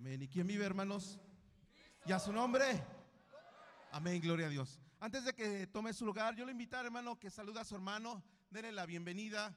Amén. 0.00 0.22
¿Y 0.22 0.28
quién 0.28 0.46
vive, 0.46 0.64
hermanos? 0.64 1.20
¿Y 2.06 2.12
a 2.12 2.18
su 2.18 2.32
nombre? 2.32 2.64
Amén, 3.92 4.18
gloria 4.22 4.46
a 4.46 4.48
Dios. 4.48 4.80
Antes 4.98 5.26
de 5.26 5.34
que 5.34 5.66
tome 5.66 5.92
su 5.92 6.06
lugar, 6.06 6.34
yo 6.34 6.46
le 6.46 6.52
invito, 6.52 6.74
hermano, 6.78 7.18
que 7.18 7.28
saluda 7.28 7.60
a 7.60 7.64
su 7.66 7.74
hermano, 7.74 8.24
denle 8.48 8.72
la 8.72 8.86
bienvenida. 8.86 9.54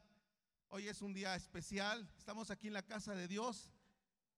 Hoy 0.68 0.90
es 0.90 1.02
un 1.02 1.14
día 1.14 1.34
especial, 1.38 2.12
estamos 2.18 2.52
aquí 2.52 2.68
en 2.68 2.74
la 2.74 2.84
casa 2.84 3.16
de 3.16 3.30
Dios. 3.30 3.72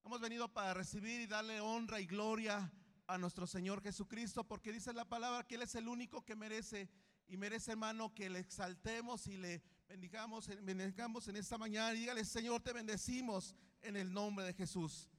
Hemos 0.06 0.22
venido 0.22 0.48
para 0.54 0.76
recibir 0.76 1.22
y 1.22 1.26
darle 1.26 1.60
honra 1.60 2.00
y 2.00 2.06
gloria 2.06 2.72
a 3.08 3.18
nuestro 3.18 3.48
Señor 3.48 3.82
Jesucristo, 3.82 4.44
porque 4.44 4.72
dice 4.72 4.94
la 4.94 5.06
palabra 5.06 5.48
que 5.48 5.56
Él 5.56 5.64
es 5.64 5.74
el 5.74 5.88
único 5.88 6.24
que 6.24 6.36
merece 6.36 6.88
y 7.28 7.36
merece, 7.36 7.72
hermano, 7.72 8.14
que 8.14 8.30
le 8.30 8.38
exaltemos 8.38 9.26
y 9.26 9.38
le 9.38 9.64
bendigamos, 9.90 10.50
bendigamos 10.62 11.28
en 11.30 11.38
esta 11.38 11.58
mañana. 11.58 11.96
Y 11.96 12.02
dígale, 12.02 12.24
Señor, 12.26 12.62
te 12.62 12.74
bendecimos 12.74 13.56
en 13.82 13.98
el 13.98 14.14
nombre 14.14 14.46
de 14.46 14.54
Jesús. 14.54 15.10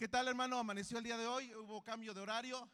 ¿Qué 0.00 0.08
tal, 0.08 0.28
hermano? 0.28 0.58
Amaneció 0.58 0.96
el 0.96 1.04
día 1.04 1.18
de 1.18 1.26
hoy, 1.26 1.54
hubo 1.54 1.84
cambio 1.84 2.14
de 2.14 2.22
horario. 2.22 2.70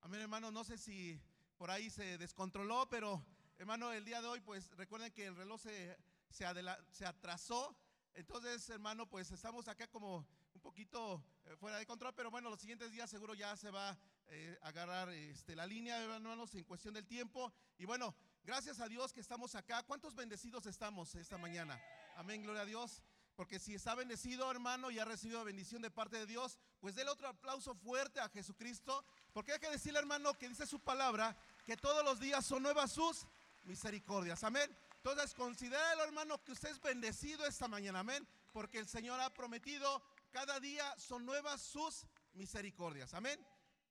Amén, 0.00 0.20
hermano, 0.20 0.52
no 0.52 0.62
sé 0.62 0.78
si 0.78 1.20
por 1.56 1.72
ahí 1.72 1.90
se 1.90 2.16
descontroló, 2.18 2.88
pero 2.88 3.20
hermano, 3.58 3.92
el 3.92 4.04
día 4.04 4.22
de 4.22 4.28
hoy, 4.28 4.40
pues 4.40 4.70
recuerden 4.76 5.10
que 5.10 5.26
el 5.26 5.34
reloj 5.34 5.60
se, 5.60 5.98
se, 6.30 7.04
atrasó. 7.04 7.76
Entonces, 8.14 8.70
hermano, 8.70 9.08
pues 9.08 9.32
estamos 9.32 9.66
acá 9.66 9.88
como 9.88 10.24
un 10.54 10.60
poquito 10.60 11.24
eh, 11.46 11.56
fuera 11.56 11.78
de 11.78 11.84
control, 11.84 12.14
pero 12.14 12.30
bueno, 12.30 12.48
los 12.48 12.60
siguientes 12.60 12.92
días 12.92 13.10
seguro 13.10 13.34
ya 13.34 13.56
se 13.56 13.72
va 13.72 13.98
eh, 14.28 14.56
a 14.62 14.68
agarrar 14.68 15.08
este, 15.08 15.56
la 15.56 15.66
línea, 15.66 16.00
hermanos, 16.00 16.54
en 16.54 16.62
cuestión 16.62 16.94
del 16.94 17.08
tiempo. 17.08 17.52
Y 17.76 17.86
bueno, 17.86 18.14
gracias 18.44 18.78
a 18.78 18.86
Dios 18.86 19.12
que 19.12 19.18
estamos 19.18 19.56
acá. 19.56 19.82
¿Cuántos 19.82 20.14
bendecidos 20.14 20.66
estamos 20.66 21.12
esta 21.16 21.36
mañana? 21.38 21.82
Amén, 22.14 22.40
gloria 22.40 22.62
a 22.62 22.66
Dios. 22.66 23.02
Porque 23.34 23.58
si 23.58 23.74
está 23.74 23.94
bendecido, 23.94 24.50
hermano, 24.50 24.90
y 24.90 24.98
ha 24.98 25.04
recibido 25.04 25.42
bendición 25.44 25.80
de 25.80 25.90
parte 25.90 26.18
de 26.18 26.26
Dios, 26.26 26.58
pues 26.80 26.94
déle 26.94 27.10
otro 27.10 27.28
aplauso 27.28 27.74
fuerte 27.74 28.20
a 28.20 28.28
Jesucristo. 28.28 29.04
Porque 29.32 29.52
hay 29.52 29.58
que 29.58 29.70
decirle, 29.70 29.98
hermano, 29.98 30.34
que 30.34 30.48
dice 30.48 30.66
su 30.66 30.80
palabra, 30.80 31.36
que 31.64 31.76
todos 31.76 32.04
los 32.04 32.20
días 32.20 32.44
son 32.44 32.62
nuevas 32.62 32.92
sus 32.92 33.26
misericordias. 33.64 34.44
Amén. 34.44 34.76
Entonces, 34.96 35.34
considéralo, 35.34 36.04
hermano, 36.04 36.42
que 36.44 36.52
usted 36.52 36.70
es 36.70 36.80
bendecido 36.80 37.46
esta 37.46 37.68
mañana. 37.68 38.00
Amén. 38.00 38.26
Porque 38.52 38.78
el 38.78 38.86
Señor 38.86 39.18
ha 39.20 39.32
prometido, 39.32 40.02
cada 40.30 40.60
día 40.60 40.94
son 40.98 41.24
nuevas 41.24 41.62
sus 41.62 42.06
misericordias. 42.34 43.14
Amén. 43.14 43.44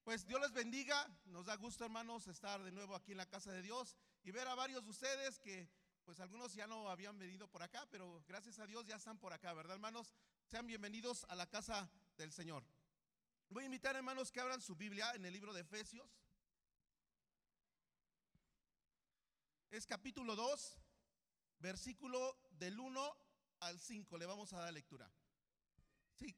Pues 0.03 0.25
Dios 0.25 0.39
les 0.41 0.51
bendiga. 0.51 1.07
Nos 1.25 1.45
da 1.45 1.55
gusto, 1.55 1.83
hermanos, 1.83 2.27
estar 2.27 2.61
de 2.63 2.71
nuevo 2.71 2.95
aquí 2.95 3.11
en 3.11 3.17
la 3.17 3.27
casa 3.27 3.51
de 3.51 3.61
Dios 3.61 3.95
y 4.23 4.31
ver 4.31 4.47
a 4.47 4.55
varios 4.55 4.83
de 4.83 4.89
ustedes 4.89 5.39
que 5.39 5.69
pues 6.05 6.19
algunos 6.19 6.53
ya 6.53 6.67
no 6.67 6.89
habían 6.89 7.17
venido 7.17 7.47
por 7.47 7.63
acá, 7.63 7.87
pero 7.89 8.23
gracias 8.27 8.59
a 8.59 8.67
Dios 8.67 8.85
ya 8.85 8.95
están 8.95 9.17
por 9.17 9.33
acá, 9.33 9.53
¿verdad, 9.53 9.75
hermanos? 9.75 10.13
Sean 10.45 10.67
bienvenidos 10.67 11.25
a 11.29 11.35
la 11.35 11.47
casa 11.47 11.89
del 12.17 12.31
Señor. 12.31 12.65
Voy 13.49 13.63
a 13.63 13.65
invitar, 13.65 13.95
hermanos, 13.95 14.31
que 14.31 14.39
abran 14.39 14.61
su 14.61 14.75
Biblia 14.75 15.11
en 15.13 15.25
el 15.25 15.33
libro 15.33 15.53
de 15.53 15.61
Efesios. 15.61 16.09
Es 19.69 19.85
capítulo 19.85 20.35
2, 20.35 20.77
versículo 21.59 22.37
del 22.51 22.79
1 22.79 23.17
al 23.61 23.79
5. 23.79 24.17
Le 24.17 24.25
vamos 24.25 24.51
a 24.53 24.59
dar 24.59 24.73
lectura. 24.73 25.11
Sí. 26.17 26.35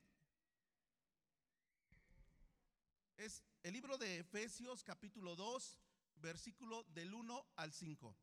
Es 3.17 3.44
el 3.64 3.73
libro 3.73 3.97
de 3.97 4.19
Efesios, 4.19 4.84
capítulo 4.84 5.36
2, 5.36 5.80
versículo 6.16 6.84
del 6.89 7.14
1 7.14 7.45
al 7.56 7.72
5. 7.72 8.16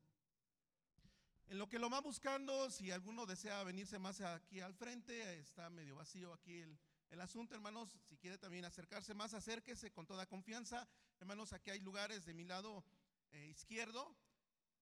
En 1.51 1.57
lo 1.57 1.67
que 1.67 1.79
lo 1.79 1.89
va 1.89 1.99
buscando, 1.99 2.69
si 2.69 2.91
alguno 2.91 3.25
desea 3.25 3.61
venirse 3.65 3.99
más 3.99 4.21
aquí 4.21 4.61
al 4.61 4.73
frente, 4.73 5.37
está 5.37 5.69
medio 5.69 5.97
vacío 5.97 6.31
aquí 6.31 6.61
el, 7.09 7.19
asunto, 7.19 7.53
hermanos. 7.53 7.99
Si 8.07 8.15
quiere 8.15 8.37
también 8.37 8.63
acercarse 8.63 9.13
más, 9.13 9.33
acérquese 9.33 9.91
con 9.91 10.07
toda 10.07 10.25
confianza. 10.25 10.87
Hermanos, 11.19 11.51
aquí 11.51 11.69
hay 11.69 11.81
lugares 11.81 12.23
de 12.23 12.33
mi 12.33 12.45
lado 12.45 12.85
eh, 13.33 13.47
izquierdo. 13.47 14.15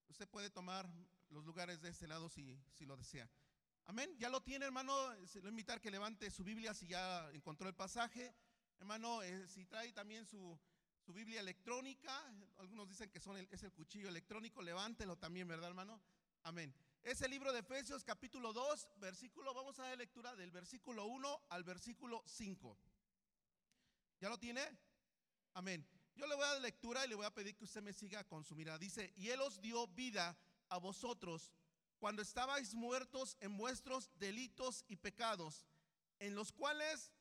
Usted 0.10 0.28
puede 0.28 0.52
tomar 0.52 0.88
los 1.30 1.44
lugares 1.44 1.82
de 1.82 1.90
este 1.90 2.08
lado 2.08 2.30
si, 2.30 2.62
si 2.76 2.86
lo 2.86 2.96
desea. 2.96 3.28
Amén. 3.86 4.16
Ya 4.20 4.30
lo 4.30 4.44
tiene, 4.44 4.66
hermano. 4.66 4.94
Se 5.26 5.42
lo 5.42 5.50
invitar 5.50 5.82
que 5.82 5.90
levante 5.90 6.30
su 6.30 6.44
Biblia 6.44 6.76
si 6.76 6.86
ya 6.86 7.32
encontró 7.32 7.68
el 7.68 7.74
pasaje. 7.74 8.36
Hermano, 8.78 9.24
eh, 9.24 9.48
si 9.48 9.66
trae 9.66 9.92
también 9.92 10.28
su, 10.28 10.56
su, 11.04 11.14
Biblia 11.14 11.40
electrónica, 11.40 12.32
algunos 12.60 12.88
dicen 12.88 13.10
que 13.10 13.20
son 13.20 13.38
es 13.38 13.64
el 13.64 13.72
cuchillo 13.72 14.08
electrónico, 14.08 14.62
levántelo 14.62 15.18
también, 15.18 15.48
¿verdad, 15.48 15.70
hermano? 15.70 16.00
Amén. 16.44 16.74
Es 17.04 17.22
el 17.22 17.32
libro 17.32 17.52
de 17.52 17.60
Efesios 17.60 18.04
capítulo 18.04 18.54
2, 18.54 18.90
versículo, 18.98 19.54
vamos 19.54 19.78
a 19.80 19.84
dar 19.84 19.98
lectura 19.98 20.36
del 20.36 20.52
versículo 20.52 21.06
1 21.06 21.42
al 21.50 21.64
versículo 21.64 22.24
5. 22.26 22.78
¿Ya 24.20 24.30
lo 24.30 24.38
tiene? 24.38 24.62
Amén. 25.54 25.86
Yo 26.16 26.28
le 26.28 26.36
voy 26.36 26.44
a 26.44 26.54
dar 26.54 26.62
lectura 26.62 27.06
y 27.06 27.10
le 27.10 27.16
voy 27.16 27.26
a 27.26 27.34
pedir 27.34 27.56
que 27.56 27.64
usted 27.64 27.82
me 27.82 27.94
siga 27.94 28.24
con 28.24 28.44
su 28.44 28.56
mirada. 28.56 28.78
Dice, 28.78 29.14
y 29.16 29.30
Él 29.30 29.42
os 29.42 29.62
dio 29.62 29.88
vida 29.88 30.38
a 30.70 30.78
vosotros 30.78 31.52
cuando 32.00 32.22
estabais 32.22 32.74
muertos 32.74 33.38
en 33.40 33.58
vuestros 33.58 34.10
delitos 34.16 34.86
y 34.88 34.96
pecados, 34.96 35.66
en 36.20 36.36
los 36.36 36.52
cuales 36.52 37.12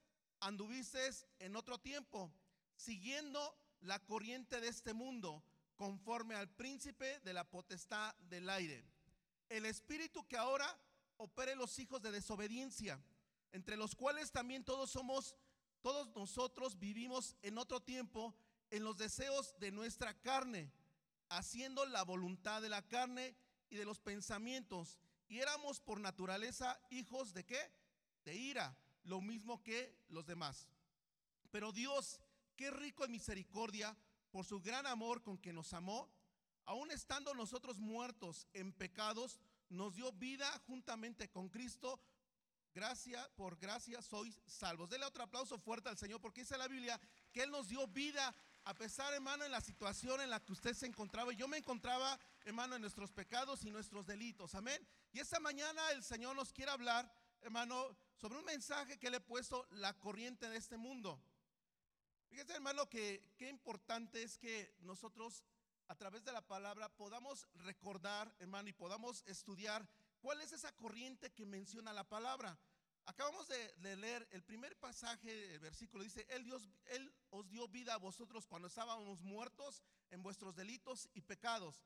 anduvisteis 0.41 1.27
en 1.39 1.57
otro 1.57 1.79
tiempo, 1.79 2.33
siguiendo 2.77 3.57
la 3.81 3.99
corriente 4.01 4.61
de 4.61 4.69
este 4.69 4.93
mundo, 4.93 5.45
conforme 5.77 6.35
al 6.35 6.49
príncipe 6.49 7.21
de 7.21 7.33
la 7.33 7.49
potestad 7.49 8.15
del 8.17 8.49
aire 8.51 8.98
el 9.49 9.67
espíritu 9.67 10.27
que 10.27 10.37
ahora 10.37 10.79
opere 11.17 11.57
los 11.57 11.79
hijos 11.79 12.01
de 12.03 12.11
desobediencia, 12.11 13.03
entre 13.53 13.77
los 13.77 13.95
cuales 13.95 14.31
también 14.31 14.65
todos 14.65 14.91
somos, 14.91 15.37
todos 15.81 16.15
nosotros 16.15 16.79
vivimos 16.79 17.37
en 17.43 17.59
otro 17.59 17.81
tiempo 17.81 18.35
en 18.71 18.85
los 18.85 18.99
deseos 18.99 19.59
de 19.59 19.71
nuestra 19.71 20.15
carne, 20.21 20.73
haciendo 21.29 21.87
la 21.87 22.03
voluntad 22.05 22.63
de 22.63 22.69
la 22.69 22.87
carne 22.87 23.37
y 23.71 23.77
de 23.77 23.85
los 23.85 24.01
pensamientos. 24.01 24.99
Y 25.29 25.39
éramos 25.39 25.81
por 25.81 26.01
naturaleza 26.01 26.81
hijos 26.91 27.33
de 27.35 27.45
qué? 27.45 27.73
De 28.25 28.35
ira, 28.35 28.77
lo 29.05 29.21
mismo 29.21 29.63
que 29.63 29.97
los 30.09 30.27
demás. 30.27 30.69
Pero 31.51 31.73
Dios, 31.73 32.21
qué 32.57 32.71
rico 32.71 33.05
en 33.05 33.13
misericordia, 33.13 33.97
por 34.31 34.45
su 34.45 34.61
gran 34.61 34.87
amor 34.87 35.23
con 35.23 35.39
que 35.39 35.53
nos 35.53 35.73
amó, 35.73 36.11
aun 36.69 36.91
estando 36.91 37.33
nosotros 37.33 37.79
muertos 37.79 38.47
en 38.53 38.75
pecados, 38.75 39.41
nos 39.71 39.97
dio 39.97 40.13
vida 40.13 40.47
juntamente 40.67 41.31
con 41.31 41.49
Cristo. 41.49 41.99
Gracia 42.75 43.27
por 43.37 43.57
gracia 43.57 44.03
sois 44.03 44.39
salvos. 44.47 44.91
Dele 44.91 45.07
otro 45.07 45.23
aplauso 45.23 45.59
fuerte 45.59 45.89
al 45.89 45.97
Señor 45.97 46.21
porque 46.21 46.43
dice 46.43 46.59
la 46.59 46.69
Biblia 46.69 47.01
que 47.33 47.43
Él 47.43 47.51
nos 47.51 47.69
dio 47.69 47.87
vida 47.89 48.35
a 48.65 48.75
pesar, 48.75 49.15
hermano, 49.15 49.47
en 49.47 49.51
la 49.51 49.63
situación 49.63 50.21
en 50.21 50.29
la 50.29 50.45
que 50.45 50.53
usted 50.53 50.75
se 50.75 50.85
encontraba. 50.85 51.33
Yo 51.33 51.49
me 51.49 51.57
encontraba, 51.57 52.21
hermano, 52.45 52.75
en 52.75 52.83
nuestros 52.83 53.11
pecados 53.13 53.65
y 53.65 53.71
nuestros 53.71 54.05
delitos. 54.05 54.55
Amén. 54.55 54.87
Y 55.11 55.21
esta 55.21 55.41
mañana 55.41 55.91
el 55.93 56.05
Señor 56.05 56.37
nos 56.37 56.53
quiere 56.53 56.71
hablar, 56.71 57.11
hermano, 57.41 57.97
sobre 58.15 58.39
un 58.39 58.45
mensaje 58.45 58.99
que 58.99 59.09
le 59.09 59.17
he 59.17 59.21
puesto, 59.21 59.67
la 59.71 59.99
corriente 59.99 60.51
de 60.51 60.59
este 60.59 60.77
mundo. 60.77 61.19
Fíjese, 62.29 62.53
hermano, 62.53 62.91
que 62.91 63.25
qué 63.39 63.49
importante 63.49 64.23
es 64.23 64.37
que 64.37 64.77
nosotros 64.81 65.43
a 65.89 65.95
través 65.95 66.23
de 66.25 66.33
la 66.33 66.47
palabra 66.47 66.89
podamos 66.91 67.47
recordar, 67.55 68.33
hermano, 68.39 68.69
y 68.69 68.75
podamos 68.75 69.23
estudiar 69.27 69.89
cuál 70.21 70.41
es 70.43 70.53
esa 70.53 70.71
corriente 70.73 71.33
que 71.33 71.47
menciona 71.47 71.93
la 71.93 72.05
palabra. 72.05 72.59
Acabamos 73.07 73.49
de, 73.49 73.97
leer 73.97 74.29
el 74.33 74.43
primer 74.43 74.77
pasaje, 74.77 75.55
el 75.55 75.61
versículo 75.61 76.05
dice, 76.05 76.27
él, 76.29 76.45
Dios, 76.45 76.69
él 76.87 77.11
os 77.31 77.49
dio 77.49 77.67
vida 77.69 77.95
a 77.95 77.99
vosotros 77.99 78.47
cuando 78.47 78.69
estábamos 78.69 79.23
muertos 79.23 79.83
en 80.11 80.23
vuestros 80.23 80.55
delitos 80.55 81.09
y 81.15 81.23
pecados. 81.23 81.83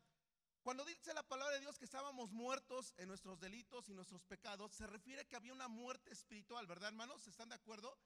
Cuando 0.63 0.85
dice 0.85 1.15
la 1.15 1.23
palabra 1.23 1.55
de 1.55 1.61
Dios 1.61 1.79
que 1.79 1.85
estábamos 1.85 2.33
muertos 2.33 2.93
en 2.97 3.09
nuestros 3.09 3.39
delitos 3.39 3.89
y 3.89 3.95
nuestros 3.95 4.25
pecados, 4.25 4.73
se 4.73 4.87
refiere 4.89 5.27
que 5.27 5.37
había 5.37 5.53
una 5.53 5.69
muerte 5.69 6.13
espiritual, 6.13 6.67
¿verdad, 6.67 6.89
hermanos? 6.89 7.27
¿Están 7.29 7.51
de 7.51 7.55
acuerdo? 7.55 7.97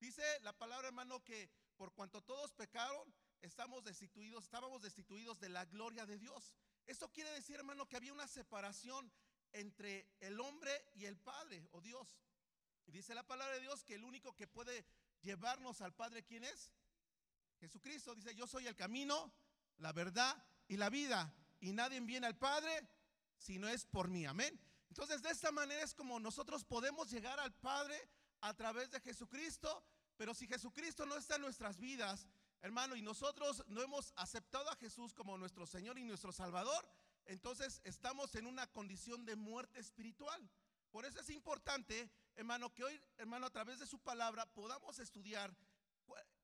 Dice 0.00 0.22
la 0.42 0.52
palabra, 0.52 0.88
hermano, 0.88 1.24
que 1.24 1.50
por 1.76 1.94
cuanto 1.94 2.22
todos 2.22 2.52
pecaron, 2.52 3.14
estamos 3.42 3.84
destituidos, 3.84 4.44
estábamos 4.44 4.82
destituidos 4.82 5.38
de 5.40 5.48
la 5.48 5.64
gloria 5.64 6.06
de 6.06 6.18
Dios. 6.18 6.52
Esto 6.86 7.12
quiere 7.12 7.30
decir, 7.30 7.56
hermano, 7.56 7.88
que 7.88 7.96
había 7.96 8.12
una 8.12 8.26
separación 8.26 9.10
entre 9.52 10.08
el 10.20 10.38
hombre 10.40 10.72
y 10.94 11.06
el 11.06 11.16
Padre 11.16 11.68
o 11.72 11.80
Dios. 11.80 12.20
Y 12.86 12.92
dice 12.92 13.14
la 13.14 13.26
palabra 13.26 13.54
de 13.54 13.60
Dios 13.60 13.82
que 13.84 13.94
el 13.94 14.04
único 14.04 14.34
que 14.34 14.46
puede 14.46 14.86
llevarnos 15.22 15.80
al 15.80 15.94
Padre, 15.94 16.24
¿quién 16.24 16.44
es? 16.44 16.70
Jesucristo. 17.58 18.14
Dice, 18.14 18.34
yo 18.34 18.46
soy 18.46 18.66
el 18.66 18.76
camino, 18.76 19.32
la 19.78 19.92
verdad 19.92 20.44
y 20.68 20.76
la 20.76 20.90
vida. 20.90 21.34
Y 21.60 21.72
nadie 21.72 22.00
viene 22.00 22.26
al 22.26 22.36
Padre 22.36 22.88
si 23.36 23.58
no 23.58 23.68
es 23.68 23.84
por 23.84 24.08
mí. 24.08 24.26
Amén. 24.26 24.60
Entonces, 24.88 25.22
de 25.22 25.30
esta 25.30 25.50
manera 25.50 25.82
es 25.82 25.94
como 25.94 26.20
nosotros 26.20 26.64
podemos 26.64 27.10
llegar 27.10 27.40
al 27.40 27.52
Padre 27.54 28.08
a 28.40 28.54
través 28.54 28.90
de 28.90 29.00
Jesucristo. 29.00 29.84
Pero 30.16 30.32
si 30.32 30.46
Jesucristo 30.46 31.04
no 31.04 31.16
está 31.16 31.36
en 31.36 31.42
nuestras 31.42 31.78
vidas, 31.78 32.26
hermano, 32.62 32.96
y 32.96 33.02
nosotros 33.02 33.64
no 33.68 33.82
hemos 33.82 34.12
aceptado 34.16 34.70
a 34.70 34.76
Jesús 34.76 35.14
como 35.14 35.38
nuestro 35.38 35.66
Señor 35.66 35.98
y 35.98 36.04
nuestro 36.04 36.32
Salvador, 36.32 36.88
entonces 37.26 37.80
estamos 37.84 38.34
en 38.34 38.46
una 38.46 38.66
condición 38.68 39.24
de 39.24 39.36
muerte 39.36 39.80
espiritual. 39.80 40.50
Por 40.90 41.04
eso 41.04 41.20
es 41.20 41.30
importante 41.30 42.10
hermano, 42.36 42.72
que 42.72 42.84
hoy, 42.84 43.00
hermano, 43.16 43.46
a 43.46 43.50
través 43.50 43.78
de 43.78 43.86
su 43.86 43.98
palabra 43.98 44.46
podamos 44.46 44.98
estudiar 44.98 45.54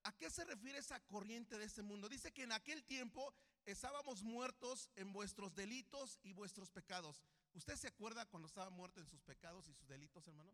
a 0.05 0.13
qué 0.17 0.31
se 0.31 0.45
refiere 0.45 0.79
esa 0.79 0.99
corriente 1.01 1.57
de 1.59 1.65
este 1.65 1.83
mundo. 1.83 2.09
Dice 2.09 2.33
que 2.33 2.43
en 2.43 2.53
aquel 2.53 2.83
tiempo 2.83 3.33
estábamos 3.67 4.23
muertos 4.23 4.91
en 4.97 5.13
vuestros 5.13 5.55
delitos 5.55 6.19
y 6.23 6.33
vuestros 6.33 6.71
pecados. 6.71 7.23
¿Usted 7.53 7.77
se 7.77 7.89
acuerda 7.89 8.27
cuando 8.27 8.49
estaba 8.49 8.71
muerto 8.71 9.01
en 9.01 9.07
sus 9.07 9.23
pecados 9.23 9.69
y 9.69 9.75
sus 9.75 9.87
delitos, 9.87 10.27
hermano? 10.27 10.53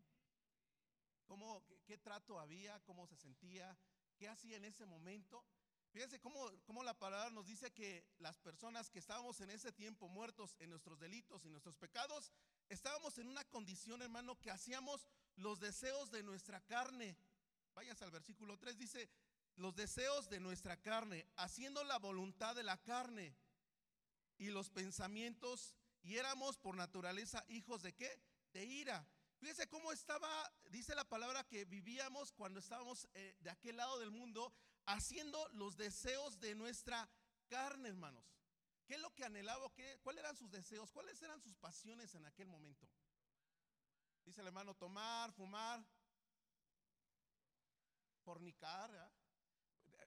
¿Cómo, 1.25 1.63
qué, 1.85 1.97
trato 1.97 2.39
había? 2.39 2.79
¿Cómo 2.81 3.07
se 3.07 3.15
sentía? 3.15 3.75
¿Qué 4.19 4.27
hacía 4.27 4.57
en 4.57 4.65
ese 4.65 4.85
momento? 4.85 5.45
Fíjense 5.91 6.19
cómo, 6.19 6.45
cómo, 6.65 6.83
la 6.83 6.99
palabra 6.99 7.29
nos 7.29 7.47
dice 7.47 7.71
que 7.71 8.05
las 8.19 8.37
personas 8.37 8.89
que 8.89 8.99
estábamos 8.99 9.39
en 9.39 9.49
ese 9.49 9.71
tiempo 9.71 10.09
muertos 10.09 10.57
en 10.59 10.69
nuestros 10.69 10.99
delitos 10.99 11.45
y 11.45 11.49
nuestros 11.49 11.77
pecados, 11.77 12.33
estábamos 12.67 13.17
en 13.17 13.29
una 13.29 13.45
condición, 13.45 14.01
hermano, 14.01 14.37
que 14.41 14.51
hacíamos 14.51 15.07
los 15.37 15.61
deseos 15.61 16.11
de 16.11 16.21
nuestra 16.21 16.59
carne. 16.59 17.17
Vayas 17.73 18.01
al 18.01 18.11
versículo 18.11 18.59
3, 18.59 18.77
dice, 18.77 19.09
los 19.55 19.73
deseos 19.73 20.27
de 20.27 20.41
nuestra 20.41 20.75
carne, 20.75 21.25
haciendo 21.37 21.85
la 21.85 21.97
voluntad 21.97 22.55
de 22.55 22.63
la 22.63 22.77
carne 22.77 23.33
y 24.37 24.49
los 24.49 24.69
pensamientos, 24.69 25.77
y 26.03 26.17
éramos 26.17 26.57
por 26.57 26.75
naturaleza 26.75 27.45
hijos 27.47 27.81
de 27.83 27.95
qué? 27.95 28.21
De 28.51 28.65
ira. 28.65 29.07
Fíjese 29.39 29.69
cómo 29.69 29.93
estaba, 29.93 30.29
dice 30.69 30.93
la 30.95 31.07
palabra 31.07 31.45
que 31.45 31.63
vivíamos 31.63 32.33
cuando 32.33 32.59
estábamos 32.59 33.07
eh, 33.13 33.37
de 33.39 33.49
aquel 33.49 33.77
lado 33.77 33.97
del 33.99 34.11
mundo, 34.11 34.53
haciendo 34.85 35.47
los 35.53 35.77
deseos 35.77 36.39
de 36.41 36.55
nuestra 36.55 37.09
carne, 37.47 37.87
hermanos. 37.87 38.25
¿Qué 38.85 38.95
es 38.95 38.99
lo 38.99 39.13
que 39.15 39.23
anhelaba? 39.23 39.71
¿Qué, 39.73 39.97
¿Cuáles 40.03 40.23
eran 40.23 40.35
sus 40.35 40.51
deseos? 40.51 40.91
¿Cuáles 40.91 41.21
eran 41.21 41.39
sus 41.39 41.55
pasiones 41.55 42.13
en 42.15 42.25
aquel 42.25 42.47
momento? 42.47 42.85
Dice 44.25 44.41
el 44.41 44.47
hermano, 44.47 44.75
tomar, 44.75 45.31
fumar, 45.31 45.85
fornicar, 48.25 48.91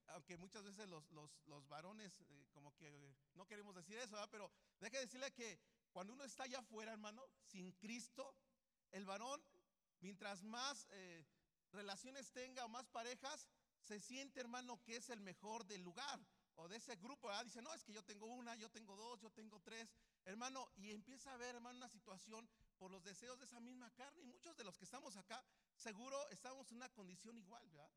aunque 0.09 0.37
muchas 0.37 0.63
veces 0.63 0.89
los, 0.89 1.69
varones 1.69 2.21
eh, 2.21 2.47
como 2.53 2.75
que 2.77 3.17
no 3.35 3.47
queremos 3.47 3.75
decir 3.75 3.97
eso, 3.97 4.17
pero 4.31 4.53
deje 4.79 4.99
decirle 4.99 5.33
que 5.33 5.59
cuando 5.91 6.13
uno 6.13 6.25
está 6.25 6.43
allá 6.43 6.59
afuera, 6.59 6.93
hermano, 6.93 7.27
sin 7.47 7.73
Cristo, 7.73 8.37
el 8.93 9.05
varón, 9.05 9.43
mientras 10.01 10.43
más 10.43 10.87
eh, 10.91 11.27
relaciones 11.73 12.31
tenga 12.33 12.65
o 12.65 12.69
más 12.69 12.89
parejas, 12.89 13.49
se 13.81 13.99
siente, 13.99 14.41
hermano, 14.41 14.81
que 14.83 14.97
es 14.97 15.11
el 15.11 15.21
mejor 15.21 15.67
del 15.67 15.83
lugar 15.83 16.21
o 16.55 16.69
de 16.69 16.77
ese 16.77 16.97
grupo. 16.97 17.31
Dice, 17.43 17.63
no, 17.63 17.75
es 17.75 17.83
que 17.83 17.93
yo 17.93 18.05
tengo 18.05 18.27
una, 18.27 18.55
yo 18.57 18.71
tengo 18.71 18.97
dos, 18.97 19.21
yo 19.21 19.31
tengo 19.31 19.61
tres, 19.61 19.93
hermano, 20.25 20.71
y 20.77 20.93
empieza 20.93 21.33
a 21.33 21.37
ver, 21.37 21.57
hermano, 21.57 21.79
una 21.79 21.89
situación 21.89 22.49
por 22.79 22.91
los 22.91 23.03
deseos 23.03 23.39
de 23.39 23.47
esa 23.47 23.61
misma 23.61 23.91
carne. 23.93 24.23
Y 24.23 24.27
muchos 24.27 24.57
de 24.57 24.65
los 24.65 24.77
que 24.79 24.85
estamos 24.85 25.17
acá, 25.17 25.45
seguro 25.75 26.29
estamos 26.31 26.71
en 26.71 26.77
una 26.77 26.89
condición 26.91 27.37
igual, 27.39 27.69
¿verdad? 27.71 27.91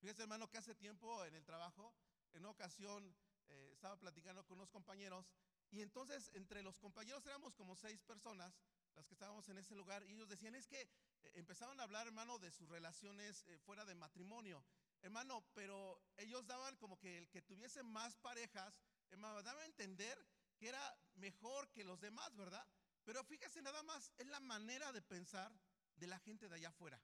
Fíjese, 0.00 0.22
hermano, 0.22 0.48
que 0.48 0.58
hace 0.58 0.74
tiempo 0.74 1.24
en 1.24 1.34
el 1.34 1.44
trabajo, 1.44 1.94
en 2.32 2.40
una 2.40 2.50
ocasión 2.50 3.14
eh, 3.48 3.70
estaba 3.72 3.98
platicando 3.98 4.46
con 4.46 4.58
unos 4.58 4.70
compañeros 4.70 5.26
y 5.70 5.82
entonces 5.82 6.30
entre 6.34 6.62
los 6.62 6.78
compañeros 6.78 7.26
éramos 7.26 7.54
como 7.54 7.76
seis 7.76 8.00
personas 8.02 8.58
las 8.94 9.06
que 9.06 9.14
estábamos 9.14 9.48
en 9.48 9.58
ese 9.58 9.74
lugar 9.74 10.04
y 10.04 10.14
ellos 10.14 10.28
decían, 10.28 10.54
es 10.54 10.66
que 10.66 10.80
eh, 10.80 10.88
empezaban 11.34 11.78
a 11.80 11.84
hablar, 11.84 12.06
hermano, 12.06 12.38
de 12.38 12.50
sus 12.50 12.68
relaciones 12.68 13.44
eh, 13.48 13.58
fuera 13.58 13.84
de 13.84 13.94
matrimonio. 13.94 14.64
Hermano, 15.02 15.44
pero 15.54 16.02
ellos 16.16 16.46
daban 16.46 16.76
como 16.76 16.98
que 16.98 17.18
el 17.18 17.28
que 17.30 17.42
tuviese 17.42 17.82
más 17.82 18.16
parejas, 18.16 18.80
hermano, 19.10 19.42
daba 19.42 19.62
a 19.62 19.66
entender 19.66 20.26
que 20.58 20.68
era 20.68 20.98
mejor 21.14 21.70
que 21.70 21.84
los 21.84 22.00
demás, 22.00 22.34
¿verdad? 22.36 22.66
Pero 23.04 23.24
fíjese 23.24 23.62
nada 23.62 23.82
más, 23.82 24.12
es 24.18 24.26
la 24.26 24.40
manera 24.40 24.92
de 24.92 25.00
pensar 25.00 25.50
de 25.96 26.06
la 26.06 26.18
gente 26.18 26.48
de 26.48 26.56
allá 26.56 26.68
afuera. 26.68 27.00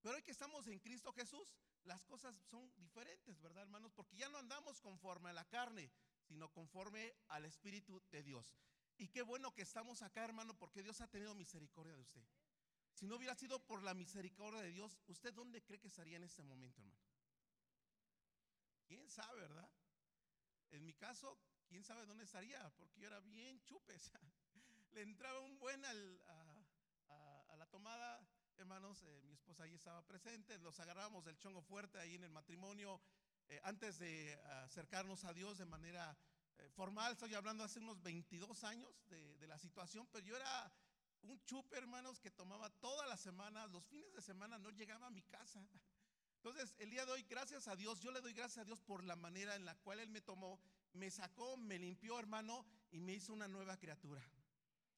Pero 0.00 0.16
hoy 0.16 0.22
que 0.22 0.30
estamos 0.32 0.66
en 0.66 0.80
Cristo 0.80 1.12
Jesús, 1.12 1.54
las 1.84 2.04
cosas 2.04 2.36
son 2.48 2.72
diferentes, 2.76 3.40
¿verdad, 3.40 3.62
hermanos? 3.64 3.92
Porque 3.92 4.16
ya 4.16 4.28
no 4.28 4.38
andamos 4.38 4.80
conforme 4.80 5.30
a 5.30 5.32
la 5.32 5.44
carne, 5.48 5.92
sino 6.26 6.50
conforme 6.52 7.14
al 7.28 7.44
Espíritu 7.44 8.02
de 8.10 8.22
Dios. 8.22 8.46
Y 8.98 9.08
qué 9.08 9.22
bueno 9.22 9.52
que 9.54 9.62
estamos 9.62 10.02
acá, 10.02 10.24
hermano, 10.24 10.56
porque 10.58 10.82
Dios 10.82 11.00
ha 11.00 11.08
tenido 11.08 11.34
misericordia 11.34 11.94
de 11.94 12.02
usted. 12.02 12.24
Si 12.92 13.06
no 13.06 13.16
hubiera 13.16 13.34
sido 13.34 13.58
por 13.66 13.82
la 13.82 13.94
misericordia 13.94 14.60
de 14.60 14.70
Dios, 14.70 14.98
¿usted 15.06 15.32
dónde 15.32 15.62
cree 15.62 15.80
que 15.80 15.88
estaría 15.88 16.16
en 16.16 16.24
este 16.24 16.42
momento, 16.42 16.80
hermano? 16.82 17.00
¿Quién 18.86 19.08
sabe, 19.08 19.40
verdad? 19.40 19.70
En 20.70 20.84
mi 20.84 20.94
caso, 20.94 21.38
¿quién 21.68 21.82
sabe 21.84 22.06
dónde 22.06 22.24
estaría? 22.24 22.70
Porque 22.76 23.00
yo 23.00 23.06
era 23.06 23.20
bien 23.20 23.62
chupes. 23.64 24.10
Le 24.92 25.02
entraba 25.02 25.40
un 25.40 25.58
buen 25.58 25.84
a, 25.84 25.94
la 27.56 27.66
tomada 27.66 28.20
hermanos, 28.58 29.02
eh, 29.02 29.22
mi 29.24 29.32
esposa 29.32 29.64
ahí 29.64 29.74
estaba 29.74 30.06
presente, 30.06 30.58
nos 30.58 30.78
agarrábamos 30.78 31.24
del 31.24 31.38
chongo 31.38 31.62
fuerte 31.62 31.98
ahí 31.98 32.14
en 32.14 32.24
el 32.24 32.30
matrimonio, 32.30 33.00
eh, 33.48 33.60
antes 33.64 33.98
de 33.98 34.34
acercarnos 34.64 35.24
a 35.24 35.32
Dios 35.32 35.58
de 35.58 35.64
manera 35.64 36.10
eh, 36.10 36.31
formal, 36.74 37.12
estoy 37.12 37.34
hablando 37.34 37.64
hace 37.64 37.78
unos 37.78 38.02
22 38.02 38.64
años 38.64 38.90
de, 39.08 39.36
de, 39.36 39.46
la 39.46 39.58
situación, 39.58 40.08
pero 40.10 40.24
yo 40.24 40.36
era 40.36 40.72
un 41.22 41.42
chupe, 41.44 41.76
hermanos, 41.76 42.20
que 42.20 42.30
tomaba 42.30 42.70
todas 42.80 43.08
las 43.08 43.20
semanas, 43.20 43.70
los 43.70 43.84
fines 43.84 44.12
de 44.14 44.22
semana 44.22 44.58
no 44.58 44.70
llegaba 44.70 45.06
a 45.06 45.10
mi 45.10 45.22
casa. 45.22 45.64
Entonces, 46.36 46.74
el 46.78 46.90
día 46.90 47.06
de 47.06 47.12
hoy, 47.12 47.22
gracias 47.22 47.68
a 47.68 47.76
Dios, 47.76 48.00
yo 48.00 48.10
le 48.10 48.20
doy 48.20 48.32
gracias 48.32 48.58
a 48.58 48.64
Dios 48.64 48.80
por 48.80 49.04
la 49.04 49.14
manera 49.14 49.54
en 49.54 49.64
la 49.64 49.76
cual 49.76 50.00
Él 50.00 50.10
me 50.10 50.20
tomó, 50.20 50.58
me 50.92 51.08
sacó, 51.10 51.56
me 51.56 51.78
limpió, 51.78 52.18
hermano, 52.18 52.66
y 52.90 52.98
me 52.98 53.12
hizo 53.12 53.32
una 53.32 53.46
nueva 53.46 53.76
criatura. 53.76 54.20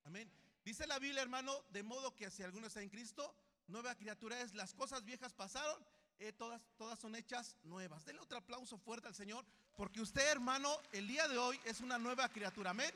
Amén. 0.05 0.31
Dice 0.65 0.87
la 0.87 0.99
Biblia, 0.99 1.21
hermano, 1.21 1.63
de 1.69 1.83
modo 1.83 2.17
que 2.17 2.31
si 2.31 2.43
alguno 2.43 2.67
está 2.67 2.81
en 2.81 2.89
Cristo, 2.89 3.37
nueva 3.67 3.95
criatura 3.95 4.41
es, 4.41 4.55
las 4.55 4.73
cosas 4.73 5.05
viejas 5.05 5.35
pasaron, 5.35 5.85
eh, 6.19 6.33
todas, 6.33 6.61
todas 6.77 6.99
son 6.99 7.15
hechas 7.17 7.57
nuevas. 7.65 8.05
Denle 8.05 8.23
otro 8.23 8.39
aplauso 8.39 8.79
fuerte 8.79 9.09
al 9.09 9.15
Señor, 9.15 9.45
porque 9.77 10.01
usted, 10.01 10.31
hermano, 10.31 10.77
el 10.93 11.09
día 11.09 11.27
de 11.29 11.39
hoy 11.39 11.59
es 11.65 11.81
una 11.81 11.99
nueva 11.99 12.29
criatura. 12.29 12.71
Amén. 12.71 12.93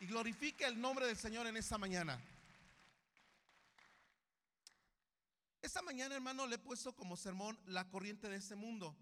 Y 0.00 0.06
glorifique 0.06 0.64
el 0.64 0.80
nombre 0.80 1.06
del 1.06 1.16
Señor 1.16 1.46
en 1.46 1.56
esta 1.56 1.78
mañana. 1.78 2.20
Esta 5.62 5.82
mañana, 5.82 6.14
hermano, 6.14 6.46
le 6.46 6.56
he 6.56 6.58
puesto 6.58 6.94
como 6.94 7.16
sermón 7.16 7.58
la 7.66 7.88
corriente 7.88 8.28
de 8.28 8.36
este 8.36 8.56
mundo. 8.56 8.96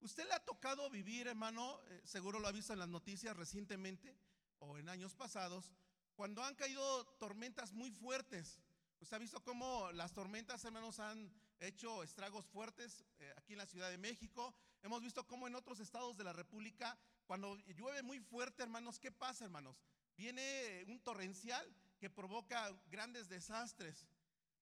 Usted 0.00 0.24
le 0.26 0.34
ha 0.34 0.44
tocado 0.44 0.88
vivir, 0.88 1.26
hermano, 1.26 1.80
eh, 1.88 2.00
seguro 2.04 2.38
lo 2.38 2.46
ha 2.46 2.52
visto 2.52 2.72
en 2.72 2.78
las 2.78 2.88
noticias 2.88 3.36
recientemente 3.36 4.16
o 4.60 4.78
en 4.78 4.88
años 4.88 5.14
pasados, 5.14 5.72
cuando 6.14 6.44
han 6.44 6.54
caído 6.54 7.04
tormentas 7.18 7.72
muy 7.72 7.90
fuertes. 7.90 8.60
Usted 9.00 9.16
ha 9.16 9.20
visto 9.20 9.42
cómo 9.42 9.90
las 9.92 10.12
tormentas, 10.12 10.64
hermanos, 10.64 11.00
han 11.00 11.30
hecho 11.60 12.02
estragos 12.02 12.46
fuertes 12.46 13.04
eh, 13.18 13.32
aquí 13.36 13.52
en 13.52 13.58
la 13.58 13.66
Ciudad 13.66 13.90
de 13.90 13.98
México. 13.98 14.54
Hemos 14.82 15.02
visto 15.02 15.26
cómo 15.26 15.46
en 15.46 15.54
otros 15.54 15.80
estados 15.80 16.16
de 16.16 16.24
la 16.24 16.32
República, 16.32 16.98
cuando 17.26 17.56
llueve 17.56 18.02
muy 18.02 18.20
fuerte, 18.20 18.62
hermanos, 18.62 18.98
¿qué 18.98 19.10
pasa, 19.10 19.44
hermanos? 19.44 19.82
Viene 20.16 20.84
un 20.88 21.00
torrencial 21.00 21.74
que 21.98 22.10
provoca 22.10 22.70
grandes 22.86 23.28
desastres. 23.28 24.06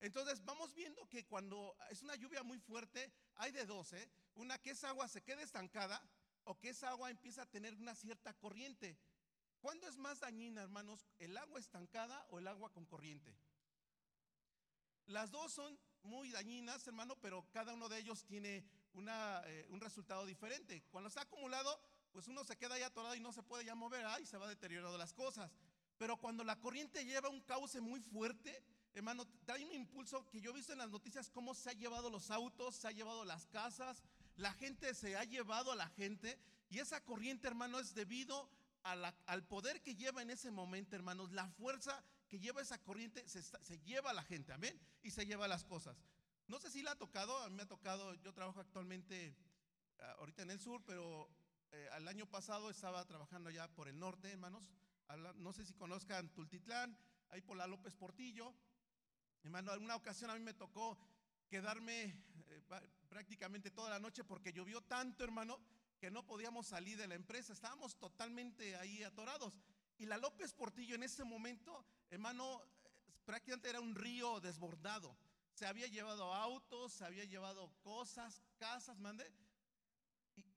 Entonces 0.01 0.45
vamos 0.45 0.75
viendo 0.75 1.09
que 1.09 1.25
cuando 1.27 1.77
es 1.91 2.03
una 2.03 2.17
lluvia 2.17 2.43
muy 2.43 2.59
fuerte, 2.59 3.13
hay 3.37 3.53
de 3.53 3.65
dos, 3.67 3.93
¿eh? 3.93 4.11
Una 4.35 4.59
que 4.61 4.71
esa 4.71 4.89
agua 4.89 5.09
se 5.09 5.23
quede 5.23 5.43
estancada 5.43 6.03
o 6.45 6.59
que 6.59 6.71
esa 6.71 6.91
agua 6.91 7.11
empieza 7.11 7.43
a 7.43 7.51
tener 7.51 7.75
una 7.75 7.95
cierta 7.95 8.35
corriente. 8.35 8.99
¿Cuándo 9.61 9.89
es 9.89 9.97
más 9.97 10.21
dañina, 10.21 10.63
hermanos, 10.63 11.07
el 11.19 11.37
agua 11.37 11.59
estancada 11.59 12.27
o 12.31 12.39
el 12.39 12.47
agua 12.49 12.71
con 12.71 12.85
corriente? 12.85 13.35
Las 15.07 15.31
dos 15.31 15.53
son 15.53 15.79
muy 16.05 16.31
dañinas, 16.31 16.87
hermano, 16.87 17.17
pero 17.21 17.47
cada 17.51 17.75
uno 17.75 17.89
de 17.89 17.99
ellos 17.99 18.25
tiene 18.25 18.65
eh, 18.97 19.67
un 19.71 19.81
resultado 19.81 20.25
diferente. 20.25 20.85
Cuando 20.91 21.09
está 21.09 21.23
acumulado, 21.23 21.81
pues 22.13 22.29
uno 22.29 22.45
se 22.45 22.57
queda 22.57 22.75
ahí 22.75 22.83
atorado 22.83 23.15
y 23.15 23.21
no 23.21 23.33
se 23.33 23.43
puede 23.43 23.65
ya 23.65 23.75
mover, 23.75 24.05
ahí 24.07 24.25
se 24.27 24.37
va 24.37 24.49
deteriorando 24.49 24.97
las 24.97 25.13
cosas. 25.13 25.51
Pero 25.99 26.17
cuando 26.17 26.45
la 26.45 26.61
corriente 26.61 27.05
lleva 27.05 27.29
un 27.29 27.41
cauce 27.41 27.81
muy 27.81 28.01
fuerte, 28.01 28.63
hermano, 28.95 29.27
trae 29.45 29.65
un 29.65 29.73
impulso 29.73 30.29
que 30.31 30.41
yo 30.41 30.51
he 30.51 30.55
visto 30.55 30.73
en 30.73 30.79
las 30.79 30.91
noticias 30.91 31.31
cómo 31.31 31.55
se 31.55 31.71
ha 31.71 31.73
llevado 31.73 32.11
los 32.11 32.31
autos, 32.31 32.77
se 32.77 32.89
ha 32.89 32.93
llevado 32.93 33.25
las 33.25 33.47
casas, 33.47 34.03
la 34.37 34.53
gente 34.53 34.95
se 34.95 35.17
ha 35.17 35.25
llevado 35.25 35.73
a 35.73 35.77
la 35.77 35.89
gente 35.91 36.39
y 36.71 36.79
esa 36.79 37.03
corriente, 37.05 37.47
hermano, 37.47 37.79
es 37.79 37.95
debido 37.95 38.49
al 38.83 39.45
poder 39.47 39.81
que 39.81 39.97
lleva 39.97 40.21
en 40.21 40.31
ese 40.31 40.51
momento, 40.51 40.95
hermanos, 40.95 41.33
la 41.33 41.49
fuerza 41.49 42.05
que 42.35 42.41
lleva 42.41 42.61
esa 42.61 42.83
corriente 42.83 43.23
se, 43.29 43.45
se, 43.45 43.79
lleva 43.85 44.11
a 44.11 44.13
la 44.13 44.25
gente, 44.25 44.53
amén, 44.53 44.77
y 45.05 45.13
se 45.13 45.25
lleva 45.25 45.47
las 45.47 45.63
cosas. 45.63 45.97
No 46.49 46.59
sé 46.59 46.69
si 46.69 46.83
la 46.83 46.91
ha 46.91 46.99
tocado, 46.99 47.39
a 47.39 47.49
mí 47.49 47.55
me 47.55 47.63
ha 47.63 47.69
tocado, 47.69 48.13
yo 48.25 48.35
trabajo 48.35 48.59
actualmente 48.59 49.37
ah, 50.01 50.17
ahorita 50.19 50.43
en 50.43 50.51
el 50.51 50.59
sur, 50.59 50.83
pero 50.85 51.31
eh, 51.71 51.89
al 51.93 52.09
año 52.09 52.27
pasado 52.27 52.71
estaba 52.71 53.05
trabajando 53.05 53.51
ya 53.51 53.69
por 53.69 53.87
el 53.87 54.01
norte, 54.01 54.33
hermanos. 54.33 54.65
No 55.37 55.53
sé 55.53 55.65
si 55.65 55.75
conozcan 55.75 56.29
Tultitlán, 56.35 56.99
ahí 57.29 57.41
por 57.41 57.57
la 57.57 57.69
López 57.69 57.95
Portillo. 57.95 58.53
Hermano, 59.45 59.71
alguna 59.71 59.95
ocasión 59.95 60.29
a 60.29 60.35
mí 60.35 60.41
me 60.41 60.55
tocó 60.55 60.99
quedarme 61.49 62.21
eh, 62.49 62.63
prácticamente 63.09 63.71
toda 63.71 63.91
la 63.91 64.01
noche 64.01 64.25
porque 64.25 64.53
llovió 64.53 64.81
tanto, 64.81 65.23
hermano, 65.23 65.61
que 66.01 66.11
no 66.11 66.27
podíamos 66.27 66.67
salir 66.67 66.99
de 66.99 67.07
la 67.07 67.15
empresa. 67.15 67.53
Estábamos 67.53 67.97
totalmente 67.97 68.75
ahí 68.75 69.05
atorados. 69.05 69.57
Y 69.99 70.07
la 70.07 70.19
López 70.19 70.53
Portillo 70.53 70.95
en 70.95 71.03
ese 71.03 71.25
momento, 71.25 71.85
hermano, 72.11 72.63
prácticamente 73.25 73.71
era 73.71 73.81
un 73.81 73.95
río 73.95 74.41
desbordado. 74.41 75.17
Se 75.55 75.67
había 75.67 75.87
llevado 75.87 76.35
autos, 76.35 76.93
se 76.93 77.05
había 77.05 77.25
llevado 77.25 77.71
cosas, 77.83 78.43
casas, 78.59 78.99
mande. 78.99 79.31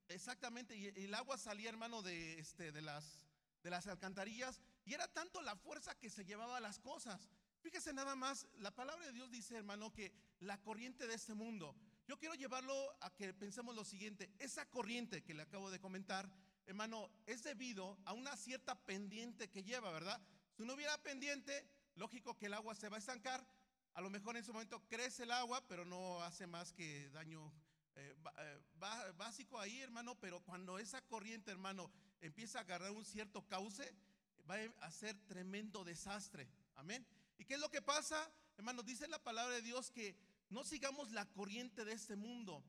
exactamente, 0.08 0.76
y 0.76 0.86
el 1.04 1.14
agua 1.14 1.38
salía, 1.38 1.68
hermano, 1.68 2.02
de, 2.02 2.38
este, 2.38 2.72
de, 2.72 2.82
las, 2.82 3.24
de 3.62 3.70
las 3.70 3.86
alcantarillas, 3.86 4.60
y 4.84 4.94
era 4.94 5.06
tanto 5.06 5.40
la 5.42 5.54
fuerza 5.54 5.94
que 5.94 6.10
se 6.10 6.24
llevaba 6.24 6.60
las 6.60 6.80
cosas. 6.80 7.28
Fíjese 7.60 7.92
nada 7.92 8.16
más, 8.16 8.46
la 8.58 8.74
palabra 8.74 9.06
de 9.06 9.12
Dios 9.12 9.30
dice, 9.30 9.56
hermano, 9.56 9.92
que 9.92 10.12
la 10.40 10.60
corriente 10.60 11.06
de 11.06 11.14
este 11.14 11.34
mundo, 11.34 11.76
yo 12.06 12.18
quiero 12.18 12.34
llevarlo 12.34 12.74
a 13.00 13.10
que 13.14 13.34
pensemos 13.34 13.74
lo 13.74 13.84
siguiente, 13.84 14.32
esa 14.38 14.64
corriente 14.66 15.22
que 15.22 15.34
le 15.34 15.42
acabo 15.42 15.70
de 15.70 15.80
comentar, 15.80 16.28
hermano, 16.68 17.10
es 17.26 17.42
debido 17.42 17.98
a 18.04 18.12
una 18.12 18.36
cierta 18.36 18.74
pendiente 18.74 19.48
que 19.48 19.64
lleva, 19.64 19.90
¿verdad? 19.90 20.20
Si 20.54 20.64
no 20.64 20.74
hubiera 20.74 20.96
pendiente, 21.02 21.66
lógico 21.96 22.36
que 22.36 22.46
el 22.46 22.54
agua 22.54 22.74
se 22.74 22.90
va 22.90 22.96
a 22.96 22.98
estancar, 22.98 23.44
a 23.94 24.02
lo 24.02 24.10
mejor 24.10 24.36
en 24.36 24.42
ese 24.42 24.52
momento 24.52 24.86
crece 24.86 25.22
el 25.22 25.32
agua, 25.32 25.66
pero 25.66 25.86
no 25.86 26.22
hace 26.22 26.46
más 26.46 26.72
que 26.72 27.08
daño 27.10 27.50
eh, 27.96 28.14
eh, 28.38 28.62
básico 29.16 29.58
ahí, 29.58 29.80
hermano, 29.80 30.14
pero 30.20 30.40
cuando 30.40 30.78
esa 30.78 31.00
corriente, 31.00 31.50
hermano, 31.50 31.90
empieza 32.20 32.58
a 32.58 32.62
agarrar 32.62 32.90
un 32.90 33.04
cierto 33.04 33.48
cauce, 33.48 33.90
va 34.48 34.56
a 34.80 34.90
ser 34.90 35.16
tremendo 35.26 35.84
desastre. 35.84 36.46
Amén. 36.76 37.04
¿Y 37.38 37.46
qué 37.46 37.54
es 37.54 37.60
lo 37.60 37.70
que 37.70 37.80
pasa? 37.80 38.30
Hermano, 38.58 38.82
dice 38.82 39.08
la 39.08 39.22
palabra 39.22 39.54
de 39.54 39.62
Dios 39.62 39.90
que 39.90 40.14
no 40.50 40.64
sigamos 40.64 41.12
la 41.12 41.24
corriente 41.24 41.86
de 41.86 41.92
este 41.92 42.14
mundo. 42.14 42.62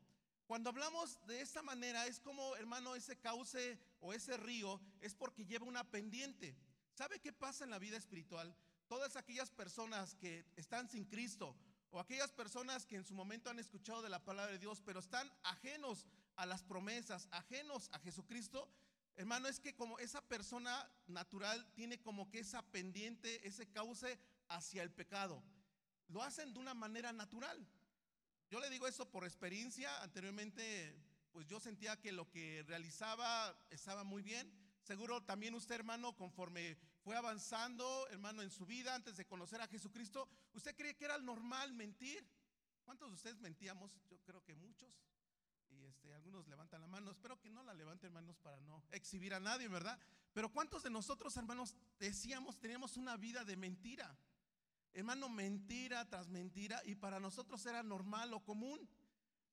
Cuando 0.48 0.70
hablamos 0.70 1.20
de 1.28 1.42
esta 1.42 1.62
manera, 1.62 2.08
es 2.08 2.20
como, 2.20 2.56
hermano, 2.56 2.96
ese 2.96 3.20
cauce 3.20 3.78
o 4.00 4.14
ese 4.14 4.38
río 4.38 4.82
es 5.02 5.16
porque 5.16 5.46
lleva 5.46 5.66
una 5.66 5.90
pendiente. 5.90 6.56
¿Sabe 6.94 7.20
qué 7.20 7.32
pasa 7.32 7.64
en 7.64 7.70
la 7.70 7.80
vida 7.80 7.98
espiritual? 7.98 8.56
Todas 8.88 9.16
aquellas 9.16 9.52
personas 9.52 10.16
que 10.16 10.46
están 10.56 10.90
sin 10.90 11.06
Cristo 11.06 11.56
o 11.92 12.00
aquellas 12.00 12.32
personas 12.32 12.86
que 12.86 12.96
en 12.96 13.06
su 13.06 13.14
momento 13.14 13.50
han 13.50 13.60
escuchado 13.60 14.02
de 14.02 14.10
la 14.10 14.24
palabra 14.24 14.52
de 14.52 14.60
Dios, 14.60 14.82
pero 14.86 15.00
están 15.00 15.32
ajenos 15.44 16.06
a 16.36 16.46
las 16.46 16.64
promesas, 16.64 17.28
ajenos 17.32 17.90
a 17.92 18.00
Jesucristo, 18.00 18.70
hermano, 19.16 19.48
es 19.48 19.60
que 19.60 19.76
como 19.76 20.00
esa 20.00 20.22
persona 20.22 20.90
natural 21.08 21.66
tiene 21.74 22.02
como 22.02 22.30
que 22.30 22.40
esa 22.40 22.62
pendiente, 22.72 23.46
ese 23.48 23.70
cauce 23.70 24.20
hacia 24.48 24.84
el 24.84 24.92
pecado. 24.92 25.44
Lo 26.08 26.24
hacen 26.24 26.54
de 26.54 26.60
una 26.60 26.74
manera 26.74 27.12
natural. 27.12 27.68
Yo 28.50 28.60
le 28.60 28.70
digo 28.70 28.88
eso 28.88 29.10
por 29.10 29.26
experiencia. 29.26 30.02
Anteriormente, 30.02 30.96
pues 31.40 31.48
yo 31.48 31.62
sentía 31.62 31.96
que 31.96 32.12
lo 32.12 32.30
que 32.30 32.66
realizaba 32.68 33.58
estaba 33.70 34.04
muy 34.04 34.22
bien. 34.22 34.52
Seguro 34.82 35.24
también 35.24 35.56
usted, 35.56 35.76
hermano, 35.76 36.14
conforme 36.18 36.76
fue 37.02 37.16
avanzando, 37.16 38.06
hermano, 38.10 38.42
en 38.42 38.52
su 38.52 38.66
vida 38.66 38.94
antes 38.94 39.16
de 39.16 39.26
conocer 39.26 39.62
a 39.62 39.68
Jesucristo, 39.70 40.28
usted 40.52 40.76
cree 40.76 40.98
que 40.98 41.06
era 41.06 41.18
normal 41.18 41.72
mentir. 41.72 42.28
¿Cuántos 42.84 43.08
de 43.08 43.16
ustedes 43.16 43.40
mentíamos? 43.40 43.90
Yo 44.10 44.20
creo 44.26 44.44
que 44.44 44.54
muchos. 44.54 45.02
Y 45.70 45.86
este, 45.86 46.14
algunos 46.14 46.46
levantan 46.50 46.82
la 46.82 46.88
mano. 46.88 47.10
Espero 47.10 47.40
que 47.40 47.50
no 47.50 47.64
la 47.64 47.74
levanten, 47.74 48.08
hermanos, 48.08 48.38
para 48.40 48.60
no 48.60 48.84
exhibir 48.92 49.34
a 49.34 49.40
nadie, 49.40 49.70
¿verdad? 49.70 49.98
Pero 50.34 50.52
¿cuántos 50.52 50.84
de 50.84 50.90
nosotros, 50.90 51.38
hermanos, 51.38 51.74
decíamos, 52.00 52.60
teníamos 52.60 52.98
una 52.98 53.16
vida 53.16 53.46
de 53.46 53.56
mentira? 53.56 54.14
Hermano, 54.92 55.30
mentira 55.30 56.04
tras 56.10 56.28
mentira 56.28 56.82
y 56.84 56.96
para 56.96 57.22
nosotros 57.22 57.66
era 57.66 57.82
normal 57.82 58.34
o 58.34 58.44
común. 58.44 58.90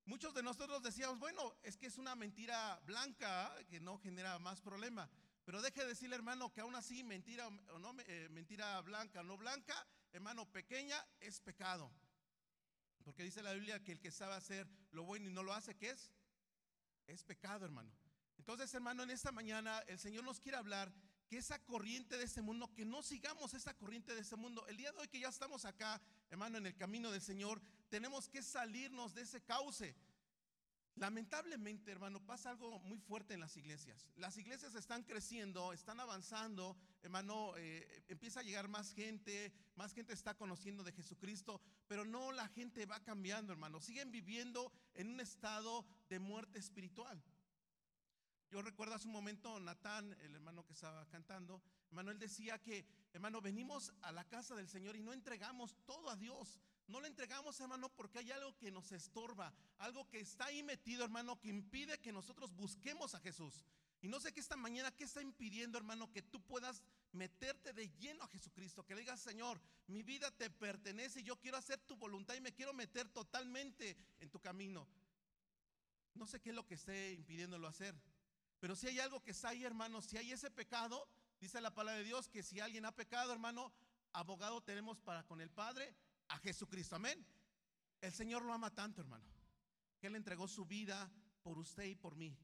Muchos 0.06 0.32
de 0.34 0.42
nosotros 0.42 0.80
decíamos, 0.84 1.18
bueno, 1.18 1.56
es 1.64 1.76
que 1.76 1.86
es 1.86 1.98
una 1.98 2.14
mentira 2.14 2.80
blanca 2.86 3.52
que 3.68 3.80
no 3.80 3.98
genera 3.98 4.38
más 4.38 4.60
problema. 4.60 5.10
Pero 5.44 5.60
deje 5.60 5.80
de 5.80 5.88
decirle, 5.88 6.14
hermano, 6.14 6.52
que 6.52 6.60
aún 6.60 6.76
así 6.76 7.02
mentira 7.02 7.48
o 7.48 7.78
no, 7.80 7.92
eh, 8.06 8.28
mentira 8.30 8.80
blanca 8.82 9.20
o 9.20 9.24
no 9.24 9.36
blanca, 9.36 9.74
hermano, 10.12 10.46
pequeña 10.46 10.96
es 11.18 11.40
pecado. 11.40 11.90
Porque 13.02 13.24
dice 13.24 13.42
la 13.42 13.52
Biblia 13.52 13.82
que 13.82 13.90
el 13.90 14.00
que 14.00 14.12
sabe 14.12 14.34
hacer 14.34 14.68
lo 14.92 15.02
bueno 15.02 15.28
y 15.28 15.32
no 15.32 15.42
lo 15.42 15.52
hace, 15.52 15.76
¿qué 15.76 15.90
es? 15.90 16.12
Es 17.08 17.24
pecado, 17.24 17.64
hermano. 17.64 17.92
Entonces, 18.38 18.72
hermano, 18.74 19.02
en 19.02 19.10
esta 19.10 19.32
mañana 19.32 19.80
el 19.88 19.98
Señor 19.98 20.22
nos 20.22 20.38
quiere 20.38 20.56
hablar 20.56 20.92
que 21.28 21.38
esa 21.38 21.58
corriente 21.64 22.16
de 22.16 22.24
ese 22.24 22.42
mundo, 22.42 22.72
que 22.72 22.84
no 22.84 23.02
sigamos 23.02 23.54
esa 23.54 23.74
corriente 23.74 24.14
de 24.14 24.20
ese 24.20 24.36
mundo. 24.36 24.64
El 24.68 24.76
día 24.76 24.92
de 24.92 24.98
hoy 24.98 25.08
que 25.08 25.18
ya 25.18 25.28
estamos 25.28 25.64
acá, 25.64 26.00
hermano, 26.30 26.58
en 26.58 26.66
el 26.66 26.76
camino 26.76 27.10
del 27.10 27.22
Señor, 27.22 27.60
tenemos 27.88 28.28
que 28.28 28.42
salirnos 28.42 29.14
de 29.14 29.22
ese 29.22 29.42
cauce. 29.42 29.94
Lamentablemente, 30.96 31.92
hermano, 31.92 32.24
pasa 32.24 32.50
algo 32.50 32.78
muy 32.80 32.98
fuerte 32.98 33.34
en 33.34 33.40
las 33.40 33.54
iglesias. 33.58 34.08
Las 34.16 34.38
iglesias 34.38 34.74
están 34.74 35.02
creciendo, 35.02 35.74
están 35.74 36.00
avanzando, 36.00 36.74
hermano, 37.02 37.52
eh, 37.58 38.04
empieza 38.08 38.40
a 38.40 38.42
llegar 38.42 38.68
más 38.68 38.94
gente, 38.94 39.52
más 39.74 39.92
gente 39.92 40.14
está 40.14 40.34
conociendo 40.34 40.82
de 40.84 40.92
Jesucristo, 40.92 41.60
pero 41.86 42.06
no 42.06 42.32
la 42.32 42.48
gente 42.48 42.86
va 42.86 43.04
cambiando, 43.04 43.52
hermano. 43.52 43.78
Siguen 43.78 44.10
viviendo 44.10 44.72
en 44.94 45.08
un 45.10 45.20
estado 45.20 45.84
de 46.08 46.18
muerte 46.18 46.58
espiritual. 46.58 47.22
Yo 48.50 48.62
recuerdo 48.62 48.94
hace 48.94 49.06
un 49.06 49.12
momento 49.12 49.60
Natán, 49.60 50.16
el 50.22 50.34
hermano 50.34 50.64
que 50.64 50.72
estaba 50.72 51.06
cantando, 51.08 51.60
hermano, 51.88 52.14
decía 52.14 52.58
que, 52.62 52.86
hermano, 53.12 53.42
venimos 53.42 53.92
a 54.00 54.12
la 54.12 54.24
casa 54.24 54.54
del 54.54 54.68
Señor 54.68 54.96
y 54.96 55.02
no 55.02 55.12
entregamos 55.12 55.76
todo 55.84 56.08
a 56.08 56.16
Dios. 56.16 56.58
No 56.88 57.00
le 57.00 57.08
entregamos, 57.08 57.58
hermano, 57.60 57.88
porque 57.88 58.20
hay 58.20 58.30
algo 58.30 58.56
que 58.56 58.70
nos 58.70 58.92
estorba, 58.92 59.52
algo 59.78 60.08
que 60.08 60.20
está 60.20 60.46
ahí 60.46 60.62
metido, 60.62 61.04
hermano, 61.04 61.40
que 61.40 61.48
impide 61.48 61.98
que 61.98 62.12
nosotros 62.12 62.54
busquemos 62.54 63.14
a 63.14 63.20
Jesús. 63.20 63.64
Y 64.02 64.08
no 64.08 64.20
sé 64.20 64.32
qué 64.32 64.38
esta 64.38 64.56
mañana, 64.56 64.94
qué 64.94 65.04
está 65.04 65.20
impidiendo, 65.20 65.78
hermano, 65.78 66.12
que 66.12 66.22
tú 66.22 66.40
puedas 66.42 66.82
meterte 67.10 67.72
de 67.72 67.88
lleno 67.96 68.22
a 68.22 68.28
Jesucristo, 68.28 68.84
que 68.84 68.94
le 68.94 69.00
digas, 69.00 69.20
Señor, 69.20 69.60
mi 69.88 70.04
vida 70.04 70.30
te 70.30 70.48
pertenece 70.48 71.20
y 71.20 71.24
yo 71.24 71.40
quiero 71.40 71.56
hacer 71.56 71.80
tu 71.80 71.96
voluntad 71.96 72.34
y 72.34 72.40
me 72.40 72.54
quiero 72.54 72.72
meter 72.72 73.08
totalmente 73.08 73.96
en 74.20 74.30
tu 74.30 74.38
camino. 74.38 74.86
No 76.14 76.26
sé 76.26 76.40
qué 76.40 76.50
es 76.50 76.56
lo 76.56 76.66
que 76.66 76.74
esté 76.74 77.14
impidiéndolo 77.14 77.66
hacer. 77.66 77.96
Pero 78.60 78.76
si 78.76 78.86
hay 78.86 79.00
algo 79.00 79.22
que 79.24 79.32
está 79.32 79.48
ahí, 79.48 79.64
hermano, 79.64 80.00
si 80.02 80.18
hay 80.18 80.30
ese 80.30 80.50
pecado, 80.52 81.08
dice 81.40 81.60
la 81.60 81.74
palabra 81.74 81.98
de 81.98 82.04
Dios 82.04 82.28
que 82.28 82.44
si 82.44 82.60
alguien 82.60 82.84
ha 82.84 82.92
pecado, 82.92 83.32
hermano, 83.32 83.72
abogado 84.12 84.62
tenemos 84.62 85.00
para 85.00 85.24
con 85.24 85.40
el 85.40 85.50
Padre 85.50 85.94
a 86.28 86.38
Jesucristo. 86.38 86.96
Amén. 86.96 87.24
El 88.00 88.12
Señor 88.12 88.42
lo 88.42 88.52
ama 88.52 88.74
tanto, 88.74 89.00
hermano, 89.00 89.24
que 89.98 90.06
Él 90.06 90.16
entregó 90.16 90.46
su 90.48 90.66
vida 90.66 91.10
por 91.42 91.58
usted 91.58 91.84
y 91.84 91.94
por 91.94 92.16
mí. 92.16 92.36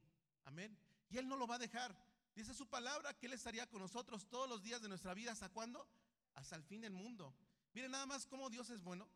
Amén. 0.44 0.76
Y 1.10 1.18
Él 1.18 1.28
no 1.28 1.36
lo 1.36 1.46
va 1.46 1.56
a 1.56 1.58
dejar. 1.58 1.96
Dice 2.34 2.54
su 2.54 2.68
palabra 2.68 3.12
que 3.14 3.26
Él 3.26 3.34
estaría 3.34 3.68
con 3.68 3.80
nosotros 3.80 4.28
todos 4.28 4.48
los 4.48 4.62
días 4.62 4.80
de 4.80 4.88
nuestra 4.88 5.14
vida. 5.14 5.32
¿Hasta 5.32 5.50
cuándo? 5.50 5.86
Hasta 6.34 6.56
el 6.56 6.62
fin 6.62 6.80
del 6.80 6.94
mundo. 6.94 7.34
Miren 7.74 7.90
nada 7.90 8.06
más 8.06 8.26
cómo 8.26 8.48
Dios 8.48 8.70
es 8.70 8.82
bueno. 8.82 9.08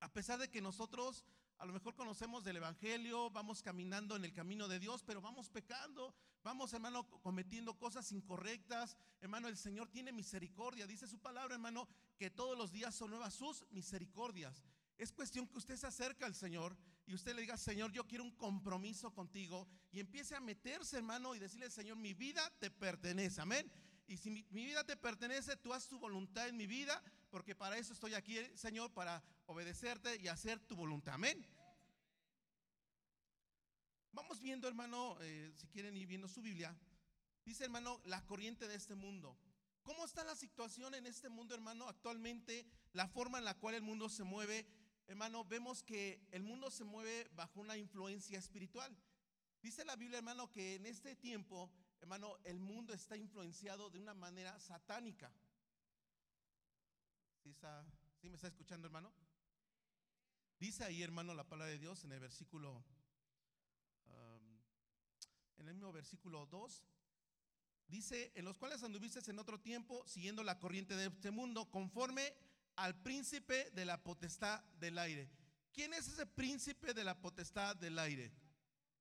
A 0.00 0.12
pesar 0.12 0.38
de 0.38 0.50
que 0.50 0.60
nosotros 0.60 1.24
a 1.60 1.66
lo 1.66 1.74
mejor 1.74 1.94
conocemos 1.94 2.42
del 2.42 2.56
Evangelio, 2.56 3.30
vamos 3.30 3.60
caminando 3.60 4.16
en 4.16 4.24
el 4.24 4.32
camino 4.32 4.66
de 4.66 4.78
Dios, 4.78 5.02
pero 5.06 5.20
vamos 5.20 5.50
pecando, 5.50 6.14
vamos, 6.42 6.72
hermano, 6.72 7.06
cometiendo 7.20 7.76
cosas 7.76 8.10
incorrectas. 8.12 8.96
Hermano, 9.20 9.46
el 9.46 9.58
Señor 9.58 9.90
tiene 9.90 10.10
misericordia. 10.10 10.86
Dice 10.86 11.06
su 11.06 11.18
palabra, 11.18 11.56
hermano, 11.56 11.86
que 12.16 12.30
todos 12.30 12.56
los 12.56 12.72
días 12.72 12.94
son 12.94 13.10
nuevas 13.10 13.34
sus 13.34 13.66
misericordias. 13.72 14.64
Es 14.96 15.12
cuestión 15.12 15.46
que 15.46 15.58
usted 15.58 15.76
se 15.76 15.86
acerque 15.86 16.24
al 16.24 16.34
Señor 16.34 16.74
y 17.04 17.12
usted 17.12 17.34
le 17.34 17.42
diga, 17.42 17.58
Señor, 17.58 17.92
yo 17.92 18.06
quiero 18.06 18.24
un 18.24 18.34
compromiso 18.36 19.12
contigo 19.12 19.68
y 19.92 20.00
empiece 20.00 20.34
a 20.34 20.40
meterse, 20.40 20.96
hermano, 20.96 21.34
y 21.34 21.38
decirle, 21.38 21.68
Señor, 21.68 21.98
mi 21.98 22.14
vida 22.14 22.50
te 22.58 22.70
pertenece. 22.70 23.38
Amén. 23.42 23.70
Y 24.06 24.16
si 24.16 24.30
mi, 24.30 24.42
vida 24.50 24.82
te 24.82 24.96
pertenece, 24.96 25.56
tú 25.56 25.74
haz 25.74 25.88
tu 25.88 25.98
voluntad 25.98 26.48
en 26.48 26.56
mi 26.56 26.66
vida 26.66 27.02
porque 27.30 27.54
para 27.54 27.78
eso 27.78 27.92
estoy 27.92 28.14
aquí, 28.14 28.38
Señor, 28.56 28.92
para 28.92 29.22
obedecerte 29.50 30.16
y 30.20 30.28
hacer 30.28 30.60
tu 30.60 30.76
voluntad. 30.76 31.14
Amén. 31.14 31.44
Vamos 34.12 34.40
viendo, 34.40 34.68
hermano, 34.68 35.16
eh, 35.20 35.52
si 35.56 35.66
quieren 35.66 35.96
ir 35.96 36.06
viendo 36.06 36.28
su 36.28 36.40
Biblia. 36.40 36.76
Dice, 37.44 37.64
hermano, 37.64 38.00
la 38.04 38.24
corriente 38.26 38.68
de 38.68 38.76
este 38.76 38.94
mundo. 38.94 39.36
¿Cómo 39.82 40.04
está 40.04 40.22
la 40.22 40.36
situación 40.36 40.94
en 40.94 41.06
este 41.06 41.28
mundo, 41.28 41.54
hermano? 41.54 41.88
Actualmente, 41.88 42.64
la 42.92 43.08
forma 43.08 43.38
en 43.38 43.44
la 43.44 43.58
cual 43.58 43.74
el 43.74 43.82
mundo 43.82 44.08
se 44.08 44.22
mueve, 44.22 44.66
hermano, 45.08 45.44
vemos 45.44 45.82
que 45.82 46.24
el 46.30 46.44
mundo 46.44 46.70
se 46.70 46.84
mueve 46.84 47.28
bajo 47.34 47.60
una 47.60 47.76
influencia 47.76 48.38
espiritual. 48.38 48.96
Dice 49.62 49.84
la 49.84 49.96
Biblia, 49.96 50.18
hermano, 50.18 50.50
que 50.50 50.76
en 50.76 50.86
este 50.86 51.16
tiempo, 51.16 51.72
hermano, 52.00 52.36
el 52.44 52.60
mundo 52.60 52.94
está 52.94 53.16
influenciado 53.16 53.90
de 53.90 53.98
una 53.98 54.14
manera 54.14 54.60
satánica. 54.60 55.32
¿Sí, 58.20 58.28
me 58.28 58.36
está 58.36 58.48
escuchando, 58.48 58.86
hermano? 58.86 59.12
Dice 60.60 60.84
ahí, 60.84 61.02
hermano, 61.02 61.32
la 61.32 61.48
palabra 61.48 61.72
de 61.72 61.78
Dios 61.78 62.04
en 62.04 62.12
el 62.12 62.20
versículo, 62.20 62.84
um, 64.04 64.58
en 65.56 65.68
el 65.68 65.74
mismo 65.74 65.90
versículo 65.90 66.44
2. 66.44 66.84
Dice, 67.88 68.30
en 68.34 68.44
los 68.44 68.58
cuales 68.58 68.82
anduviste 68.82 69.18
en 69.30 69.38
otro 69.38 69.58
tiempo, 69.58 70.06
siguiendo 70.06 70.44
la 70.44 70.58
corriente 70.58 70.94
de 70.96 71.06
este 71.06 71.30
mundo, 71.30 71.70
conforme 71.70 72.34
al 72.76 72.94
príncipe 73.02 73.70
de 73.70 73.86
la 73.86 74.02
potestad 74.02 74.62
del 74.78 74.98
aire. 74.98 75.30
¿Quién 75.72 75.94
es 75.94 76.06
ese 76.06 76.26
príncipe 76.26 76.92
de 76.92 77.04
la 77.04 77.18
potestad 77.18 77.74
del 77.76 77.98
aire? 77.98 78.30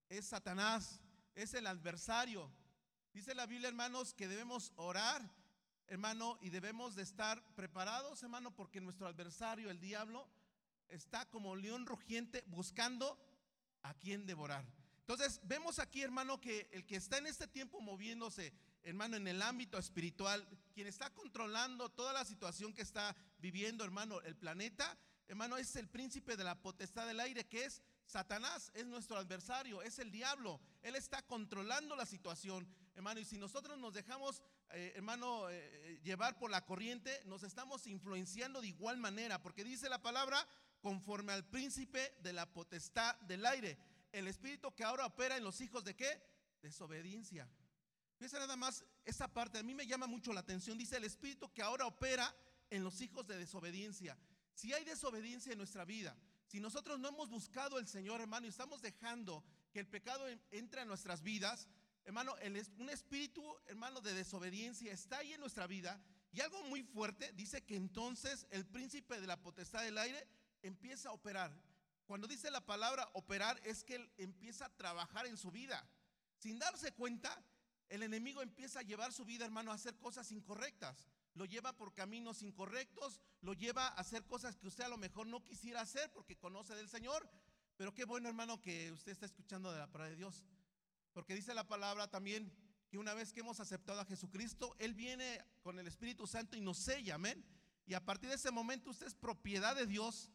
Es 0.07 0.27
Satanás, 0.27 1.01
es 1.35 1.53
el 1.53 1.67
adversario. 1.67 2.49
Dice 3.11 3.35
la 3.35 3.45
Biblia, 3.45 3.67
hermanos, 3.67 4.13
que 4.13 4.29
debemos 4.29 4.71
orar 4.77 5.29
hermano, 5.87 6.37
y 6.41 6.51
debemos 6.51 6.95
de 6.95 7.01
estar 7.01 7.43
preparados, 7.55 8.21
hermano, 8.21 8.55
porque 8.55 8.79
nuestro 8.79 9.07
adversario, 9.07 9.71
el 9.71 9.79
diablo, 9.79 10.29
está 10.89 11.25
como 11.29 11.55
león 11.55 11.85
rugiente 11.85 12.43
buscando 12.47 13.17
a 13.83 13.93
quien 13.93 14.25
devorar. 14.25 14.65
Entonces, 15.09 15.41
vemos 15.43 15.79
aquí, 15.79 16.03
hermano, 16.03 16.39
que 16.39 16.69
el 16.71 16.85
que 16.85 16.95
está 16.95 17.17
en 17.17 17.25
este 17.25 17.47
tiempo 17.47 17.81
moviéndose, 17.81 18.53
hermano, 18.83 19.17
en 19.17 19.27
el 19.27 19.41
ámbito 19.41 19.79
espiritual, 19.79 20.47
quien 20.71 20.85
está 20.85 21.11
controlando 21.11 21.89
toda 21.89 22.13
la 22.13 22.25
situación 22.25 22.73
que 22.73 22.83
está 22.83 23.15
viviendo, 23.39 23.83
hermano, 23.83 24.21
el 24.21 24.35
planeta, 24.35 24.97
hermano, 25.27 25.57
es 25.57 25.75
el 25.75 25.87
príncipe 25.87 26.37
de 26.37 26.43
la 26.43 26.61
potestad 26.61 27.07
del 27.07 27.19
aire, 27.19 27.47
que 27.47 27.65
es 27.65 27.81
Satanás, 28.05 28.71
es 28.73 28.85
nuestro 28.85 29.17
adversario, 29.17 29.81
es 29.81 29.99
el 29.99 30.11
diablo. 30.11 30.59
Él 30.81 30.95
está 30.95 31.21
controlando 31.23 31.95
la 31.95 32.05
situación, 32.05 32.67
hermano, 32.95 33.19
y 33.19 33.25
si 33.25 33.37
nosotros 33.37 33.77
nos 33.77 33.93
dejamos, 33.93 34.43
eh, 34.71 34.93
hermano, 34.95 35.49
eh, 35.49 35.57
eh, 35.57 35.99
llevar 36.03 36.37
por 36.37 36.51
la 36.51 36.65
corriente, 36.65 37.19
nos 37.25 37.43
estamos 37.43 37.87
influenciando 37.87 38.61
de 38.61 38.67
igual 38.67 38.97
manera, 38.97 39.41
porque 39.41 39.63
dice 39.63 39.89
la 39.89 40.01
palabra, 40.01 40.47
conforme 40.81 41.33
al 41.33 41.45
príncipe 41.45 42.15
de 42.21 42.33
la 42.33 42.45
potestad 42.45 43.15
del 43.21 43.45
aire 43.45 43.77
el 44.11 44.27
espíritu 44.27 44.73
que 44.73 44.83
ahora 44.83 45.05
opera 45.05 45.37
en 45.37 45.43
los 45.43 45.61
hijos 45.61 45.83
de 45.83 45.95
qué? 45.95 46.21
Desobediencia. 46.61 47.49
Fíjense 48.17 48.39
nada 48.39 48.55
más 48.55 48.83
esa 49.05 49.27
parte, 49.27 49.59
a 49.59 49.63
mí 49.63 49.73
me 49.73 49.87
llama 49.87 50.07
mucho 50.07 50.33
la 50.33 50.41
atención. 50.41 50.77
Dice 50.77 50.97
el 50.97 51.03
espíritu 51.03 51.51
que 51.53 51.61
ahora 51.61 51.85
opera 51.85 52.35
en 52.69 52.83
los 52.83 53.01
hijos 53.01 53.25
de 53.27 53.37
desobediencia. 53.37 54.17
Si 54.53 54.73
hay 54.73 54.83
desobediencia 54.83 55.51
en 55.51 55.57
nuestra 55.57 55.85
vida, 55.85 56.17
si 56.47 56.59
nosotros 56.59 56.99
no 56.99 57.09
hemos 57.09 57.29
buscado 57.29 57.77
al 57.77 57.87
Señor, 57.87 58.19
hermano, 58.19 58.45
y 58.45 58.49
estamos 58.49 58.81
dejando 58.81 59.43
que 59.71 59.79
el 59.79 59.87
pecado 59.87 60.25
entre 60.51 60.81
en 60.81 60.87
nuestras 60.87 61.21
vidas, 61.21 61.67
hermano, 62.03 62.35
un 62.77 62.89
espíritu, 62.89 63.43
hermano, 63.67 64.01
de 64.01 64.13
desobediencia 64.13 64.91
está 64.91 65.19
ahí 65.19 65.33
en 65.33 65.39
nuestra 65.39 65.67
vida. 65.67 66.01
Y 66.31 66.41
algo 66.41 66.61
muy 66.63 66.83
fuerte 66.83 67.31
dice 67.33 67.63
que 67.63 67.75
entonces 67.75 68.47
el 68.49 68.65
príncipe 68.65 69.21
de 69.21 69.27
la 69.27 69.41
potestad 69.41 69.83
del 69.83 69.97
aire 69.97 70.27
empieza 70.61 71.09
a 71.09 71.13
operar. 71.13 71.51
Cuando 72.05 72.27
dice 72.27 72.49
la 72.49 72.65
palabra 72.65 73.07
operar 73.13 73.59
es 73.63 73.83
que 73.83 73.95
él 73.95 74.11
empieza 74.17 74.65
a 74.65 74.75
trabajar 74.75 75.27
en 75.27 75.37
su 75.37 75.51
vida. 75.51 75.87
Sin 76.37 76.57
darse 76.57 76.91
cuenta, 76.93 77.43
el 77.89 78.03
enemigo 78.03 78.41
empieza 78.41 78.79
a 78.79 78.83
llevar 78.83 79.11
su 79.13 79.25
vida, 79.25 79.45
hermano, 79.45 79.71
a 79.71 79.75
hacer 79.75 79.97
cosas 79.97 80.31
incorrectas. 80.31 81.07
Lo 81.35 81.45
lleva 81.45 81.75
por 81.75 81.93
caminos 81.93 82.41
incorrectos, 82.41 83.21
lo 83.41 83.53
lleva 83.53 83.87
a 83.87 83.99
hacer 83.99 84.25
cosas 84.25 84.57
que 84.57 84.67
usted 84.67 84.83
a 84.83 84.89
lo 84.89 84.97
mejor 84.97 85.27
no 85.27 85.43
quisiera 85.43 85.81
hacer 85.81 86.11
porque 86.11 86.35
conoce 86.35 86.75
del 86.75 86.89
Señor. 86.89 87.29
Pero 87.77 87.93
qué 87.93 88.05
bueno, 88.05 88.27
hermano, 88.27 88.59
que 88.59 88.91
usted 88.91 89.11
está 89.11 89.25
escuchando 89.25 89.71
de 89.71 89.79
la 89.79 89.91
palabra 89.91 90.11
de 90.11 90.17
Dios. 90.17 90.43
Porque 91.13 91.35
dice 91.35 91.53
la 91.53 91.67
palabra 91.67 92.09
también 92.09 92.51
que 92.89 92.97
una 92.97 93.13
vez 93.13 93.31
que 93.31 93.41
hemos 93.41 93.59
aceptado 93.59 93.99
a 94.01 94.05
Jesucristo, 94.05 94.75
Él 94.79 94.93
viene 94.93 95.43
con 95.61 95.77
el 95.79 95.87
Espíritu 95.87 96.25
Santo 96.25 96.57
y 96.57 96.61
nos 96.61 96.77
sella, 96.77 97.15
amén. 97.15 97.45
Y 97.85 97.93
a 97.93 98.03
partir 98.03 98.29
de 98.29 98.35
ese 98.35 98.51
momento 98.51 98.89
usted 98.89 99.07
es 99.07 99.15
propiedad 99.15 99.75
de 99.75 99.85
Dios 99.85 100.29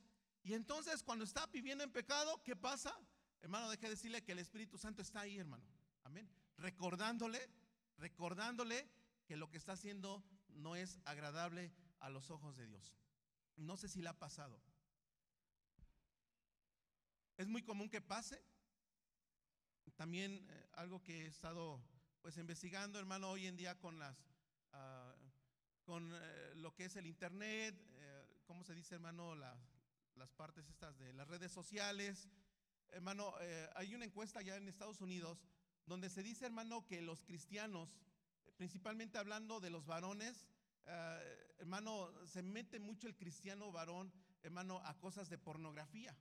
y 0.45 0.53
entonces 0.53 1.03
cuando 1.03 1.25
está 1.25 1.47
viviendo 1.47 1.83
en 1.83 1.91
pecado, 1.91 2.43
¿qué 2.45 2.55
pasa? 2.55 2.95
Hermano, 3.41 3.71
deje 3.71 3.89
decirle 3.89 4.23
que 4.23 4.33
el 4.33 4.39
Espíritu 4.39 4.77
Santo 4.77 5.01
está 5.01 5.21
ahí, 5.21 5.39
hermano. 5.39 5.65
Amén. 6.05 6.31
Recordándole, 6.59 7.51
recordándole 7.97 8.89
que 9.27 9.37
lo 9.37 9.51
que 9.51 9.57
está 9.57 9.73
haciendo 9.73 10.23
no 10.49 10.77
es 10.77 11.01
agradable 11.07 11.73
a 11.99 12.11
los 12.11 12.31
ojos 12.31 12.57
de 12.57 12.67
Dios. 12.67 12.95
No 13.57 13.79
sé 13.79 13.89
si 13.89 14.03
le 14.03 14.11
ha 14.11 14.19
pasado. 14.19 14.61
Es 17.39 17.49
muy 17.49 17.63
común 17.63 17.89
que 17.89 18.03
pase. 18.03 18.45
También 19.97 20.47
eh, 20.51 20.69
algo 20.73 21.03
que 21.03 21.25
he 21.25 21.27
estado 21.27 21.83
pues 22.21 22.37
investigando, 22.37 22.99
hermano, 22.99 23.31
hoy 23.31 23.47
en 23.47 23.57
día 23.57 23.79
con 23.79 23.99
las 23.99 24.17
ah, 24.73 25.15
con 25.85 26.11
eh, 26.13 26.53
lo 26.57 26.75
que 26.75 26.87
es 26.87 26.97
el 26.97 27.07
internet, 27.07 27.75
eh, 27.93 28.41
¿cómo 28.47 28.65
se 28.65 28.75
dice, 28.75 28.95
hermano? 28.95 29.35
La, 29.35 29.57
las 30.17 30.33
partes 30.33 30.69
estas 30.69 30.99
de 30.99 31.13
las 31.13 31.29
redes 31.29 31.53
sociales. 31.53 32.29
Hermano, 32.89 33.35
eh, 33.41 33.69
hay 33.75 33.95
una 33.95 34.05
encuesta 34.05 34.43
ya 34.43 34.57
en 34.57 34.69
Estados 34.69 35.01
Unidos 35.01 35.45
donde 35.87 36.09
se 36.09 36.23
dice, 36.23 36.47
hermano, 36.47 36.87
que 36.87 37.03
los 37.03 37.25
cristianos, 37.25 38.01
principalmente 38.57 39.19
hablando 39.19 39.61
de 39.61 39.71
los 39.71 39.87
varones, 39.87 40.47
eh, 40.87 41.55
hermano, 41.59 42.11
se 42.27 42.43
mete 42.43 42.79
mucho 42.79 43.07
el 43.07 43.17
cristiano 43.17 43.73
varón, 43.73 44.13
hermano, 44.43 44.81
a 44.85 44.99
cosas 44.99 45.29
de 45.29 45.39
pornografía. 45.39 46.17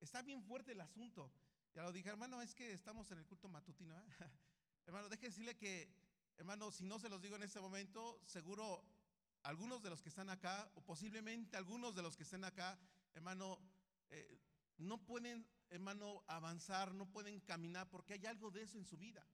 Está 0.00 0.22
bien 0.22 0.42
fuerte 0.42 0.72
el 0.72 0.80
asunto. 0.80 1.32
Ya 1.74 1.82
lo 1.82 1.92
dije, 1.92 2.08
hermano, 2.08 2.42
es 2.42 2.54
que 2.54 2.72
estamos 2.72 3.10
en 3.10 3.18
el 3.18 3.26
culto 3.26 3.48
matutino. 3.48 3.96
¿eh? 3.96 4.04
hermano, 4.86 5.08
deje 5.08 5.26
decirle 5.26 5.56
que, 5.56 5.94
hermano, 6.36 6.70
si 6.72 6.84
no 6.84 6.98
se 6.98 7.08
los 7.08 7.22
digo 7.22 7.36
en 7.36 7.44
este 7.44 7.60
momento, 7.60 8.20
seguro 8.26 8.82
algunos 9.42 9.82
de 9.82 9.90
los 9.90 10.02
que 10.02 10.08
están 10.08 10.30
acá, 10.30 10.70
o 10.74 10.82
posiblemente 10.82 11.56
algunos 11.56 11.94
de 11.94 12.02
los 12.02 12.16
que 12.16 12.24
estén 12.24 12.44
acá, 12.44 12.78
hermano, 13.14 13.58
eh, 14.10 14.40
no 14.78 14.98
pueden, 15.04 15.46
hermano, 15.68 16.24
avanzar, 16.26 16.94
no 16.94 17.06
pueden 17.10 17.40
caminar 17.40 17.88
porque 17.90 18.14
hay 18.14 18.26
algo 18.26 18.50
de 18.50 18.62
eso 18.62 18.78
en 18.78 18.84
su 18.84 18.96
vida. 18.96 19.26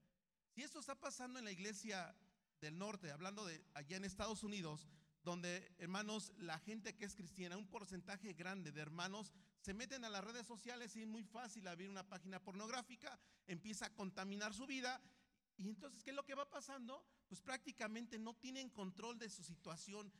Si 0.51 0.63
esto 0.63 0.81
está 0.81 0.99
pasando 0.99 1.39
en 1.39 1.45
la 1.45 1.53
iglesia 1.53 2.17
del 2.61 2.79
norte, 2.79 3.11
hablando 3.11 3.45
de 3.45 3.65
allá 3.75 3.97
en 3.97 4.05
Estados 4.05 4.43
Unidos, 4.43 4.89
donde, 5.23 5.75
hermanos, 5.79 6.33
la 6.39 6.59
gente 6.61 6.97
que 6.97 7.05
es 7.05 7.17
cristiana, 7.17 7.57
un 7.57 7.69
porcentaje 7.69 8.33
grande 8.33 8.71
de 8.71 8.81
hermanos, 8.81 9.33
se 9.61 9.75
meten 9.75 10.05
a 10.05 10.09
las 10.09 10.25
redes 10.25 10.47
sociales 10.47 10.95
y 10.95 11.03
es 11.03 11.09
muy 11.09 11.25
fácil 11.25 11.67
abrir 11.67 11.91
una 11.91 12.09
página 12.09 12.41
pornográfica, 12.43 13.19
empieza 13.47 13.87
a 13.87 13.95
contaminar 13.95 14.55
su 14.55 14.67
vida. 14.67 15.03
Y 15.57 15.69
entonces, 15.69 16.05
¿qué 16.05 16.11
es 16.11 16.17
lo 16.17 16.25
que 16.25 16.37
va 16.37 16.49
pasando? 16.49 17.05
Pues 17.29 17.41
prácticamente 17.41 18.19
no 18.19 18.35
tienen 18.35 18.71
control 18.71 19.19
de 19.19 19.29
su 19.29 19.43
situación 19.43 20.13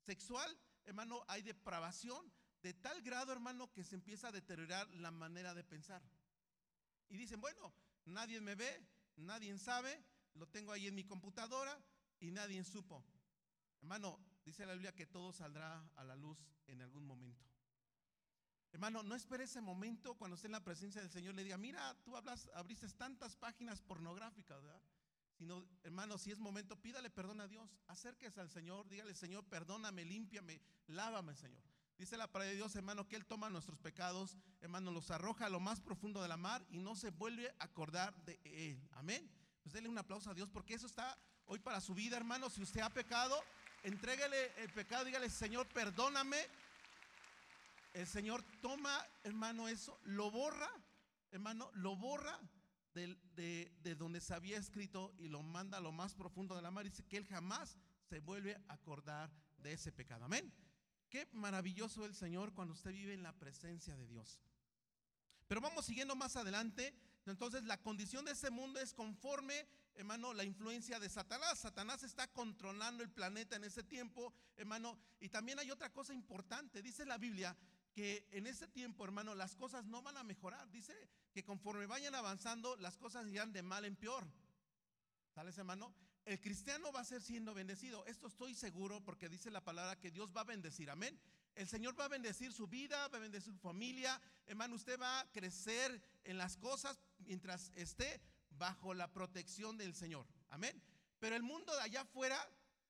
sexual, 0.00 0.58
hermano, 0.84 1.24
hay 1.28 1.42
depravación 1.42 2.32
de 2.62 2.74
tal 2.74 3.02
grado, 3.02 3.32
hermano, 3.32 3.70
que 3.72 3.84
se 3.84 3.94
empieza 3.94 4.28
a 4.28 4.32
deteriorar 4.32 4.88
la 4.94 5.10
manera 5.10 5.54
de 5.54 5.64
pensar. 5.64 6.02
Y 7.08 7.16
dicen, 7.16 7.40
bueno, 7.40 7.74
nadie 8.06 8.40
me 8.40 8.54
ve, 8.54 8.86
nadie 9.16 9.56
sabe, 9.58 10.02
lo 10.34 10.48
tengo 10.48 10.72
ahí 10.72 10.86
en 10.86 10.94
mi 10.94 11.04
computadora 11.04 11.78
y 12.20 12.30
nadie 12.30 12.64
supo. 12.64 13.04
Hermano, 13.80 14.18
dice 14.44 14.66
la 14.66 14.72
Biblia 14.72 14.94
que 14.94 15.06
todo 15.06 15.32
saldrá 15.32 15.88
a 15.96 16.04
la 16.04 16.16
luz 16.16 16.38
en 16.66 16.80
algún 16.80 17.06
momento. 17.06 17.44
Hermano, 18.72 19.02
no 19.02 19.14
espere 19.14 19.44
ese 19.44 19.60
momento 19.60 20.14
cuando 20.14 20.34
esté 20.34 20.48
en 20.48 20.52
la 20.52 20.64
presencia 20.64 21.00
del 21.00 21.10
Señor 21.10 21.34
le 21.34 21.44
diga, 21.44 21.56
mira, 21.56 21.94
tú 22.02 22.16
hablas, 22.16 22.50
abriste 22.54 22.88
tantas 22.88 23.36
páginas 23.36 23.80
pornográficas, 23.82 24.60
¿verdad? 24.62 24.82
Sino, 25.36 25.64
hermano, 25.82 26.16
si 26.16 26.30
es 26.30 26.38
momento, 26.38 26.80
pídale 26.80 27.10
perdón 27.10 27.40
a 27.40 27.48
Dios. 27.48 27.68
Acérquese 27.88 28.40
al 28.40 28.50
Señor, 28.50 28.88
dígale, 28.88 29.14
Señor, 29.14 29.44
perdóname, 29.44 30.04
límpiame, 30.04 30.60
lávame, 30.86 31.34
Señor. 31.34 31.62
Dice 31.98 32.16
la 32.16 32.30
palabra 32.30 32.50
de 32.50 32.56
Dios, 32.56 32.74
hermano, 32.76 33.08
que 33.08 33.16
Él 33.16 33.24
toma 33.24 33.50
nuestros 33.50 33.78
pecados, 33.78 34.36
hermano, 34.60 34.90
los 34.90 35.10
arroja 35.10 35.46
a 35.46 35.50
lo 35.50 35.60
más 35.60 35.80
profundo 35.80 36.22
de 36.22 36.28
la 36.28 36.36
mar 36.36 36.64
y 36.68 36.78
no 36.78 36.96
se 36.96 37.10
vuelve 37.10 37.48
a 37.58 37.64
acordar 37.64 38.14
de 38.24 38.40
Él. 38.44 38.88
Amén. 38.92 39.28
Pues 39.62 39.72
déle 39.72 39.88
un 39.88 39.98
aplauso 39.98 40.30
a 40.30 40.34
Dios 40.34 40.48
porque 40.50 40.74
eso 40.74 40.86
está 40.86 41.18
hoy 41.46 41.58
para 41.58 41.80
su 41.80 41.94
vida, 41.94 42.16
hermano. 42.16 42.50
Si 42.50 42.62
usted 42.62 42.80
ha 42.80 42.90
pecado, 42.90 43.40
entréguele 43.82 44.52
el 44.62 44.70
pecado, 44.72 45.04
dígale, 45.04 45.30
Señor, 45.30 45.68
perdóname. 45.68 46.38
El 47.92 48.06
Señor 48.06 48.42
toma, 48.60 49.04
hermano, 49.22 49.68
eso, 49.68 49.98
lo 50.02 50.30
borra, 50.30 50.70
hermano, 51.30 51.70
lo 51.74 51.96
borra 51.96 52.40
de, 52.94 53.96
donde 53.98 54.20
se 54.20 54.34
había 54.34 54.58
escrito 54.58 55.12
y 55.18 55.28
lo 55.28 55.42
manda 55.42 55.78
a 55.78 55.80
lo 55.80 55.92
más 55.92 56.14
profundo 56.14 56.54
de 56.54 56.62
la 56.62 56.70
mar. 56.70 56.84
Dice 56.84 57.04
que 57.04 57.16
él 57.16 57.26
jamás 57.26 57.76
se 58.08 58.20
vuelve 58.20 58.56
a 58.68 58.74
acordar 58.74 59.30
de 59.58 59.72
ese 59.72 59.92
pecado. 59.92 60.24
Amén. 60.24 60.52
Qué 61.10 61.28
maravilloso 61.32 62.04
el 62.04 62.14
Señor 62.14 62.54
cuando 62.54 62.74
usted 62.74 62.92
vive 62.92 63.14
en 63.14 63.22
la 63.22 63.32
presencia 63.32 63.96
de 63.96 64.06
Dios. 64.06 64.40
Pero 65.46 65.60
vamos 65.60 65.84
siguiendo 65.84 66.16
más 66.16 66.36
adelante. 66.36 66.94
Entonces 67.26 67.64
la 67.64 67.80
condición 67.80 68.24
de 68.24 68.32
ese 68.32 68.50
mundo 68.50 68.80
es 68.80 68.92
conforme, 68.92 69.66
hermano, 69.94 70.34
la 70.34 70.44
influencia 70.44 71.00
de 71.00 71.08
Satanás. 71.08 71.58
Satanás 71.58 72.02
está 72.02 72.26
controlando 72.28 73.02
el 73.02 73.10
planeta 73.10 73.56
en 73.56 73.64
ese 73.64 73.82
tiempo, 73.82 74.32
hermano. 74.56 74.98
Y 75.20 75.28
también 75.28 75.58
hay 75.58 75.70
otra 75.70 75.90
cosa 75.90 76.12
importante. 76.12 76.82
Dice 76.82 77.06
la 77.06 77.18
Biblia 77.18 77.56
que 77.94 78.26
en 78.32 78.46
ese 78.46 78.66
tiempo, 78.66 79.04
hermano, 79.04 79.34
las 79.34 79.54
cosas 79.54 79.84
no 79.84 80.02
van 80.02 80.16
a 80.16 80.24
mejorar. 80.24 80.70
Dice 80.70 80.92
que 81.32 81.44
conforme 81.44 81.86
vayan 81.86 82.14
avanzando, 82.14 82.76
las 82.76 82.98
cosas 82.98 83.26
irán 83.28 83.52
de 83.52 83.62
mal 83.62 83.84
en 83.84 83.96
peor. 83.96 84.26
¿Sales, 85.34 85.56
hermano? 85.56 85.94
El 86.24 86.40
cristiano 86.40 86.90
va 86.90 87.00
a 87.00 87.04
ser 87.04 87.22
siendo 87.22 87.54
bendecido. 87.54 88.04
Esto 88.06 88.26
estoy 88.26 88.54
seguro 88.54 89.02
porque 89.04 89.28
dice 89.28 89.50
la 89.50 89.62
palabra 89.62 89.98
que 90.00 90.10
Dios 90.10 90.30
va 90.36 90.40
a 90.40 90.44
bendecir. 90.44 90.90
Amén. 90.90 91.18
El 91.54 91.68
Señor 91.68 91.98
va 91.98 92.06
a 92.06 92.08
bendecir 92.08 92.52
su 92.52 92.66
vida, 92.66 93.08
va 93.08 93.18
a 93.18 93.20
bendecir 93.20 93.52
su 93.52 93.60
familia. 93.60 94.20
Hermano, 94.46 94.74
usted 94.74 94.98
va 94.98 95.20
a 95.20 95.30
crecer 95.30 96.02
en 96.24 96.36
las 96.36 96.56
cosas 96.56 97.00
mientras 97.18 97.70
esté 97.76 98.20
bajo 98.50 98.92
la 98.92 99.12
protección 99.12 99.76
del 99.76 99.94
Señor. 99.94 100.26
Amén. 100.48 100.82
Pero 101.20 101.36
el 101.36 101.42
mundo 101.42 101.74
de 101.74 101.82
allá 101.82 102.00
afuera, 102.00 102.38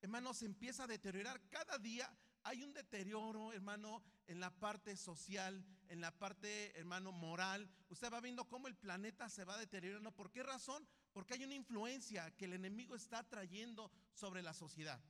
hermano, 0.01 0.33
se 0.33 0.47
empieza 0.47 0.85
a 0.85 0.87
deteriorar. 0.87 1.40
Cada 1.51 1.79
día 1.79 2.11
hay 2.45 2.63
un 2.63 2.73
deterioro, 2.75 3.53
hermano, 3.53 4.03
en 4.27 4.39
la 4.39 4.51
parte 4.51 4.97
social, 4.97 5.65
en 5.89 6.01
la 6.01 6.11
parte, 6.17 6.79
hermano, 6.79 7.11
moral. 7.11 7.69
Usted 7.89 8.13
va 8.13 8.21
viendo 8.21 8.47
cómo 8.47 8.69
el 8.69 8.77
planeta 8.77 9.29
se 9.31 9.45
va 9.45 9.57
deteriorando. 9.57 10.13
¿Por 10.13 10.31
qué 10.31 10.43
razón? 10.43 10.87
Porque 11.13 11.35
hay 11.35 11.45
una 11.45 11.55
influencia 11.55 12.31
que 12.37 12.45
el 12.45 12.53
enemigo 12.53 12.95
está 12.95 13.23
trayendo 13.25 13.91
sobre 14.13 14.43
la 14.43 14.53
sociedad. 14.53 15.01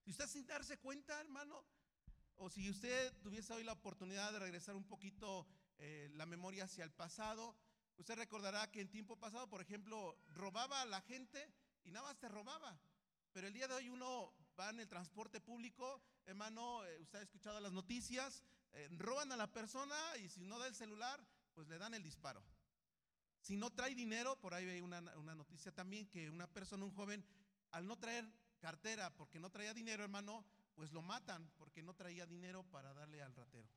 Si 0.00 0.10
usted 0.10 0.26
sin 0.26 0.46
darse 0.46 0.78
cuenta, 0.78 1.20
hermano, 1.20 1.64
o 2.36 2.48
si 2.48 2.68
usted 2.70 3.12
tuviese 3.20 3.52
hoy 3.52 3.62
la 3.62 3.72
oportunidad 3.72 4.32
de 4.32 4.38
regresar 4.38 4.74
un 4.74 4.84
poquito 4.84 5.46
eh, 5.78 6.10
la 6.14 6.24
memoria 6.24 6.64
hacia 6.64 6.84
el 6.84 6.92
pasado, 6.92 7.54
usted 7.98 8.16
recordará 8.16 8.70
que 8.70 8.80
en 8.80 8.90
tiempo 8.90 9.16
pasado, 9.18 9.48
por 9.50 9.60
ejemplo, 9.60 10.18
robaba 10.34 10.80
a 10.80 10.86
la 10.86 11.02
gente 11.02 11.52
y 11.84 11.90
nada 11.90 12.08
más 12.08 12.18
te 12.18 12.28
robaba. 12.28 12.80
Pero 13.32 13.46
el 13.46 13.52
día 13.52 13.68
de 13.68 13.74
hoy 13.74 13.90
uno 13.90 14.34
va 14.62 14.70
en 14.70 14.78
el 14.80 14.88
transporte 14.88 15.40
público, 15.40 16.00
hermano, 16.24 16.84
eh, 16.84 16.98
usted 17.00 17.18
ha 17.18 17.22
escuchado 17.22 17.58
las 17.58 17.72
noticias, 17.72 18.44
eh, 18.72 18.88
roban 18.92 19.32
a 19.32 19.36
la 19.36 19.52
persona 19.52 19.96
y 20.18 20.28
si 20.28 20.44
no 20.44 20.58
da 20.58 20.68
el 20.68 20.74
celular, 20.74 21.20
pues 21.52 21.66
le 21.66 21.78
dan 21.78 21.94
el 21.94 22.02
disparo. 22.02 22.44
Si 23.40 23.56
no 23.56 23.70
trae 23.70 23.94
dinero, 23.96 24.38
por 24.40 24.54
ahí 24.54 24.68
hay 24.68 24.80
una, 24.80 25.00
una 25.16 25.34
noticia 25.34 25.72
también 25.72 26.06
que 26.06 26.30
una 26.30 26.46
persona, 26.46 26.84
un 26.84 26.94
joven, 26.94 27.24
al 27.72 27.88
no 27.88 27.98
traer 27.98 28.24
cartera 28.60 29.12
porque 29.16 29.40
no 29.40 29.50
traía 29.50 29.74
dinero, 29.74 30.04
hermano, 30.04 30.44
pues 30.74 30.92
lo 30.92 31.02
matan 31.02 31.50
porque 31.58 31.82
no 31.82 31.94
traía 31.94 32.24
dinero 32.24 32.62
para 32.70 32.94
darle 32.94 33.20
al 33.20 33.34
ratero. 33.34 33.68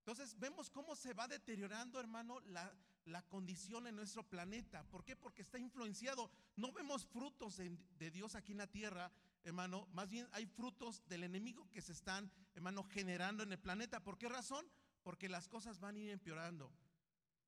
Entonces 0.00 0.38
vemos 0.38 0.68
cómo 0.68 0.94
se 0.94 1.14
va 1.14 1.26
deteriorando, 1.26 1.98
hermano, 1.98 2.38
la, 2.40 2.70
la 3.06 3.22
condición 3.22 3.86
en 3.86 3.96
nuestro 3.96 4.22
planeta. 4.28 4.84
¿Por 4.90 5.02
qué? 5.04 5.16
Porque 5.16 5.40
está 5.40 5.58
influenciado. 5.58 6.30
No 6.56 6.70
vemos 6.72 7.06
frutos 7.06 7.56
de, 7.56 7.78
de, 7.98 8.10
Dios 8.10 8.34
aquí 8.34 8.52
en 8.52 8.58
la 8.58 8.66
tierra, 8.66 9.10
hermano. 9.44 9.86
Más 9.92 10.10
bien 10.10 10.28
hay 10.32 10.46
frutos 10.46 11.06
del 11.06 11.22
enemigo 11.22 11.70
que 11.70 11.82
se 11.82 11.92
están, 11.92 12.30
hermano, 12.54 12.82
generando 12.82 13.42
en 13.42 13.52
el 13.52 13.58
planeta. 13.58 14.02
¿Por 14.02 14.18
qué 14.18 14.28
razón? 14.28 14.66
Porque 15.02 15.28
las 15.28 15.48
cosas 15.48 15.78
van 15.78 15.96
a 15.96 15.98
ir 15.98 16.10
empeorando. 16.10 16.72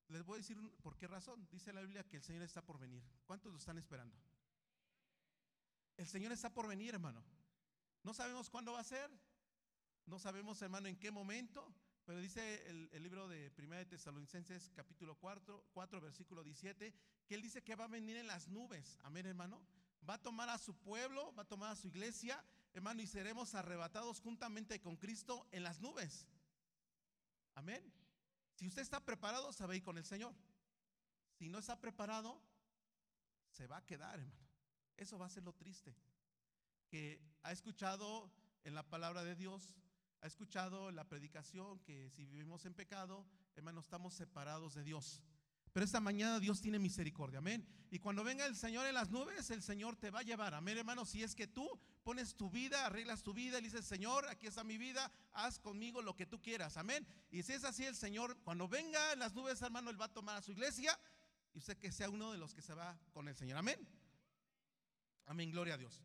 Les 0.09 0.23
voy 0.25 0.37
a 0.37 0.39
decir 0.39 0.57
por 0.83 0.97
qué 0.97 1.09
razón. 1.09 1.49
Dice 1.51 1.73
la 1.73 1.81
Biblia 1.81 2.05
que 2.05 2.17
el 2.17 2.23
Señor 2.23 2.43
está 2.43 2.63
por 2.63 2.79
venir. 2.79 3.03
¿Cuántos 3.25 3.51
lo 3.51 3.59
están 3.59 3.79
esperando? 3.79 4.17
El 5.97 6.07
Señor 6.07 6.33
está 6.33 6.53
por 6.53 6.69
venir, 6.69 6.95
hermano. 6.95 7.25
No 8.03 8.15
sabemos 8.15 8.51
cuándo 8.51 8.73
va 8.73 8.81
a 8.81 8.85
ser. 8.85 9.11
No 10.05 10.19
sabemos, 10.19 10.61
hermano, 10.63 10.87
en 10.87 10.97
qué 10.97 11.11
momento. 11.11 11.75
Pero 12.05 12.21
dice 12.21 12.69
el, 12.69 12.89
el 12.93 13.03
libro 13.03 13.27
de 13.27 13.51
Primera 13.51 13.81
de 13.81 13.87
Tesalonicenses, 13.87 14.71
capítulo 14.77 15.17
4, 15.17 15.71
4, 15.73 16.01
versículo 16.01 16.45
17, 16.45 16.95
que 17.27 17.35
él 17.35 17.43
dice 17.43 17.65
que 17.65 17.75
va 17.75 17.87
a 17.87 17.89
venir 17.89 18.17
en 18.17 18.29
las 18.29 18.47
nubes. 18.47 19.01
Amén, 19.03 19.27
hermano. 19.27 19.67
Va 20.09 20.15
a 20.15 20.23
tomar 20.23 20.49
a 20.49 20.59
su 20.59 20.75
pueblo, 20.75 21.35
va 21.35 21.43
a 21.43 21.49
tomar 21.49 21.73
a 21.73 21.77
su 21.77 21.89
iglesia, 21.89 22.45
hermano, 22.73 23.03
y 23.03 23.07
seremos 23.07 23.55
arrebatados 23.55 24.21
juntamente 24.21 24.81
con 24.81 24.97
Cristo 24.97 25.47
en 25.51 25.63
las 25.63 25.81
nubes. 25.81 26.27
Amén. 27.55 27.93
Si 28.55 28.67
usted 28.67 28.83
está 28.83 29.05
preparado, 29.05 29.53
se 29.53 29.67
va 29.67 29.73
a 29.73 29.77
ir 29.77 29.83
con 29.83 29.99
el 29.99 30.05
Señor. 30.05 30.35
Si 31.39 31.49
no 31.49 31.59
está 31.59 31.79
preparado, 31.81 32.41
se 33.51 33.67
va 33.67 33.79
a 33.79 33.85
quedar, 33.85 34.19
hermano. 34.19 34.47
Eso 34.97 35.19
va 35.19 35.27
a 35.27 35.31
ser 35.31 35.43
lo 35.43 35.53
triste. 35.53 35.95
Que 36.89 37.21
ha 37.43 37.53
escuchado 37.53 38.31
en 38.65 38.75
la 38.75 38.83
palabra 38.83 39.25
de 39.25 39.35
Dios, 39.35 39.75
ha 40.21 40.27
escuchado 40.27 40.91
la 40.91 41.09
predicación 41.09 41.79
que 41.81 42.11
si 42.11 42.25
vivimos 42.25 42.65
en 42.65 42.75
pecado, 42.75 43.27
hermano, 43.55 43.81
estamos 43.81 44.15
separados 44.15 44.75
de 44.75 44.85
Dios. 44.85 45.23
Pero 45.77 45.85
esta 45.85 46.01
mañana 46.01 46.41
Dios 46.41 46.62
tiene 46.62 46.79
misericordia, 46.79 47.41
amén. 47.41 47.62
Y 47.91 47.99
cuando 47.99 48.25
venga 48.25 48.47
el 48.47 48.57
Señor 48.57 48.87
en 48.87 48.95
las 48.95 49.11
nubes, 49.11 49.51
el 49.51 49.62
Señor 49.62 49.95
te 49.95 50.11
va 50.11 50.21
a 50.21 50.23
llevar, 50.23 50.55
amén, 50.55 50.79
hermano. 50.79 51.05
Si 51.05 51.23
es 51.23 51.35
que 51.35 51.47
tú 51.47 51.69
pones 52.03 52.35
tu 52.35 52.49
vida, 52.49 52.87
arreglas 52.87 53.23
tu 53.23 53.35
vida 53.35 53.59
y 53.59 53.65
dices, 53.65 53.85
Señor, 53.85 54.27
aquí 54.27 54.47
está 54.47 54.65
mi 54.65 54.79
vida, 54.79 55.12
haz 55.35 55.59
conmigo 55.59 56.01
lo 56.01 56.17
que 56.17 56.25
tú 56.25 56.41
quieras, 56.41 56.79
amén. 56.79 57.07
Y 57.31 57.43
si 57.43 57.53
es 57.53 57.62
así, 57.62 57.85
el 57.85 57.95
Señor, 57.95 58.39
cuando 58.43 58.67
venga 58.67 59.12
en 59.12 59.19
las 59.19 59.35
nubes, 59.35 59.61
hermano, 59.61 59.91
Él 59.91 60.01
va 60.01 60.07
a 60.07 60.15
tomar 60.15 60.39
a 60.39 60.41
su 60.41 60.53
iglesia 60.53 60.99
y 61.53 61.59
usted 61.59 61.77
que 61.77 61.93
sea 61.93 62.09
uno 62.09 62.33
de 62.33 62.39
los 62.39 62.55
que 62.55 62.62
se 62.62 62.73
va 62.73 62.99
con 63.12 63.29
el 63.29 63.37
Señor, 63.37 63.59
amén. 63.59 63.79
Amén, 65.27 65.51
gloria 65.51 65.75
a 65.75 65.77
Dios. 65.77 66.03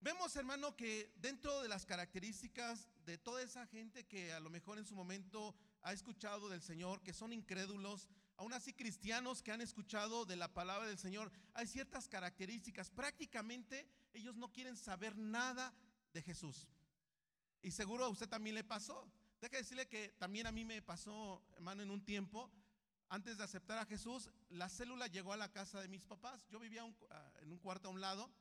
Vemos, 0.00 0.34
hermano, 0.36 0.74
que 0.74 1.12
dentro 1.16 1.60
de 1.60 1.68
las 1.68 1.84
características 1.84 2.88
de 3.04 3.18
toda 3.18 3.42
esa 3.42 3.66
gente 3.66 4.06
que 4.06 4.32
a 4.32 4.40
lo 4.40 4.48
mejor 4.48 4.78
en 4.78 4.86
su 4.86 4.94
momento 4.94 5.54
ha 5.82 5.92
escuchado 5.92 6.48
del 6.48 6.62
Señor, 6.62 7.02
que 7.02 7.12
son 7.12 7.34
incrédulos, 7.34 8.08
aún 8.40 8.54
así 8.54 8.72
cristianos 8.72 9.42
que 9.42 9.52
han 9.52 9.60
escuchado 9.60 10.24
de 10.24 10.34
la 10.34 10.48
palabra 10.48 10.88
del 10.88 10.96
Señor, 10.96 11.30
hay 11.52 11.66
ciertas 11.66 12.08
características. 12.08 12.88
Prácticamente 12.88 13.86
ellos 14.14 14.34
no 14.34 14.50
quieren 14.50 14.78
saber 14.78 15.14
nada 15.14 15.74
de 16.14 16.22
Jesús. 16.22 16.66
Y 17.60 17.70
seguro 17.70 18.06
a 18.06 18.08
usted 18.08 18.30
también 18.30 18.54
le 18.54 18.64
pasó. 18.64 19.12
Deja 19.42 19.58
decirle 19.58 19.88
que 19.88 20.08
también 20.18 20.46
a 20.46 20.52
mí 20.52 20.64
me 20.64 20.80
pasó, 20.80 21.44
hermano, 21.52 21.82
en 21.82 21.90
un 21.90 22.02
tiempo, 22.02 22.50
antes 23.10 23.36
de 23.36 23.44
aceptar 23.44 23.76
a 23.76 23.84
Jesús, 23.84 24.30
la 24.48 24.70
célula 24.70 25.06
llegó 25.06 25.34
a 25.34 25.36
la 25.36 25.52
casa 25.52 25.82
de 25.82 25.88
mis 25.88 26.06
papás. 26.06 26.46
Yo 26.48 26.58
vivía 26.58 26.82
uh, 26.82 26.94
en 27.42 27.52
un 27.52 27.58
cuarto 27.58 27.88
a 27.88 27.90
un 27.90 28.00
lado. 28.00 28.32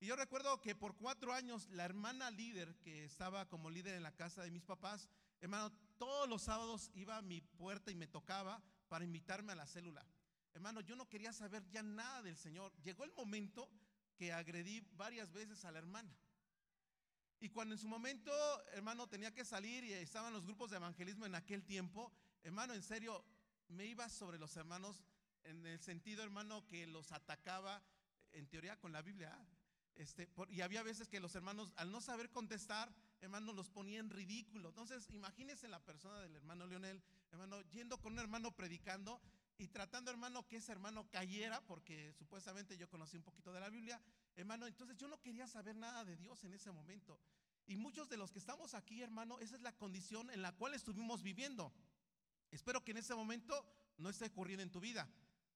Y 0.00 0.06
yo 0.06 0.16
recuerdo 0.16 0.60
que 0.60 0.74
por 0.74 0.96
cuatro 0.96 1.32
años 1.32 1.68
la 1.68 1.84
hermana 1.84 2.28
líder 2.32 2.74
que 2.80 3.04
estaba 3.04 3.48
como 3.48 3.70
líder 3.70 3.94
en 3.94 4.02
la 4.02 4.16
casa 4.16 4.42
de 4.42 4.50
mis 4.50 4.64
papás, 4.64 5.08
hermano, 5.40 5.70
todos 5.96 6.28
los 6.28 6.42
sábados 6.42 6.90
iba 6.94 7.16
a 7.16 7.22
mi 7.22 7.40
puerta 7.40 7.92
y 7.92 7.94
me 7.94 8.08
tocaba 8.08 8.60
para 8.88 9.04
invitarme 9.04 9.52
a 9.52 9.56
la 9.56 9.66
célula. 9.66 10.06
Hermano, 10.52 10.80
yo 10.80 10.94
no 10.96 11.08
quería 11.08 11.32
saber 11.32 11.68
ya 11.70 11.82
nada 11.82 12.22
del 12.22 12.36
Señor. 12.36 12.72
Llegó 12.82 13.04
el 13.04 13.12
momento 13.12 13.68
que 14.16 14.32
agredí 14.32 14.80
varias 14.92 15.32
veces 15.32 15.64
a 15.64 15.72
la 15.72 15.78
hermana. 15.78 16.16
Y 17.40 17.50
cuando 17.50 17.74
en 17.74 17.80
su 17.80 17.88
momento, 17.88 18.32
hermano, 18.72 19.08
tenía 19.08 19.34
que 19.34 19.44
salir 19.44 19.84
y 19.84 19.92
estaban 19.92 20.32
los 20.32 20.44
grupos 20.44 20.70
de 20.70 20.76
evangelismo 20.76 21.26
en 21.26 21.34
aquel 21.34 21.64
tiempo, 21.64 22.12
hermano, 22.42 22.72
en 22.72 22.82
serio, 22.82 23.24
me 23.68 23.86
iba 23.86 24.08
sobre 24.08 24.38
los 24.38 24.56
hermanos 24.56 25.04
en 25.42 25.66
el 25.66 25.80
sentido, 25.80 26.22
hermano, 26.22 26.64
que 26.66 26.86
los 26.86 27.12
atacaba 27.12 27.82
en 28.32 28.46
teoría 28.46 28.78
con 28.78 28.92
la 28.92 29.02
Biblia. 29.02 29.36
Este, 29.94 30.28
y 30.48 30.60
había 30.60 30.82
veces 30.82 31.08
que 31.08 31.20
los 31.20 31.34
hermanos, 31.34 31.72
al 31.76 31.90
no 31.90 32.00
saber 32.00 32.30
contestar, 32.30 32.92
hermano, 33.24 33.52
los 33.52 33.70
ponía 33.70 33.98
en 33.98 34.10
ridículo. 34.10 34.68
Entonces, 34.68 35.08
imagínense 35.10 35.66
la 35.66 35.80
persona 35.80 36.20
del 36.20 36.36
hermano 36.36 36.66
Leonel, 36.66 37.02
hermano, 37.32 37.62
yendo 37.70 37.98
con 37.98 38.12
un 38.12 38.18
hermano 38.18 38.52
predicando 38.52 39.20
y 39.56 39.68
tratando, 39.68 40.10
hermano, 40.10 40.46
que 40.46 40.56
ese 40.56 40.72
hermano 40.72 41.08
cayera, 41.10 41.60
porque 41.62 42.12
supuestamente 42.12 42.76
yo 42.76 42.88
conocí 42.88 43.16
un 43.16 43.22
poquito 43.22 43.52
de 43.52 43.60
la 43.60 43.70
Biblia, 43.70 44.00
hermano, 44.36 44.66
entonces 44.66 44.96
yo 44.96 45.08
no 45.08 45.20
quería 45.20 45.46
saber 45.46 45.74
nada 45.76 46.04
de 46.04 46.16
Dios 46.16 46.44
en 46.44 46.52
ese 46.54 46.70
momento. 46.70 47.18
Y 47.66 47.76
muchos 47.76 48.08
de 48.10 48.18
los 48.18 48.30
que 48.30 48.38
estamos 48.38 48.74
aquí, 48.74 49.02
hermano, 49.02 49.38
esa 49.40 49.56
es 49.56 49.62
la 49.62 49.72
condición 49.72 50.30
en 50.30 50.42
la 50.42 50.52
cual 50.52 50.74
estuvimos 50.74 51.22
viviendo. 51.22 51.72
Espero 52.50 52.84
que 52.84 52.90
en 52.90 52.98
ese 52.98 53.14
momento 53.14 53.66
no 53.96 54.10
esté 54.10 54.26
ocurriendo 54.26 54.62
en 54.62 54.70
tu 54.70 54.80
vida. 54.80 55.08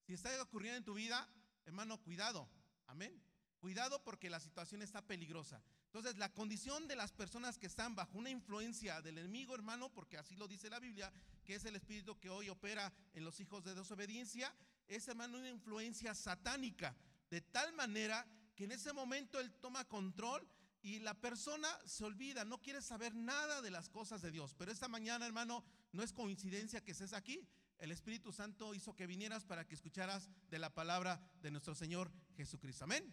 Si 0.07 0.15
está 0.15 0.31
ocurriendo 0.43 0.79
en 0.79 0.85
tu 0.85 0.95
vida, 0.95 1.29
hermano, 1.67 2.01
cuidado. 2.01 2.49
Amén. 2.87 3.23
Cuidado 3.59 4.03
porque 4.05 4.31
la 4.31 4.41
situación 4.41 4.81
está 4.81 5.07
peligrosa. 5.07 5.63
Entonces, 5.99 6.21
la 6.21 6.33
condición 6.33 6.87
de 6.87 6.95
las 6.95 7.11
personas 7.11 7.59
que 7.59 7.67
están 7.67 7.97
bajo 7.97 8.19
una 8.19 8.31
influencia 8.31 9.03
del 9.03 9.19
enemigo, 9.19 9.57
hermano, 9.57 9.93
porque 9.93 10.17
así 10.17 10.37
lo 10.37 10.47
dice 10.47 10.71
la 10.71 10.79
Biblia, 10.79 11.13
que 11.45 11.57
es 11.57 11.65
el 11.65 11.75
espíritu 11.75 12.17
que 12.21 12.31
hoy 12.31 12.49
opera 12.49 12.93
en 13.15 13.25
los 13.25 13.41
hijos 13.41 13.65
de 13.65 13.75
desobediencia, 13.75 14.55
es, 14.87 15.09
hermano, 15.09 15.39
una 15.39 15.49
influencia 15.49 16.15
satánica, 16.15 16.97
de 17.31 17.41
tal 17.41 17.73
manera 17.73 18.25
que 18.55 18.63
en 18.63 18.71
ese 18.71 18.93
momento 18.93 19.41
él 19.41 19.53
toma 19.55 19.87
control 19.87 20.47
y 20.83 21.01
la 21.01 21.15
persona 21.15 21.69
se 21.85 22.05
olvida, 22.05 22.45
no 22.45 22.63
quiere 22.63 22.81
saber 22.81 23.13
nada 23.17 23.61
de 23.61 23.73
las 23.73 23.89
cosas 23.89 24.23
de 24.23 24.31
Dios. 24.31 24.55
Pero 24.57 24.71
esta 24.71 24.87
mañana, 24.87 25.27
hermano, 25.27 25.65
no 25.91 26.05
es 26.05 26.13
coincidencia 26.13 26.81
que 26.85 26.93
estés 26.93 27.13
aquí. 27.13 27.45
El 27.81 27.91
Espíritu 27.91 28.33
Santo 28.33 28.73
hizo 28.73 28.95
que 28.95 29.09
vinieras 29.09 29.43
para 29.43 29.67
que 29.67 29.75
escucharas 29.75 30.31
de 30.49 30.61
la 30.61 30.73
palabra 30.73 31.21
de 31.43 31.51
nuestro 31.51 31.75
Señor 31.75 32.13
Jesucristo. 32.37 32.85
Amén. 32.85 33.13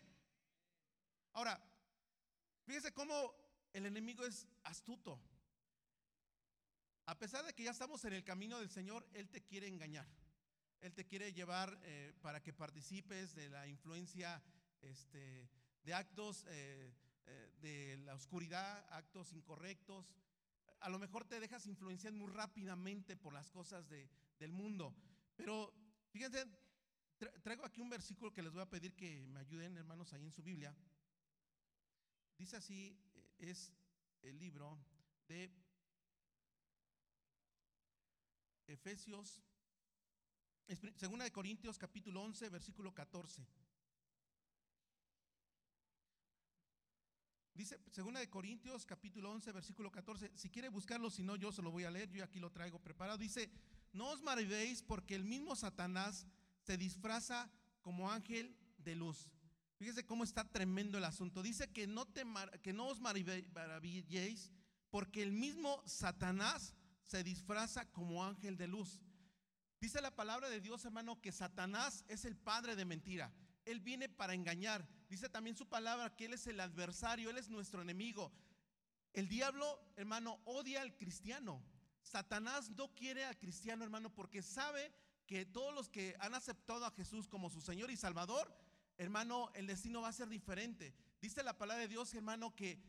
Ahora, 1.34 1.60
fíjese 2.66 2.94
cómo 2.94 3.34
el 3.74 3.86
enemigo 3.86 4.26
es 4.26 4.48
astuto. 4.64 5.20
A 7.06 7.18
pesar 7.18 7.46
de 7.46 7.54
que 7.54 7.64
ya 7.64 7.72
estamos 7.72 8.04
en 8.06 8.14
el 8.14 8.24
camino 8.24 8.60
del 8.60 8.70
Señor, 8.70 9.08
Él 9.14 9.30
te 9.30 9.44
quiere 9.44 9.68
engañar. 9.68 10.08
Él 10.82 10.94
te 10.94 11.06
quiere 11.06 11.34
llevar 11.34 11.80
eh, 11.84 12.14
para 12.22 12.42
que 12.42 12.54
participes 12.54 13.36
de 13.36 13.50
la 13.50 13.68
influencia 13.68 14.42
este, 14.82 15.50
de 15.84 15.94
actos 15.94 16.46
eh, 16.48 16.92
eh, 17.26 17.52
de 17.62 17.98
la 18.06 18.16
oscuridad, 18.16 18.86
actos 18.90 19.34
incorrectos. 19.34 20.12
A 20.80 20.90
lo 20.90 21.00
mejor 21.00 21.26
te 21.26 21.40
dejas 21.40 21.66
influenciar 21.68 22.14
muy 22.14 22.32
rápidamente 22.32 23.16
por 23.16 23.34
las 23.34 23.50
cosas 23.50 23.88
de, 23.90 24.10
del 24.40 24.52
mundo. 24.52 24.96
Pero 25.36 25.74
fíjense, 26.12 26.46
tra 27.18 27.32
traigo 27.42 27.66
aquí 27.66 27.82
un 27.82 27.90
versículo 27.90 28.34
que 28.34 28.44
les 28.44 28.54
voy 28.54 28.62
a 28.62 28.70
pedir 28.70 28.96
que 28.96 29.28
me 29.28 29.40
ayuden, 29.40 29.78
hermanos, 29.78 30.12
ahí 30.14 30.24
en 30.24 30.32
su 30.32 30.44
Biblia. 30.44 30.76
Dice 32.38 32.58
así, 32.58 32.98
es 33.38 33.72
el 34.22 34.38
libro 34.38 34.78
de 35.28 35.50
Efesios, 38.68 39.42
segunda 40.96 41.24
de 41.24 41.32
Corintios 41.32 41.78
capítulo 41.78 42.22
11, 42.24 42.50
versículo 42.50 42.94
14. 42.94 43.48
Dice 47.54 47.80
segunda 47.90 48.20
de 48.20 48.30
Corintios 48.30 48.86
capítulo 48.86 49.32
11, 49.32 49.54
versículo 49.54 49.90
14. 49.90 50.30
Si 50.36 50.50
quiere 50.50 50.68
buscarlo, 50.68 51.10
si 51.10 51.24
no, 51.24 51.38
yo 51.38 51.54
se 51.54 51.62
lo 51.62 51.72
voy 51.72 51.86
a 51.86 51.92
leer, 51.92 52.12
yo 52.12 52.22
aquí 52.24 52.40
lo 52.40 52.52
traigo 52.52 52.80
preparado. 52.80 53.18
Dice, 53.18 53.50
no 53.94 54.10
os 54.10 54.22
maravéis 54.22 54.84
porque 54.84 55.16
el 55.16 55.24
mismo 55.24 55.56
Satanás 55.56 56.28
se 56.64 56.78
disfraza 56.78 57.50
como 57.82 58.12
ángel 58.12 58.58
de 58.78 58.96
luz. 58.96 59.30
Fíjese 59.78 60.06
cómo 60.06 60.24
está 60.24 60.44
tremendo 60.50 60.98
el 60.98 61.04
asunto. 61.04 61.44
Dice 61.44 61.68
que 61.72 61.86
no, 61.88 62.06
te 62.06 62.24
que 62.62 62.74
no 62.74 62.88
os 62.88 63.00
maravilléis 63.00 64.52
porque 64.90 65.22
el 65.22 65.32
mismo 65.32 65.82
Satanás 65.86 66.74
se 67.04 67.24
disfraza 67.24 67.86
como 67.92 68.24
ángel 68.24 68.58
de 68.58 68.68
luz. 68.68 69.02
Dice 69.80 70.02
la 70.02 70.16
palabra 70.16 70.50
de 70.50 70.62
Dios, 70.62 70.86
hermano, 70.86 71.22
que 71.22 71.32
Satanás 71.32 72.06
es 72.08 72.26
el 72.26 72.38
padre 72.38 72.76
de 72.76 72.86
mentira. 72.86 73.34
Él 73.66 73.82
viene 73.82 74.08
para 74.08 74.34
engañar. 74.34 74.88
Dice 75.10 75.28
también 75.30 75.56
su 75.56 75.68
palabra 75.68 76.16
que 76.16 76.26
Él 76.26 76.34
es 76.34 76.48
el 76.48 76.60
adversario, 76.60 77.30
Él 77.30 77.38
es 77.38 77.50
nuestro 77.50 77.82
enemigo. 77.82 78.32
El 79.14 79.28
diablo, 79.28 79.80
hermano, 79.96 80.40
odia 80.46 80.82
al 80.82 80.96
cristiano. 80.96 81.64
Satanás 82.02 82.70
no 82.70 82.94
quiere 82.96 83.26
al 83.26 83.38
cristiano, 83.38 83.84
hermano, 83.84 84.14
porque 84.14 84.42
sabe 84.42 84.94
que 85.26 85.46
todos 85.46 85.74
los 85.74 85.90
que 85.90 86.16
han 86.20 86.36
aceptado 86.36 86.86
a 86.86 86.92
Jesús 86.92 87.28
como 87.28 87.50
su 87.50 87.62
Señor 87.62 87.92
y 87.92 87.98
Salvador, 87.98 88.56
hermano, 88.98 89.52
el 89.54 89.68
destino 89.68 90.02
va 90.02 90.10
a 90.10 90.14
ser 90.14 90.30
diferente. 90.30 90.94
Dice 91.22 91.44
la 91.44 91.58
palabra 91.58 91.82
de 91.82 91.88
Dios, 91.88 92.14
hermano, 92.14 92.56
que 92.56 92.82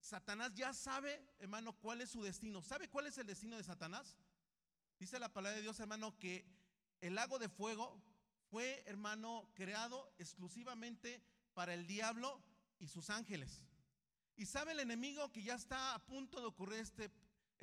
Satanás 0.00 0.52
ya 0.54 0.72
sabe, 0.74 1.24
hermano, 1.38 1.72
cuál 1.74 2.00
es 2.00 2.10
su 2.10 2.22
destino. 2.22 2.62
¿Sabe 2.62 2.88
cuál 2.88 3.06
es 3.06 3.18
el 3.18 3.26
destino 3.26 3.56
de 3.56 3.64
Satanás? 3.64 4.16
Dice 4.98 5.18
la 5.18 5.32
palabra 5.32 5.56
de 5.56 5.62
Dios, 5.62 5.78
hermano, 5.80 6.18
que 6.18 6.44
el 7.00 7.14
lago 7.14 7.38
de 7.38 7.48
fuego 7.48 8.00
fue, 8.50 8.82
hermano, 8.86 9.48
creado 9.54 10.12
exclusivamente 10.18 11.22
para 11.54 11.74
el 11.74 11.86
diablo 11.86 12.42
y 12.78 12.88
sus 12.88 13.10
ángeles. 13.10 13.62
Y 14.36 14.46
sabe 14.46 14.72
el 14.72 14.80
enemigo 14.80 15.30
que 15.30 15.42
ya 15.42 15.54
está 15.54 15.94
a 15.94 16.04
punto 16.04 16.40
de 16.40 16.46
ocurrir 16.46 16.80
este, 16.80 17.10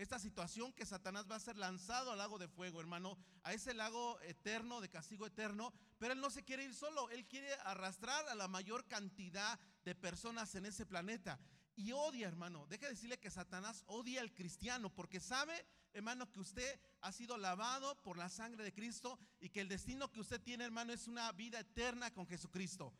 esta 0.02 0.18
situación, 0.18 0.72
que 0.72 0.86
Satanás 0.86 1.26
va 1.30 1.36
a 1.36 1.42
ser 1.42 1.58
lanzado 1.58 2.12
al 2.12 2.18
lago 2.18 2.40
de 2.40 2.48
fuego, 2.48 2.80
hermano, 2.80 3.18
a 3.44 3.54
ese 3.54 3.74
lago 3.74 4.20
eterno, 4.22 4.80
de 4.80 4.90
castigo 4.90 5.26
eterno, 5.26 5.74
pero 5.98 6.14
él 6.14 6.22
no 6.22 6.30
se 6.30 6.44
quiere 6.44 6.64
ir 6.64 6.74
solo, 6.74 7.10
él 7.10 7.28
quiere 7.28 7.54
arrastrar 7.66 8.28
a 8.30 8.36
la 8.36 8.48
mayor 8.48 8.88
cantidad 8.88 9.60
de 9.84 9.96
personas 9.96 10.56
en 10.56 10.66
ese 10.66 10.86
planeta. 10.86 11.38
Y 11.76 11.92
odia, 11.92 12.28
hermano, 12.28 12.66
deje 12.68 12.86
de 12.86 12.92
decirle 12.92 13.20
que 13.20 13.30
Satanás 13.30 13.84
odia 13.88 14.22
al 14.22 14.34
cristiano, 14.34 14.90
porque 14.90 15.20
sabe 15.20 15.66
hermano, 15.94 16.32
que 16.32 16.40
usted 16.40 16.80
ha 17.02 17.12
sido 17.12 17.38
lavado 17.38 17.96
por 18.02 18.18
la 18.18 18.30
sangre 18.30 18.64
de 18.64 18.74
Cristo 18.74 19.20
y 19.40 19.50
que 19.50 19.62
el 19.62 19.68
destino 19.68 20.12
que 20.12 20.20
usted 20.20 20.42
tiene, 20.42 20.64
hermano, 20.64 20.94
es 20.94 21.08
una 21.08 21.32
vida 21.32 21.60
eterna 21.60 22.12
con 22.12 22.28
Jesucristo. 22.28 22.94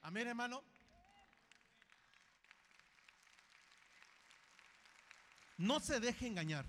Amén, 0.00 0.26
hermano. 0.28 0.64
No 5.58 5.80
se 5.80 5.98
deje 5.98 6.28
engañar. 6.28 6.64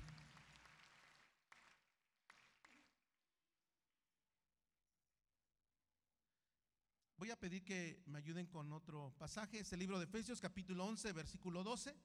Voy 7.18 7.30
a 7.30 7.40
pedir 7.40 7.64
que 7.64 8.02
me 8.08 8.18
ayuden 8.18 8.48
con 8.48 8.74
otro 8.74 9.14
pasaje, 9.20 9.60
es 9.60 9.72
el 9.74 9.80
libro 9.80 10.00
de 10.00 10.06
Efesios 10.06 10.42
capítulo 10.42 10.86
11, 10.86 11.14
versículo 11.14 11.64
12. 11.64 11.96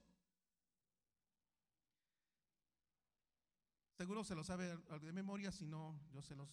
Seguro 3.97 4.23
se 4.23 4.35
lo 4.35 4.43
sabe 4.43 4.77
de 4.77 5.11
memoria, 5.11 5.51
si 5.51 5.65
no, 5.65 5.99
yo 6.11 6.21
se 6.21 6.35
los 6.35 6.49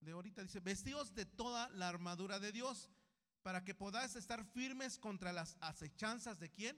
de 0.00 0.10
ahorita. 0.10 0.42
Dice, 0.42 0.58
vestidos 0.58 1.14
de 1.14 1.26
toda 1.26 1.68
la 1.70 1.88
armadura 1.88 2.40
de 2.40 2.50
Dios, 2.50 2.90
para 3.42 3.62
que 3.62 3.74
podáis 3.74 4.16
estar 4.16 4.44
firmes 4.46 4.98
contra 4.98 5.32
las 5.32 5.56
acechanzas 5.60 6.40
de 6.40 6.50
quién? 6.50 6.76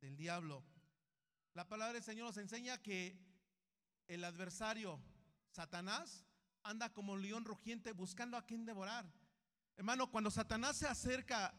Del 0.00 0.16
diablo. 0.16 0.64
La 1.58 1.66
palabra 1.66 1.94
del 1.94 2.04
Señor 2.04 2.26
nos 2.26 2.36
enseña 2.36 2.80
que 2.80 3.18
el 4.06 4.22
adversario, 4.22 5.02
Satanás, 5.50 6.24
anda 6.62 6.92
como 6.92 7.14
un 7.14 7.20
león 7.20 7.44
rugiente 7.44 7.90
buscando 7.90 8.36
a 8.36 8.46
quien 8.46 8.64
devorar. 8.64 9.12
Hermano, 9.76 10.08
cuando 10.08 10.30
Satanás 10.30 10.76
se 10.76 10.86
acerca 10.86 11.52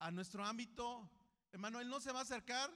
a 0.00 0.10
nuestro 0.10 0.44
ámbito, 0.44 1.08
hermano, 1.52 1.78
él 1.78 1.88
no 1.88 2.00
se 2.00 2.10
va 2.10 2.18
a 2.18 2.22
acercar, 2.22 2.72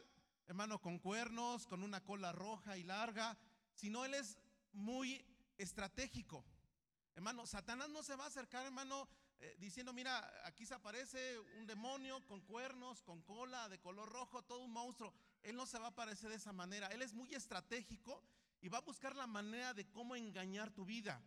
hermano, 0.46 0.80
con 0.80 1.00
cuernos, 1.00 1.66
con 1.66 1.82
una 1.82 2.04
cola 2.04 2.30
roja 2.30 2.78
y 2.78 2.84
larga, 2.84 3.36
sino 3.74 4.04
él 4.04 4.14
es 4.14 4.38
muy 4.70 5.26
estratégico. 5.58 6.44
Hermano, 7.16 7.48
Satanás 7.48 7.88
no 7.88 8.04
se 8.04 8.14
va 8.14 8.26
a 8.26 8.28
acercar, 8.28 8.64
hermano, 8.64 9.08
eh, 9.40 9.56
diciendo, 9.58 9.92
mira, 9.92 10.32
aquí 10.44 10.66
se 10.66 10.74
aparece 10.74 11.36
un 11.58 11.66
demonio 11.66 12.24
con 12.28 12.42
cuernos, 12.42 13.02
con 13.02 13.22
cola, 13.22 13.68
de 13.68 13.80
color 13.80 14.08
rojo, 14.08 14.44
todo 14.44 14.60
un 14.60 14.72
monstruo. 14.72 15.12
Él 15.44 15.56
no 15.56 15.66
se 15.66 15.78
va 15.78 15.86
a 15.86 15.90
aparecer 15.90 16.30
de 16.30 16.36
esa 16.36 16.52
manera. 16.52 16.88
Él 16.88 17.02
es 17.02 17.14
muy 17.14 17.32
estratégico 17.34 18.22
y 18.60 18.68
va 18.68 18.78
a 18.78 18.82
buscar 18.82 19.14
la 19.14 19.26
manera 19.26 19.74
de 19.74 19.86
cómo 19.90 20.16
engañar 20.16 20.70
tu 20.70 20.84
vida. 20.84 21.22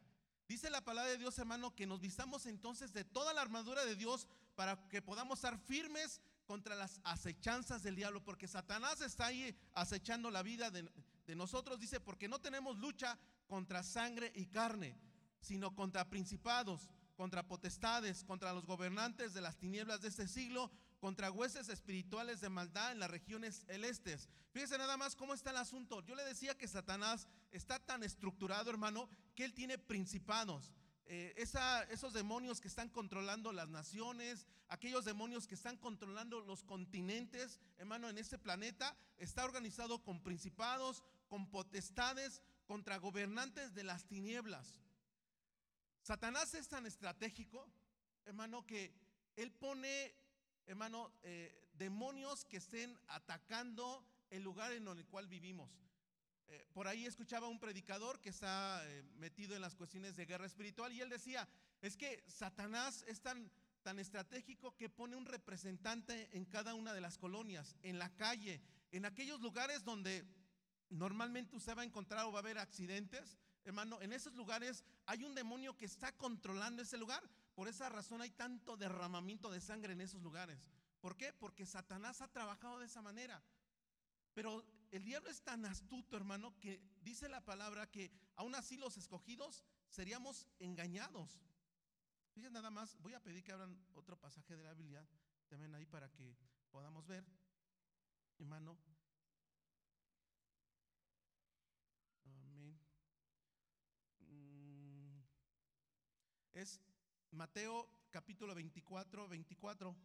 Dice 0.47 0.69
la 0.69 0.83
palabra 0.83 1.11
de 1.11 1.17
Dios, 1.17 1.37
hermano, 1.39 1.75
que 1.75 1.85
nos 1.85 1.99
vistamos 1.99 2.45
entonces 2.45 2.93
de 2.93 3.03
toda 3.03 3.33
la 3.33 3.41
armadura 3.41 3.85
de 3.85 3.95
Dios 3.95 4.27
para 4.55 4.87
que 4.89 5.01
podamos 5.01 5.39
estar 5.39 5.59
firmes 5.59 6.21
contra 6.45 6.75
las 6.75 7.01
acechanzas 7.03 7.83
del 7.83 7.95
diablo, 7.95 8.23
porque 8.23 8.47
Satanás 8.47 9.01
está 9.01 9.27
ahí 9.27 9.55
acechando 9.73 10.31
la 10.31 10.41
vida 10.41 10.71
de, 10.71 10.89
de 11.27 11.35
nosotros, 11.35 11.79
dice, 11.79 11.99
porque 11.99 12.29
no 12.29 12.39
tenemos 12.39 12.77
lucha 12.77 13.19
contra 13.47 13.83
sangre 13.83 14.31
y 14.33 14.45
carne, 14.45 14.97
sino 15.41 15.75
contra 15.75 16.09
principados, 16.09 16.89
contra 17.17 17.45
potestades, 17.45 18.23
contra 18.23 18.53
los 18.53 18.65
gobernantes 18.65 19.33
de 19.33 19.41
las 19.41 19.57
tinieblas 19.57 20.01
de 20.01 20.07
este 20.07 20.27
siglo, 20.27 20.71
contra 20.99 21.31
hueses 21.31 21.69
espirituales 21.69 22.41
de 22.41 22.49
maldad 22.49 22.91
en 22.91 22.99
las 22.99 23.11
regiones 23.11 23.63
celestes. 23.65 24.29
Fíjese 24.51 24.77
nada 24.77 24.97
más 24.97 25.15
cómo 25.15 25.33
está 25.33 25.51
el 25.51 25.57
asunto. 25.57 26.01
Yo 26.05 26.15
le 26.15 26.23
decía 26.23 26.57
que 26.57 26.67
Satanás 26.67 27.27
está 27.51 27.79
tan 27.79 28.03
estructurado, 28.03 28.69
hermano, 28.69 29.09
que 29.35 29.45
él 29.45 29.53
tiene 29.53 29.77
principados. 29.77 30.73
Eh, 31.09 31.33
esos 31.89 32.11
demonios 32.11 32.59
que 32.59 32.67
están 32.67 32.89
controlando 32.89 33.53
las 33.53 33.69
naciones, 33.69 34.45
aquellos 34.67 35.05
demonios 35.05 35.47
que 35.47 35.55
están 35.55 35.77
controlando 35.77 36.41
los 36.41 36.63
continentes, 36.63 37.61
hermano, 37.77 38.09
en 38.09 38.17
este 38.17 38.37
planeta, 38.37 38.95
está 39.17 39.45
organizado 39.45 40.03
con 40.03 40.21
principados, 40.21 41.03
con 41.29 41.49
potestades, 41.49 42.41
contra 42.65 42.97
gobernantes 42.97 43.73
de 43.73 43.85
las 43.85 44.05
tinieblas. 44.05 44.81
Satanás 46.01 46.53
es 46.53 46.67
tan 46.67 46.85
estratégico, 46.85 47.65
hermano, 48.25 48.65
que 48.65 48.93
él 49.37 49.51
pone, 49.51 50.13
hermano, 50.67 51.11
eh, 51.23 51.69
demonios 51.73 52.45
que 52.45 52.57
estén 52.57 52.97
atacando 53.07 54.05
el 54.29 54.43
lugar 54.43 54.73
en 54.73 54.87
el 54.87 55.05
cual 55.05 55.27
vivimos. 55.27 55.71
Eh, 56.49 56.65
por 56.73 56.87
ahí 56.87 57.05
escuchaba 57.05 57.47
un 57.47 57.59
predicador 57.59 58.19
que 58.19 58.29
está 58.29 58.81
eh, 58.85 59.03
metido 59.15 59.55
en 59.55 59.61
las 59.61 59.75
cuestiones 59.75 60.15
de 60.15 60.25
guerra 60.25 60.45
espiritual 60.45 60.93
y 60.93 61.01
él 61.01 61.09
decía, 61.09 61.47
es 61.81 61.97
que 61.97 62.23
Satanás 62.27 63.03
es 63.07 63.21
tan, 63.21 63.49
tan 63.81 63.99
estratégico 63.99 64.75
que 64.75 64.89
pone 64.89 65.15
un 65.15 65.25
representante 65.25 66.29
en 66.33 66.45
cada 66.45 66.73
una 66.73 66.93
de 66.93 67.01
las 67.01 67.17
colonias, 67.17 67.75
en 67.81 67.97
la 67.97 68.13
calle, 68.15 68.61
en 68.91 69.05
aquellos 69.05 69.41
lugares 69.41 69.83
donde 69.83 70.25
normalmente 70.89 71.55
usted 71.55 71.77
va 71.77 71.81
a 71.81 71.85
encontrar 71.85 72.25
o 72.25 72.31
va 72.31 72.39
a 72.39 72.41
haber 72.41 72.59
accidentes, 72.59 73.37
hermano, 73.65 74.01
en 74.01 74.13
esos 74.13 74.33
lugares 74.33 74.83
hay 75.05 75.23
un 75.23 75.35
demonio 75.35 75.75
que 75.75 75.85
está 75.85 76.13
controlando 76.13 76.81
ese 76.81 76.97
lugar. 76.97 77.21
Por 77.57 77.67
esa 77.67 77.89
razón 77.89 78.21
hay 78.21 78.29
tanto 78.29 78.77
derramamiento 78.77 79.49
de 79.49 79.59
sangre 79.59 79.93
en 79.93 80.01
esos 80.01 80.21
lugares. 80.21 80.69
¿Por 81.01 81.17
qué? 81.17 81.33
Porque 81.33 81.65
Satanás 81.65 82.21
ha 82.21 82.31
trabajado 82.31 82.77
de 82.77 82.85
esa 82.85 83.01
manera. 83.01 83.43
Pero 84.35 84.63
el 84.91 85.03
diablo 85.03 85.31
es 85.31 85.41
tan 85.41 85.65
astuto, 85.65 86.17
hermano, 86.17 86.53
que 86.59 86.79
dice 87.01 87.27
la 87.27 87.43
palabra 87.43 87.89
que 87.89 88.11
aún 88.35 88.53
así 88.53 88.77
los 88.77 88.95
escogidos 88.95 89.65
seríamos 89.89 90.47
engañados. 90.59 91.41
Fíjense 92.35 92.53
nada 92.53 92.69
más, 92.69 92.95
voy 93.01 93.15
a 93.15 93.23
pedir 93.23 93.43
que 93.43 93.53
abran 93.53 93.75
otro 93.95 94.19
pasaje 94.19 94.55
de 94.55 94.63
la 94.63 94.75
Biblia 94.75 95.03
también 95.47 95.73
ahí 95.73 95.87
para 95.87 96.11
que 96.11 96.37
podamos 96.69 97.07
ver, 97.07 97.25
hermano. 98.37 98.77
es 106.53 106.79
Mateo 107.31 107.89
capítulo 108.09 108.55
24, 108.55 109.27
24. 109.27 109.95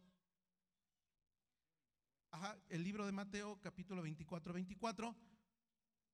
Ajá, 2.31 2.57
el 2.69 2.83
libro 2.83 3.05
de 3.05 3.11
Mateo 3.11 3.59
capítulo 3.61 4.01
24, 4.01 4.53
24. 4.53 5.15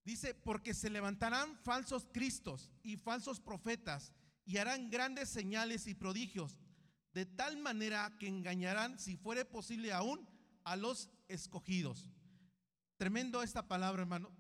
Dice, 0.04 0.34
porque 0.34 0.74
se 0.74 0.90
levantarán 0.90 1.58
falsos 1.58 2.08
cristos 2.12 2.72
y 2.84 2.98
falsos 2.98 3.40
profetas 3.40 4.14
y 4.46 4.58
harán 4.58 4.90
grandes 4.90 5.30
señales 5.30 5.88
y 5.88 5.94
prodigios, 5.94 6.58
de 7.14 7.26
tal 7.26 7.58
manera 7.58 8.18
que 8.18 8.28
engañarán, 8.28 8.98
si 8.98 9.18
fuere 9.18 9.46
posible 9.46 9.94
aún, 9.94 10.28
a 10.64 10.76
los 10.76 11.10
escogidos. 11.28 12.10
Tremendo 12.98 13.44
esta 13.44 13.68
palabra, 13.68 14.02
hermano. 14.02 14.32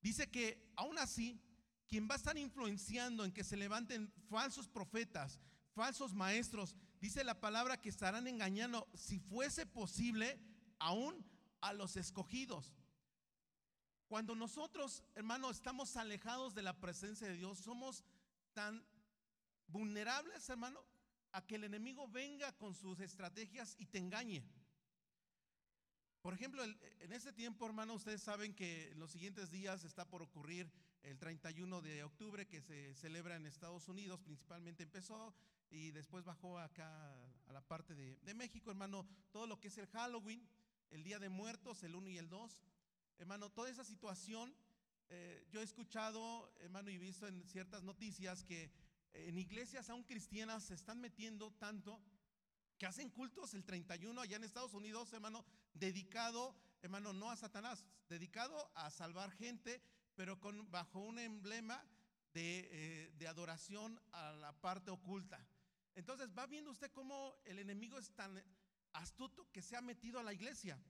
Dice 0.00 0.30
que 0.30 0.72
aún 0.76 0.98
así 0.98 1.40
quien 1.88 2.08
va 2.08 2.14
a 2.14 2.18
estar 2.18 2.36
influenciando 2.36 3.24
en 3.24 3.32
que 3.32 3.44
se 3.44 3.56
levanten 3.56 4.12
falsos 4.28 4.68
profetas, 4.68 5.40
falsos 5.74 6.14
maestros, 6.14 6.74
dice 7.00 7.24
la 7.24 7.40
palabra 7.40 7.80
que 7.80 7.88
estarán 7.88 8.26
engañando, 8.26 8.88
si 8.94 9.18
fuese 9.18 9.66
posible, 9.66 10.40
aún 10.78 11.24
a 11.60 11.72
los 11.72 11.96
escogidos. 11.96 12.74
Cuando 14.06 14.34
nosotros, 14.34 15.02
hermano, 15.14 15.50
estamos 15.50 15.96
alejados 15.96 16.54
de 16.54 16.62
la 16.62 16.78
presencia 16.78 17.26
de 17.26 17.34
Dios, 17.34 17.58
somos 17.58 18.04
tan 18.52 18.86
vulnerables, 19.66 20.48
hermano, 20.48 20.84
a 21.32 21.44
que 21.44 21.56
el 21.56 21.64
enemigo 21.64 22.06
venga 22.08 22.52
con 22.56 22.74
sus 22.74 23.00
estrategias 23.00 23.74
y 23.78 23.86
te 23.86 23.98
engañe. 23.98 24.44
Por 26.22 26.32
ejemplo, 26.32 26.64
en 26.64 27.12
este 27.12 27.32
tiempo, 27.32 27.66
hermano, 27.66 27.94
ustedes 27.94 28.22
saben 28.22 28.54
que 28.54 28.92
en 28.92 28.98
los 28.98 29.10
siguientes 29.10 29.50
días 29.50 29.84
está 29.84 30.08
por 30.08 30.22
ocurrir 30.22 30.70
el 31.02 31.18
31 31.18 31.82
de 31.82 32.02
octubre 32.02 32.46
que 32.46 32.62
se 32.62 32.94
celebra 32.94 33.36
en 33.36 33.44
Estados 33.44 33.88
Unidos, 33.88 34.20
principalmente 34.20 34.84
empezó 34.84 35.34
y 35.70 35.90
después 35.90 36.24
bajó 36.24 36.58
acá 36.58 37.14
a 37.46 37.52
la 37.52 37.60
parte 37.60 37.94
de, 37.94 38.34
México, 38.34 38.70
hermano, 38.70 39.06
todo 39.32 39.46
lo 39.46 39.60
que 39.60 39.68
es 39.68 39.78
el 39.78 39.86
Halloween, 39.88 40.46
el 40.90 41.02
Día 41.02 41.18
de 41.18 41.28
Muertos, 41.28 41.82
el 41.82 41.94
1 41.94 42.08
y 42.10 42.18
el 42.18 42.28
2. 42.28 42.62
Hermano, 43.18 43.50
toda 43.50 43.70
esa 43.70 43.84
situación, 43.84 44.54
eh, 45.08 45.46
yo 45.50 45.60
he 45.60 45.64
escuchado, 45.64 46.52
hermano, 46.60 46.90
y 46.90 46.98
visto 46.98 47.26
en 47.26 47.44
ciertas 47.44 47.82
noticias 47.82 48.44
que 48.44 48.70
en 49.14 49.38
iglesias 49.38 49.90
aún 49.90 50.04
cristianas 50.04 50.64
se 50.64 50.74
están 50.74 51.00
metiendo 51.00 51.52
tanto 51.52 52.00
que 52.78 52.86
hacen 52.86 53.10
cultos 53.10 53.54
el 53.54 53.64
31 53.64 54.20
allá 54.20 54.36
en 54.36 54.44
Estados 54.44 54.74
Unidos, 54.74 55.12
hermano, 55.12 55.44
dedicado, 55.72 56.56
hermano, 56.82 57.12
no 57.12 57.30
a 57.30 57.36
Satanás, 57.36 57.84
dedicado 58.08 58.70
a 58.74 58.90
salvar 58.90 59.30
gente, 59.30 59.80
pero 60.16 60.40
con, 60.40 60.70
bajo 60.70 61.00
un 61.00 61.18
emblema 61.18 61.84
de, 62.32 62.68
eh, 62.72 63.12
de 63.16 63.28
adoración 63.28 64.00
a 64.12 64.32
la 64.32 64.52
parte 64.60 64.90
oculta. 64.90 65.46
Entonces 65.94 66.30
va 66.36 66.46
viendo 66.46 66.70
usted 66.70 66.90
cómo 66.90 67.36
el 67.44 67.58
enemigo 67.58 67.98
es 67.98 68.10
tan 68.14 68.42
astuto 68.94 69.50
que 69.52 69.62
se 69.62 69.76
ha 69.76 69.80
metido 69.80 70.18
a 70.18 70.22
la 70.22 70.32
iglesia. 70.32 70.80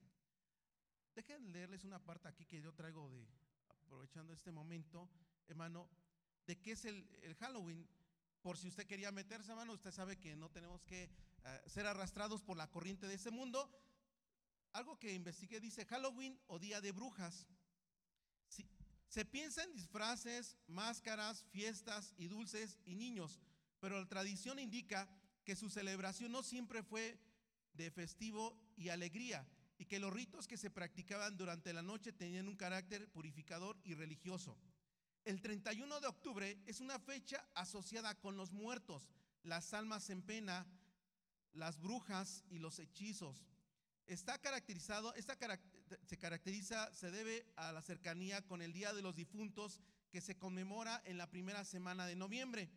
Dejen 1.14 1.52
leerles 1.52 1.84
una 1.84 1.98
parte 1.98 2.28
aquí 2.28 2.44
que 2.44 2.60
yo 2.60 2.72
traigo 2.72 3.08
de, 3.10 3.26
aprovechando 3.68 4.32
este 4.32 4.50
momento, 4.50 5.08
hermano, 5.46 5.88
de 6.46 6.60
qué 6.60 6.72
es 6.72 6.84
el, 6.84 7.06
Halloween. 7.38 7.88
Por 8.42 8.58
si 8.58 8.68
usted 8.68 8.86
quería 8.86 9.12
meterse, 9.12 9.50
hermano, 9.50 9.72
usted 9.72 9.92
sabe 9.92 10.18
que 10.18 10.36
no 10.36 10.50
tenemos 10.50 10.82
que 10.82 11.04
eh, 11.44 11.62
ser 11.66 11.86
arrastrados 11.86 12.42
por 12.42 12.56
la 12.56 12.70
corriente 12.70 13.06
de 13.06 13.14
ese 13.14 13.30
mundo. 13.30 13.70
Algo 14.72 14.98
que 14.98 15.12
investigué 15.12 15.60
dice 15.60 15.86
Halloween 15.86 16.38
o 16.46 16.58
Día 16.58 16.80
de 16.80 16.92
Brujas. 16.92 17.46
se 19.08 19.24
piensa 19.24 19.62
en 19.62 19.72
disfraces, 19.72 20.58
máscaras, 20.66 21.44
fiestas 21.44 22.12
y 22.16 22.26
dulces 22.26 22.78
y 22.84 22.96
niños, 22.96 23.40
pero 23.84 24.00
la 24.00 24.08
tradición 24.08 24.58
indica 24.58 25.06
que 25.44 25.54
su 25.54 25.68
celebración 25.68 26.32
no 26.32 26.42
siempre 26.42 26.82
fue 26.82 27.20
de 27.74 27.90
festivo 27.90 28.58
y 28.78 28.88
alegría 28.88 29.46
y 29.76 29.84
que 29.84 29.98
los 29.98 30.10
ritos 30.10 30.48
que 30.48 30.56
se 30.56 30.70
practicaban 30.70 31.36
durante 31.36 31.70
la 31.74 31.82
noche 31.82 32.10
tenían 32.10 32.48
un 32.48 32.56
carácter 32.56 33.10
purificador 33.10 33.78
y 33.84 33.92
religioso. 33.92 34.56
El 35.26 35.42
31 35.42 36.00
de 36.00 36.06
octubre 36.06 36.62
es 36.64 36.80
una 36.80 36.98
fecha 36.98 37.46
asociada 37.52 38.14
con 38.14 38.38
los 38.38 38.54
muertos, 38.54 39.10
las 39.42 39.74
almas 39.74 40.08
en 40.08 40.22
pena, 40.22 40.66
las 41.52 41.78
brujas 41.78 42.42
y 42.48 42.60
los 42.60 42.78
hechizos. 42.78 43.44
Está 44.06 44.38
caracterizado, 44.38 45.12
esta 45.14 45.36
se 46.06 46.16
caracteriza, 46.16 46.90
se 46.94 47.10
debe 47.10 47.52
a 47.56 47.70
la 47.70 47.82
cercanía 47.82 48.40
con 48.46 48.62
el 48.62 48.72
Día 48.72 48.94
de 48.94 49.02
los 49.02 49.14
Difuntos 49.14 49.78
que 50.10 50.22
se 50.22 50.38
conmemora 50.38 51.02
en 51.04 51.18
la 51.18 51.28
primera 51.28 51.66
semana 51.66 52.06
de 52.06 52.16
noviembre. 52.16 52.70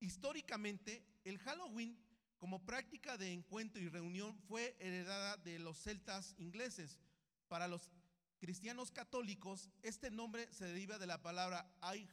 Históricamente, 0.00 1.04
el 1.24 1.38
Halloween 1.38 1.98
como 2.38 2.64
práctica 2.64 3.16
de 3.16 3.32
encuentro 3.32 3.80
y 3.80 3.88
reunión 3.88 4.36
fue 4.48 4.76
heredada 4.78 5.36
de 5.38 5.58
los 5.58 5.78
celtas 5.78 6.34
ingleses. 6.38 7.00
Para 7.48 7.68
los 7.68 7.90
cristianos 8.38 8.90
católicos, 8.90 9.70
este 9.82 10.10
nombre 10.10 10.52
se 10.52 10.66
deriva 10.66 10.98
de 10.98 11.06
la 11.06 11.22
palabra 11.22 11.66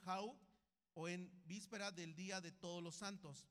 How 0.05 0.37
o 0.93 1.09
en 1.09 1.29
víspera 1.45 1.91
del 1.91 2.15
Día 2.15 2.39
de 2.39 2.51
Todos 2.51 2.81
los 2.81 2.95
Santos. 2.95 3.45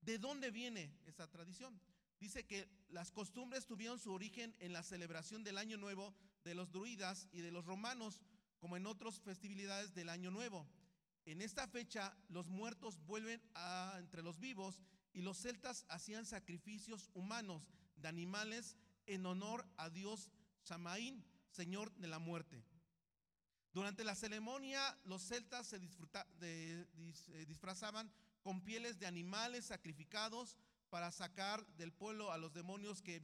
¿De 0.00 0.18
dónde 0.18 0.50
viene 0.50 0.92
esa 1.06 1.28
tradición? 1.28 1.80
Dice 2.18 2.44
que 2.46 2.68
las 2.88 3.12
costumbres 3.12 3.66
tuvieron 3.66 3.98
su 3.98 4.12
origen 4.12 4.56
en 4.58 4.72
la 4.72 4.82
celebración 4.82 5.44
del 5.44 5.58
Año 5.58 5.76
Nuevo 5.76 6.14
de 6.44 6.54
los 6.54 6.72
druidas 6.72 7.28
y 7.32 7.40
de 7.40 7.50
los 7.50 7.66
romanos, 7.66 8.22
como 8.58 8.76
en 8.76 8.86
otras 8.86 9.20
festividades 9.20 9.94
del 9.94 10.08
Año 10.08 10.30
Nuevo. 10.30 10.66
En 11.26 11.42
esta 11.42 11.68
fecha, 11.68 12.16
los 12.28 12.48
muertos 12.48 12.98
vuelven 13.04 13.42
a, 13.54 13.96
entre 13.98 14.22
los 14.22 14.38
vivos 14.38 14.80
y 15.12 15.22
los 15.22 15.36
celtas 15.38 15.84
hacían 15.88 16.24
sacrificios 16.24 17.10
humanos 17.14 17.68
de 17.96 18.08
animales 18.08 18.76
en 19.06 19.26
honor 19.26 19.66
a 19.76 19.90
Dios 19.90 20.30
Samaín, 20.62 21.24
Señor 21.50 21.92
de 21.96 22.08
la 22.08 22.18
muerte. 22.18 22.64
Durante 23.72 24.04
la 24.04 24.14
ceremonia, 24.14 24.98
los 25.04 25.22
celtas 25.22 25.66
se 25.66 25.78
disfrazaban 27.46 28.10
con 28.42 28.62
pieles 28.62 28.98
de 28.98 29.06
animales 29.06 29.66
sacrificados 29.66 30.56
para 30.88 31.10
sacar 31.10 31.66
del 31.76 31.92
pueblo 31.92 32.32
a 32.32 32.38
los 32.38 32.52
demonios 32.54 33.02
que, 33.02 33.20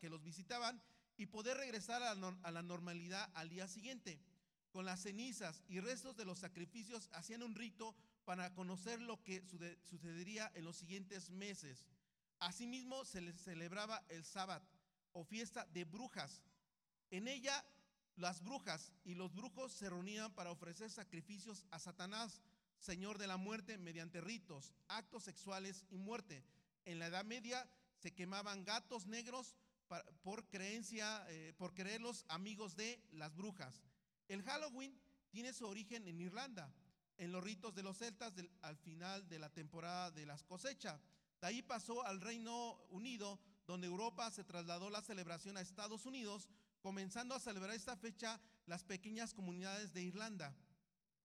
que 0.00 0.08
los 0.08 0.22
visitaban 0.22 0.82
y 1.16 1.26
poder 1.26 1.56
regresar 1.56 2.02
a 2.02 2.14
la, 2.14 2.62
normalidad 2.62 3.30
al 3.34 3.48
día 3.48 3.68
siguiente. 3.68 4.18
Con 4.72 4.86
las 4.86 5.02
cenizas 5.02 5.62
y 5.68 5.80
restos 5.80 6.16
de 6.16 6.24
los 6.24 6.38
sacrificios 6.38 7.10
hacían 7.12 7.42
un 7.42 7.54
rito 7.54 7.94
para 8.24 8.54
conocer 8.54 9.00
lo 9.00 9.22
que 9.22 9.44
sucedería 9.84 10.50
en 10.54 10.64
los 10.64 10.76
siguientes 10.76 11.30
meses. 11.30 11.86
Asimismo, 12.38 13.04
se 13.04 13.20
les 13.20 13.36
celebraba 13.36 14.02
el 14.08 14.24
sábado 14.24 14.66
o 15.12 15.24
fiesta 15.24 15.66
de 15.66 15.84
brujas. 15.84 16.42
En 17.10 17.28
ella, 17.28 17.64
las 18.16 18.42
brujas 18.42 18.92
y 19.04 19.14
los 19.14 19.34
brujos 19.34 19.72
se 19.72 19.90
reunían 19.90 20.32
para 20.32 20.50
ofrecer 20.50 20.90
sacrificios 20.90 21.64
a 21.70 21.78
Satanás 21.78 22.42
señor 22.82 23.18
de 23.18 23.28
la 23.28 23.36
muerte 23.36 23.78
mediante 23.78 24.20
ritos, 24.20 24.72
actos 24.88 25.22
sexuales 25.22 25.86
y 25.90 25.98
muerte. 25.98 26.42
En 26.84 26.98
la 26.98 27.06
Edad 27.06 27.24
Media 27.24 27.68
se 28.00 28.12
quemaban 28.12 28.64
gatos 28.64 29.06
negros 29.06 29.54
por 30.22 30.48
creencia, 30.48 31.24
eh, 31.28 31.52
por 31.58 31.74
creerlos 31.74 32.24
amigos 32.28 32.74
de 32.74 33.00
las 33.12 33.36
brujas. 33.36 33.82
El 34.32 34.42
Halloween 34.44 34.98
tiene 35.28 35.52
su 35.52 35.66
origen 35.66 36.08
en 36.08 36.18
Irlanda, 36.18 36.72
en 37.18 37.32
los 37.32 37.44
ritos 37.44 37.74
de 37.74 37.82
los 37.82 37.98
celtas 37.98 38.32
al 38.62 38.78
final 38.78 39.28
de 39.28 39.38
la 39.38 39.50
temporada 39.50 40.10
de 40.10 40.24
las 40.24 40.42
cosechas. 40.42 40.98
De 41.38 41.48
ahí 41.48 41.60
pasó 41.60 42.02
al 42.06 42.18
Reino 42.18 42.78
Unido, 42.88 43.38
donde 43.66 43.88
Europa 43.88 44.30
se 44.30 44.42
trasladó 44.42 44.88
la 44.88 45.02
celebración 45.02 45.58
a 45.58 45.60
Estados 45.60 46.06
Unidos, 46.06 46.48
comenzando 46.80 47.34
a 47.34 47.40
celebrar 47.40 47.76
esta 47.76 47.94
fecha 47.94 48.40
las 48.64 48.84
pequeñas 48.84 49.34
comunidades 49.34 49.92
de 49.92 50.00
Irlanda, 50.00 50.56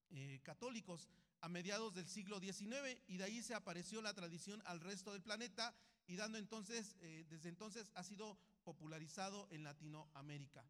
eh, 0.10 0.42
católicos 0.44 1.08
a 1.40 1.48
mediados 1.48 1.94
del 1.94 2.10
siglo 2.10 2.42
XIX 2.42 3.02
y 3.08 3.16
de 3.16 3.24
ahí 3.24 3.42
se 3.42 3.54
apareció 3.54 4.02
la 4.02 4.14
tradición 4.14 4.62
al 4.66 4.82
resto 4.82 5.14
del 5.14 5.24
planeta 5.24 5.74
y 6.08 6.18
dando 6.18 6.38
entonces, 6.38 6.98
eh, 7.00 7.26
desde 7.30 7.48
entonces 7.48 7.90
ha 7.96 8.04
sido 8.04 8.38
popularizado 8.66 9.48
en 9.50 9.64
Latinoamérica. 9.64 10.66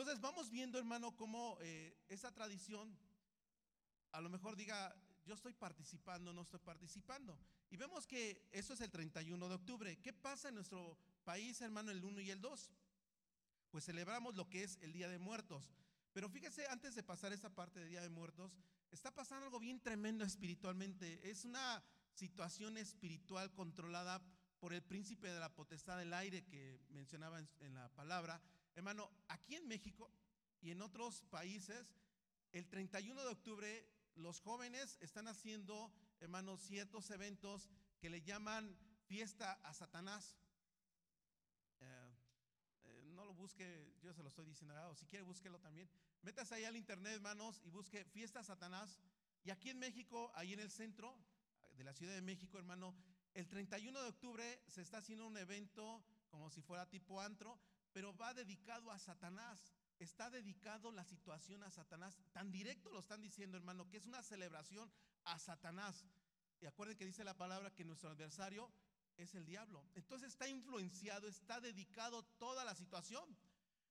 Entonces 0.00 0.20
vamos 0.20 0.50
viendo, 0.50 0.78
hermano, 0.78 1.16
cómo 1.16 1.58
eh, 1.60 1.96
esa 2.08 2.32
tradición 2.32 2.96
a 4.12 4.20
lo 4.20 4.28
mejor 4.28 4.56
diga, 4.56 4.94
yo 5.26 5.34
estoy 5.34 5.52
participando, 5.52 6.32
no 6.32 6.42
estoy 6.42 6.60
participando. 6.60 7.38
Y 7.70 7.76
vemos 7.76 8.06
que 8.06 8.48
eso 8.52 8.72
es 8.72 8.80
el 8.80 8.90
31 8.90 9.48
de 9.48 9.54
octubre. 9.54 9.98
¿Qué 10.00 10.12
pasa 10.12 10.48
en 10.48 10.54
nuestro 10.54 10.96
país, 11.24 11.60
hermano, 11.60 11.90
el 11.90 12.04
1 12.04 12.20
y 12.20 12.30
el 12.30 12.40
2? 12.40 12.72
Pues 13.70 13.84
celebramos 13.84 14.36
lo 14.36 14.48
que 14.48 14.62
es 14.62 14.78
el 14.80 14.92
Día 14.92 15.08
de 15.08 15.18
Muertos. 15.18 15.74
Pero 16.12 16.28
fíjese, 16.30 16.66
antes 16.68 16.94
de 16.94 17.02
pasar 17.02 17.32
esa 17.32 17.54
parte 17.54 17.80
de 17.80 17.88
Día 17.88 18.00
de 18.00 18.08
Muertos, 18.08 18.56
está 18.90 19.14
pasando 19.14 19.46
algo 19.46 19.60
bien 19.60 19.80
tremendo 19.80 20.24
espiritualmente. 20.24 21.28
Es 21.28 21.44
una 21.44 21.82
situación 22.14 22.78
espiritual 22.78 23.52
controlada 23.52 24.22
por 24.58 24.72
el 24.72 24.82
príncipe 24.82 25.28
de 25.28 25.38
la 25.38 25.54
potestad 25.54 25.98
del 25.98 26.14
aire 26.14 26.44
que 26.44 26.80
mencionaba 26.88 27.38
en, 27.60 27.74
la 27.74 27.88
palabra. 27.90 28.40
Hermano, 28.78 29.10
aquí 29.26 29.56
en 29.56 29.66
México 29.66 30.08
y 30.60 30.70
en 30.70 30.80
otros 30.82 31.24
países, 31.30 31.96
el 32.52 32.68
31 32.68 33.20
de 33.20 33.28
octubre 33.28 33.88
los 34.14 34.38
jóvenes 34.38 34.96
están 35.00 35.26
haciendo, 35.26 35.92
hermano, 36.20 36.56
ciertos 36.56 37.10
eventos 37.10 37.68
que 37.98 38.08
le 38.08 38.22
llaman 38.22 38.78
fiesta 39.08 39.54
a 39.64 39.74
Satanás. 39.74 40.36
Eh, 41.80 42.14
eh, 42.84 43.02
no 43.06 43.24
lo 43.24 43.34
busque, 43.34 43.96
yo 44.00 44.14
se 44.14 44.22
lo 44.22 44.28
estoy 44.28 44.46
diciendo, 44.46 44.76
o 44.88 44.94
si 44.94 45.06
quiere 45.06 45.24
búsquelo 45.24 45.58
también. 45.58 45.90
Métase 46.22 46.54
ahí 46.54 46.64
al 46.64 46.76
internet, 46.76 47.14
hermanos, 47.14 47.60
y 47.64 47.70
busque 47.70 48.04
Fiesta 48.04 48.44
Satanás. 48.44 49.00
Y 49.42 49.50
aquí 49.50 49.70
en 49.70 49.80
México, 49.80 50.30
ahí 50.36 50.52
en 50.52 50.60
el 50.60 50.70
centro 50.70 51.18
de 51.72 51.82
la 51.82 51.94
Ciudad 51.94 52.14
de 52.14 52.22
México, 52.22 52.58
hermano, 52.58 52.94
el 53.34 53.48
31 53.48 54.00
de 54.00 54.08
octubre 54.08 54.62
se 54.68 54.82
está 54.82 54.98
haciendo 54.98 55.26
un 55.26 55.36
evento 55.36 56.04
como 56.28 56.48
si 56.48 56.60
fuera 56.60 56.88
tipo 56.88 57.20
antro, 57.20 57.58
pero 57.92 58.16
va 58.16 58.34
dedicado 58.34 58.90
a 58.90 58.98
Satanás. 58.98 59.74
Está 59.98 60.30
dedicado 60.30 60.92
la 60.92 61.04
situación 61.04 61.62
a 61.62 61.70
Satanás. 61.70 62.16
Tan 62.32 62.50
directo 62.52 62.90
lo 62.90 63.00
están 63.00 63.20
diciendo, 63.20 63.56
hermano, 63.56 63.88
que 63.88 63.96
es 63.96 64.06
una 64.06 64.22
celebración 64.22 64.90
a 65.24 65.38
Satanás. 65.38 66.04
Y 66.60 66.66
acuerden 66.66 66.96
que 66.96 67.06
dice 67.06 67.24
la 67.24 67.36
palabra 67.36 67.74
que 67.74 67.84
nuestro 67.84 68.10
adversario 68.10 68.70
es 69.16 69.34
el 69.34 69.44
diablo. 69.44 69.84
Entonces 69.94 70.28
está 70.28 70.48
influenciado, 70.48 71.28
está 71.28 71.60
dedicado 71.60 72.24
toda 72.38 72.64
la 72.64 72.74
situación. 72.74 73.36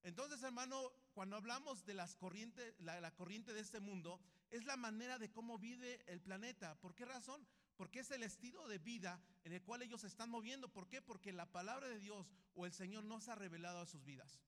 Entonces, 0.02 0.42
hermano, 0.42 0.92
cuando 1.12 1.36
hablamos 1.36 1.84
de 1.84 1.94
las 1.94 2.14
corrientes, 2.16 2.74
la, 2.80 3.14
corriente 3.14 3.52
de 3.52 3.60
este 3.60 3.80
mundo, 3.80 4.20
es 4.50 4.64
la 4.64 4.76
manera 4.76 5.18
de 5.18 5.30
cómo 5.30 5.58
vive 5.58 6.02
el 6.06 6.20
planeta. 6.20 6.78
¿Por 6.80 6.94
qué 6.94 7.04
razón? 7.04 7.46
Porque 7.78 8.00
es 8.00 8.10
el 8.10 8.24
estilo 8.24 8.66
de 8.66 8.78
vida 8.78 9.22
en 9.44 9.52
el 9.52 9.62
cual 9.62 9.82
ellos 9.82 10.00
se 10.00 10.08
están 10.08 10.28
moviendo. 10.28 10.68
¿Por 10.68 10.88
qué? 10.88 11.00
Porque 11.00 11.32
la 11.32 11.46
palabra 11.46 11.86
de 11.86 12.00
Dios 12.00 12.28
o 12.54 12.66
el 12.66 12.72
Señor 12.72 13.04
no 13.04 13.20
se 13.20 13.30
ha 13.30 13.36
revelado 13.36 13.80
a 13.80 13.86
sus 13.86 14.04
vidas. 14.04 14.40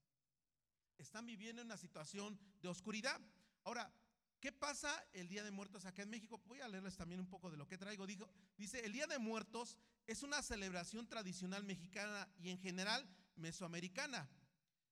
Están 0.99 1.26
viviendo 1.26 1.62
en 1.62 1.68
una 1.68 1.76
situación 1.76 2.37
de 2.61 2.68
oscuridad. 2.68 3.20
Ahora, 3.62 3.95
¿qué 4.41 4.51
pasa 4.51 5.07
el 5.12 5.28
Día 5.28 5.45
de 5.45 5.53
Muertos 5.53 5.85
acá 5.85 6.03
en 6.03 6.11
México? 6.11 6.43
Voy 6.47 6.61
a 6.61 6.66
leerles 6.66 6.97
también 6.97 7.20
un 7.20 7.28
poco 7.28 7.53
de 7.53 7.57
lo 7.57 7.68
que 7.68 7.78
traigo. 7.78 8.05
Dijo, 8.05 8.28
dice, 8.59 8.85
el 8.85 8.93
Día 8.93 9.07
de 9.07 9.20
Muertos 9.20 9.78
es 10.09 10.24
una 10.24 10.43
celebración 10.43 11.07
tradicional 11.07 11.62
mexicana 11.62 12.28
y 12.37 12.51
en 12.51 12.59
general 12.59 13.09
mesoamericana 13.37 14.28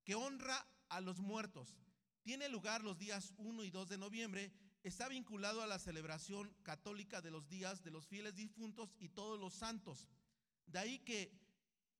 que 0.05 0.14
honra 0.14 0.64
a 0.91 1.01
los 1.01 1.18
muertos. 1.18 1.76
Tiene 2.22 2.49
lugar 2.49 2.84
los 2.84 2.99
días 2.99 3.34
1 3.36 3.64
y 3.64 3.70
2 3.70 3.89
de 3.89 3.99
noviembre 3.99 4.53
está 4.82 5.08
vinculado 5.08 5.62
a 5.62 5.66
la 5.66 5.78
celebración 5.78 6.52
católica 6.62 7.20
de 7.20 7.30
los 7.30 7.48
días 7.48 7.82
de 7.82 7.90
los 7.90 8.06
fieles 8.06 8.34
difuntos 8.34 8.94
y 8.98 9.08
todos 9.08 9.38
los 9.38 9.54
santos. 9.54 10.08
De 10.66 10.78
ahí 10.78 10.98
que 11.00 11.32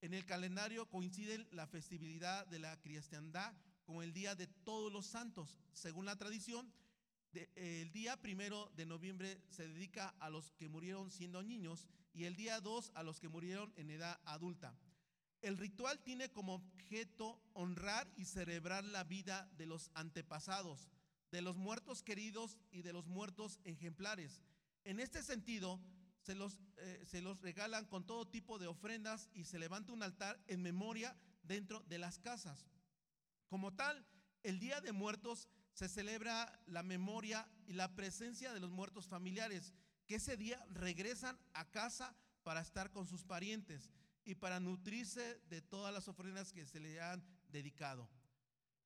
en 0.01 0.13
el 0.13 0.25
calendario 0.25 0.89
coinciden 0.89 1.47
la 1.51 1.67
festividad 1.67 2.47
de 2.47 2.59
la 2.59 2.79
cristiandad 2.79 3.53
con 3.85 4.01
el 4.03 4.13
día 4.13 4.35
de 4.35 4.47
todos 4.47 4.91
los 4.91 5.05
santos. 5.05 5.57
Según 5.73 6.05
la 6.05 6.15
tradición, 6.15 6.71
el 7.55 7.91
día 7.91 8.17
primero 8.17 8.71
de 8.75 8.85
noviembre 8.85 9.41
se 9.49 9.67
dedica 9.67 10.15
a 10.19 10.29
los 10.29 10.51
que 10.53 10.69
murieron 10.69 11.11
siendo 11.11 11.43
niños 11.43 11.87
y 12.13 12.23
el 12.23 12.35
día 12.35 12.59
2 12.61 12.91
a 12.95 13.03
los 13.03 13.19
que 13.19 13.29
murieron 13.29 13.73
en 13.75 13.91
edad 13.91 14.19
adulta. 14.25 14.75
El 15.41 15.57
ritual 15.57 15.99
tiene 15.99 16.29
como 16.31 16.55
objeto 16.55 17.41
honrar 17.53 18.11
y 18.15 18.25
celebrar 18.25 18.83
la 18.83 19.03
vida 19.03 19.49
de 19.57 19.67
los 19.67 19.91
antepasados 19.93 20.89
de 21.31 21.41
los 21.41 21.57
muertos 21.57 22.03
queridos 22.03 22.57
y 22.71 22.81
de 22.81 22.93
los 22.93 23.07
muertos 23.07 23.59
ejemplares. 23.63 24.41
En 24.83 24.99
este 24.99 25.21
sentido, 25.21 25.79
se 26.21 26.35
los, 26.35 26.59
eh, 26.77 27.03
se 27.05 27.21
los 27.21 27.41
regalan 27.41 27.85
con 27.85 28.05
todo 28.05 28.27
tipo 28.27 28.59
de 28.59 28.67
ofrendas 28.67 29.29
y 29.33 29.45
se 29.45 29.59
levanta 29.59 29.93
un 29.93 30.03
altar 30.03 30.39
en 30.47 30.61
memoria 30.61 31.15
dentro 31.43 31.81
de 31.87 31.97
las 31.97 32.19
casas. 32.19 32.67
Como 33.47 33.73
tal, 33.73 34.05
el 34.43 34.59
Día 34.59 34.81
de 34.81 34.91
Muertos 34.91 35.47
se 35.73 35.89
celebra 35.89 36.61
la 36.65 36.83
memoria 36.83 37.49
y 37.65 37.73
la 37.73 37.95
presencia 37.95 38.53
de 38.53 38.59
los 38.59 38.69
muertos 38.69 39.07
familiares, 39.07 39.73
que 40.05 40.15
ese 40.15 40.37
día 40.37 40.63
regresan 40.69 41.39
a 41.53 41.69
casa 41.69 42.15
para 42.43 42.61
estar 42.61 42.91
con 42.91 43.07
sus 43.07 43.23
parientes 43.23 43.91
y 44.25 44.35
para 44.35 44.59
nutrirse 44.59 45.39
de 45.49 45.61
todas 45.61 45.93
las 45.93 46.07
ofrendas 46.07 46.51
que 46.51 46.65
se 46.65 46.79
le 46.79 46.99
han 46.99 47.23
dedicado. 47.47 48.09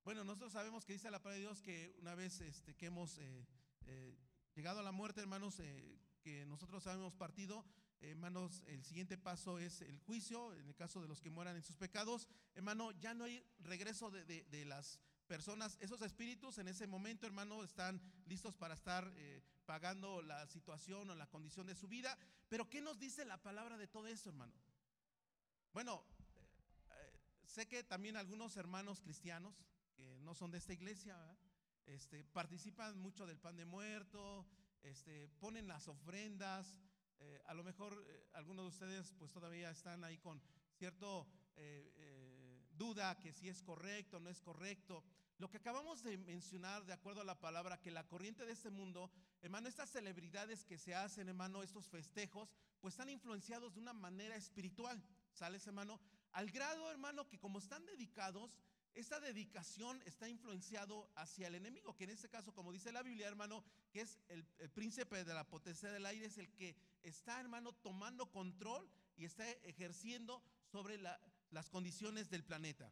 Bueno, 0.03 0.25
nosotros 0.25 0.51
sabemos 0.51 0.83
que 0.83 0.91
dice 0.91 1.09
la 1.09 1.19
palabra 1.19 1.35
de 1.35 1.45
Dios 1.47 1.61
que 1.61 1.95
una 1.99 2.13
vez 2.13 2.41
este, 2.41 2.75
que 2.75 2.87
hemos 2.87 3.17
eh, 3.19 3.47
eh, 3.85 4.13
llegado 4.53 4.81
a 4.81 4.83
la 4.83 4.91
muerte, 4.91 5.21
hermanos, 5.21 5.61
eh, 5.61 5.97
que 6.21 6.45
nosotros 6.45 6.85
hemos 6.87 7.13
partido, 7.13 7.63
hermanos, 8.01 8.63
el 8.67 8.83
siguiente 8.83 9.17
paso 9.17 9.59
es 9.59 9.81
el 9.81 9.97
juicio, 9.99 10.53
en 10.55 10.67
el 10.67 10.75
caso 10.75 11.01
de 11.01 11.07
los 11.07 11.21
que 11.21 11.29
mueran 11.29 11.55
en 11.55 11.63
sus 11.63 11.77
pecados, 11.77 12.27
hermano, 12.53 12.91
ya 12.91 13.13
no 13.13 13.23
hay 13.23 13.45
regreso 13.59 14.11
de, 14.11 14.65
las 14.65 14.99
personas, 15.25 15.77
esos 15.79 16.01
espíritus 16.01 16.57
en 16.57 16.67
ese 16.67 16.85
momento, 16.85 17.25
hermano, 17.25 17.63
están 17.63 18.01
listos 18.25 18.57
para 18.57 18.73
estar 18.73 19.09
pagando 19.65 20.21
la 20.21 20.45
situación 20.47 21.11
o 21.11 21.15
la 21.15 21.27
condición 21.27 21.65
de 21.65 21.75
su 21.75 21.87
vida. 21.87 22.17
Pero 22.49 22.69
¿qué 22.69 22.81
nos 22.81 22.99
dice 22.99 23.23
la 23.23 23.41
palabra 23.41 23.77
de 23.77 23.87
todo 23.87 24.07
eso, 24.07 24.27
hermano? 24.27 24.53
Bueno, 25.71 26.03
sé 27.45 27.69
que 27.69 27.85
también 27.85 28.17
algunos 28.17 28.57
hermanos 28.57 28.99
cristianos 28.99 29.63
que 29.95 30.19
no 30.19 30.33
son 30.35 30.51
de 30.51 30.57
esta 30.57 30.73
iglesia, 30.73 31.17
este, 31.85 32.23
participan 32.23 32.97
mucho 32.99 33.25
del 33.25 33.39
pan 33.39 33.55
de 33.55 33.65
muerto, 33.65 34.45
este, 34.81 35.29
ponen 35.39 35.67
las 35.67 35.87
ofrendas. 35.87 36.79
Eh, 37.19 37.41
a 37.45 37.53
lo 37.53 37.63
mejor 37.63 38.05
eh, 38.07 38.29
algunos 38.33 38.65
de 38.65 38.69
ustedes 38.69 39.13
pues 39.13 39.31
todavía 39.31 39.69
están 39.69 40.03
ahí 40.03 40.17
con 40.17 40.41
cierto 40.77 41.27
eh, 41.55 42.65
duda 42.71 43.17
que 43.19 43.31
si 43.31 43.47
es 43.49 43.61
correcto 43.61 44.17
o 44.17 44.19
no 44.19 44.29
es 44.29 44.41
correcto. 44.41 45.03
Lo 45.37 45.49
que 45.49 45.57
acabamos 45.57 46.03
de 46.03 46.17
mencionar, 46.17 46.85
de 46.85 46.93
acuerdo 46.93 47.21
a 47.21 47.25
la 47.25 47.39
palabra, 47.39 47.81
que 47.81 47.91
la 47.91 48.07
corriente 48.07 48.45
de 48.45 48.53
este 48.53 48.69
mundo, 48.69 49.11
hermano, 49.41 49.67
estas 49.67 49.89
celebridades 49.89 50.63
que 50.63 50.77
se 50.77 50.93
hacen, 50.93 51.27
hermano, 51.27 51.63
estos 51.63 51.87
festejos, 51.87 52.53
pues 52.79 52.93
están 52.93 53.09
influenciados 53.09 53.73
de 53.73 53.79
una 53.79 53.93
manera 53.93 54.35
espiritual, 54.35 55.03
¿sales, 55.33 55.65
hermano? 55.67 55.99
Al 56.31 56.49
grado, 56.51 56.89
hermano, 56.91 57.27
que 57.27 57.39
como 57.39 57.59
están 57.59 57.85
dedicados, 57.85 58.55
esta 58.95 59.19
dedicación 59.19 60.01
está 60.05 60.29
influenciado 60.29 61.09
hacia 61.15 61.47
el 61.47 61.55
enemigo, 61.55 61.95
que 61.95 62.03
en 62.03 62.11
este 62.11 62.29
caso, 62.29 62.53
como 62.53 62.71
dice 62.71 62.91
la 62.91 63.01
Biblia, 63.01 63.27
hermano, 63.27 63.63
que 63.91 64.01
es 64.01 64.19
el, 64.29 64.43
príncipe 64.69 65.23
de 65.23 65.33
la 65.33 65.49
potencia 65.49 65.91
del 65.91 66.05
aire, 66.05 66.27
es 66.27 66.37
el 66.37 66.51
que 66.53 66.75
está, 67.01 67.39
hermano, 67.39 67.73
tomando 67.73 68.31
control 68.31 68.87
y 69.17 69.25
está 69.25 69.49
ejerciendo 69.63 70.43
sobre 70.71 70.99
las 70.99 71.69
condiciones 71.69 72.29
del 72.29 72.43
planeta. 72.43 72.91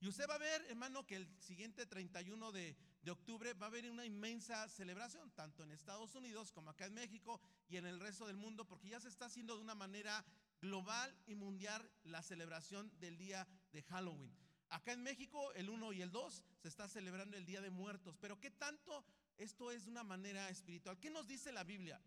Y 0.00 0.08
usted 0.08 0.28
va 0.28 0.36
a 0.36 0.38
ver, 0.38 0.64
hermano, 0.70 1.06
que 1.06 1.16
el 1.16 1.28
siguiente 1.40 1.84
31 1.84 2.52
de, 2.52 2.74
de, 3.02 3.10
octubre 3.10 3.52
va 3.52 3.66
a 3.66 3.68
haber 3.68 3.90
una 3.90 4.06
inmensa 4.06 4.66
celebración, 4.68 5.30
tanto 5.32 5.62
en 5.62 5.72
Estados 5.72 6.14
Unidos 6.14 6.52
como 6.52 6.70
acá 6.70 6.86
en 6.86 6.94
México 6.94 7.38
y 7.68 7.76
en 7.76 7.84
el 7.84 8.00
resto 8.00 8.26
del 8.26 8.38
mundo, 8.38 8.66
porque 8.66 8.88
ya 8.88 9.00
se 9.00 9.08
está 9.08 9.26
haciendo 9.26 9.56
de 9.56 9.62
una 9.62 9.74
manera 9.74 10.24
global 10.62 11.14
y 11.26 11.34
mundial 11.34 11.90
la 12.04 12.22
celebración 12.22 12.90
del 12.98 13.18
día 13.18 13.46
de 13.72 13.82
Halloween. 13.82 14.49
Acá 14.70 14.92
en 14.92 15.02
México, 15.02 15.52
el 15.54 15.68
1 15.68 15.92
y 15.92 16.02
el 16.02 16.12
2 16.12 16.44
se 16.58 16.68
está 16.68 16.88
celebrando 16.88 17.36
el 17.36 17.44
Día 17.44 17.60
de 17.60 17.70
Muertos. 17.70 18.16
Pero 18.20 18.40
¿qué 18.40 18.50
tanto 18.50 19.04
esto 19.36 19.70
es 19.72 19.84
de 19.84 19.90
una 19.90 20.04
manera 20.04 20.48
espiritual? 20.48 20.98
¿Qué 21.00 21.10
nos 21.10 21.26
dice 21.26 21.50
la 21.50 21.64
Biblia? 21.64 22.00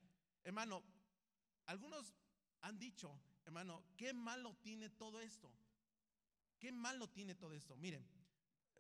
Hermano, 0.46 0.82
algunos 1.66 2.14
han 2.62 2.80
dicho, 2.80 3.20
hermano, 3.46 3.84
¿qué 3.98 4.14
malo 4.14 4.56
tiene 4.62 4.90
todo 4.90 5.20
esto? 5.20 5.52
¿Qué 6.58 6.72
malo 6.72 7.10
tiene 7.10 7.36
todo 7.36 7.54
esto? 7.54 7.76
Miren, 7.76 8.08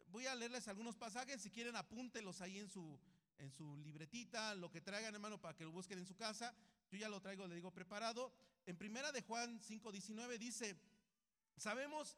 voy 0.07 0.27
a 0.27 0.35
leerles 0.35 0.69
algunos 0.69 0.95
pasajes, 0.95 1.41
si 1.41 1.49
quieren 1.49 1.75
apúntelos 1.75 2.39
ahí 2.39 2.59
en 2.59 2.69
su, 2.69 2.97
en 3.37 3.51
su 3.51 3.75
libretita, 3.77 4.55
lo 4.55 4.71
que 4.71 4.79
traigan, 4.79 5.13
hermano, 5.13 5.41
para 5.41 5.55
que 5.55 5.65
lo 5.65 5.71
busquen 5.71 5.99
en 5.99 6.05
su 6.05 6.15
casa. 6.15 6.55
Yo 6.89 6.97
ya 6.97 7.09
lo 7.09 7.19
traigo, 7.19 7.47
le 7.47 7.55
digo, 7.55 7.71
preparado. 7.71 8.31
En 8.65 8.77
primera 8.77 9.11
de 9.11 9.21
Juan 9.23 9.59
5:19 9.59 10.37
dice, 10.37 10.77
sabemos 11.57 12.17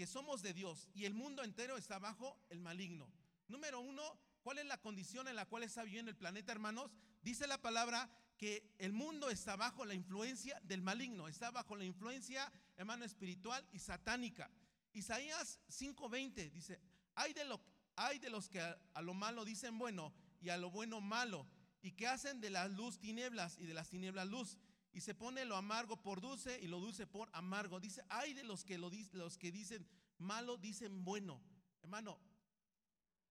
que 0.00 0.06
somos 0.06 0.40
de 0.40 0.54
Dios 0.54 0.88
y 0.94 1.04
el 1.04 1.12
mundo 1.12 1.44
entero 1.44 1.76
está 1.76 1.98
bajo 1.98 2.34
el 2.48 2.58
maligno. 2.58 3.06
Número 3.48 3.80
uno, 3.80 4.02
¿cuál 4.40 4.56
es 4.56 4.64
la 4.64 4.80
condición 4.80 5.28
en 5.28 5.36
la 5.36 5.44
cual 5.44 5.62
está 5.62 5.82
viviendo 5.82 6.10
el 6.10 6.16
planeta, 6.16 6.52
hermanos? 6.52 6.90
Dice 7.20 7.46
la 7.46 7.60
palabra 7.60 8.08
que 8.38 8.72
el 8.78 8.94
mundo 8.94 9.28
está 9.28 9.56
bajo 9.56 9.84
la 9.84 9.92
influencia 9.92 10.58
del 10.62 10.80
maligno, 10.80 11.28
está 11.28 11.50
bajo 11.50 11.76
la 11.76 11.84
influencia, 11.84 12.50
hermano, 12.78 13.04
espiritual 13.04 13.62
y 13.72 13.78
satánica. 13.78 14.50
Isaías 14.94 15.60
5:20 15.68 16.50
dice, 16.50 16.80
hay 17.14 17.34
de, 17.34 17.44
lo, 17.44 17.60
hay 17.94 18.18
de 18.20 18.30
los 18.30 18.48
que 18.48 18.62
a, 18.62 18.78
a 18.94 19.02
lo 19.02 19.12
malo 19.12 19.44
dicen 19.44 19.76
bueno 19.76 20.14
y 20.40 20.48
a 20.48 20.56
lo 20.56 20.70
bueno 20.70 21.02
malo, 21.02 21.46
y 21.82 21.92
que 21.92 22.06
hacen 22.06 22.40
de 22.40 22.48
la 22.48 22.68
luz 22.68 22.98
tinieblas 22.98 23.58
y 23.58 23.66
de 23.66 23.74
las 23.74 23.90
tinieblas 23.90 24.26
luz 24.28 24.56
y 24.92 25.00
se 25.00 25.14
pone 25.14 25.44
lo 25.44 25.56
amargo 25.56 25.96
por 26.02 26.20
dulce 26.20 26.58
y 26.60 26.66
lo 26.66 26.80
dulce 26.80 27.06
por 27.06 27.28
amargo. 27.32 27.80
Dice, 27.80 28.02
hay 28.08 28.34
de 28.34 28.44
los 28.44 28.64
que, 28.64 28.78
lo, 28.78 28.90
los 29.12 29.38
que 29.38 29.52
dicen 29.52 29.86
malo, 30.18 30.56
dicen 30.56 31.04
bueno. 31.04 31.40
Hermano, 31.82 32.18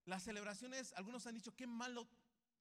las 0.05 0.23
celebraciones, 0.23 0.93
algunos 0.93 1.27
han 1.27 1.35
dicho, 1.35 1.55
¿qué 1.55 1.67
malo, 1.67 2.07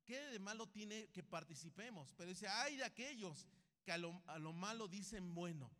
qué 0.05 0.21
de 0.21 0.39
malo 0.39 0.69
tiene 0.69 1.09
que 1.09 1.23
participemos? 1.23 2.13
Pero 2.17 2.29
dice, 2.29 2.49
hay 2.49 2.77
de 2.77 2.85
aquellos 2.85 3.47
que 3.85 3.93
a 3.93 3.99
lo, 3.99 4.53
malo 4.53 4.87
dicen 4.87 5.35
bueno. 5.35 5.71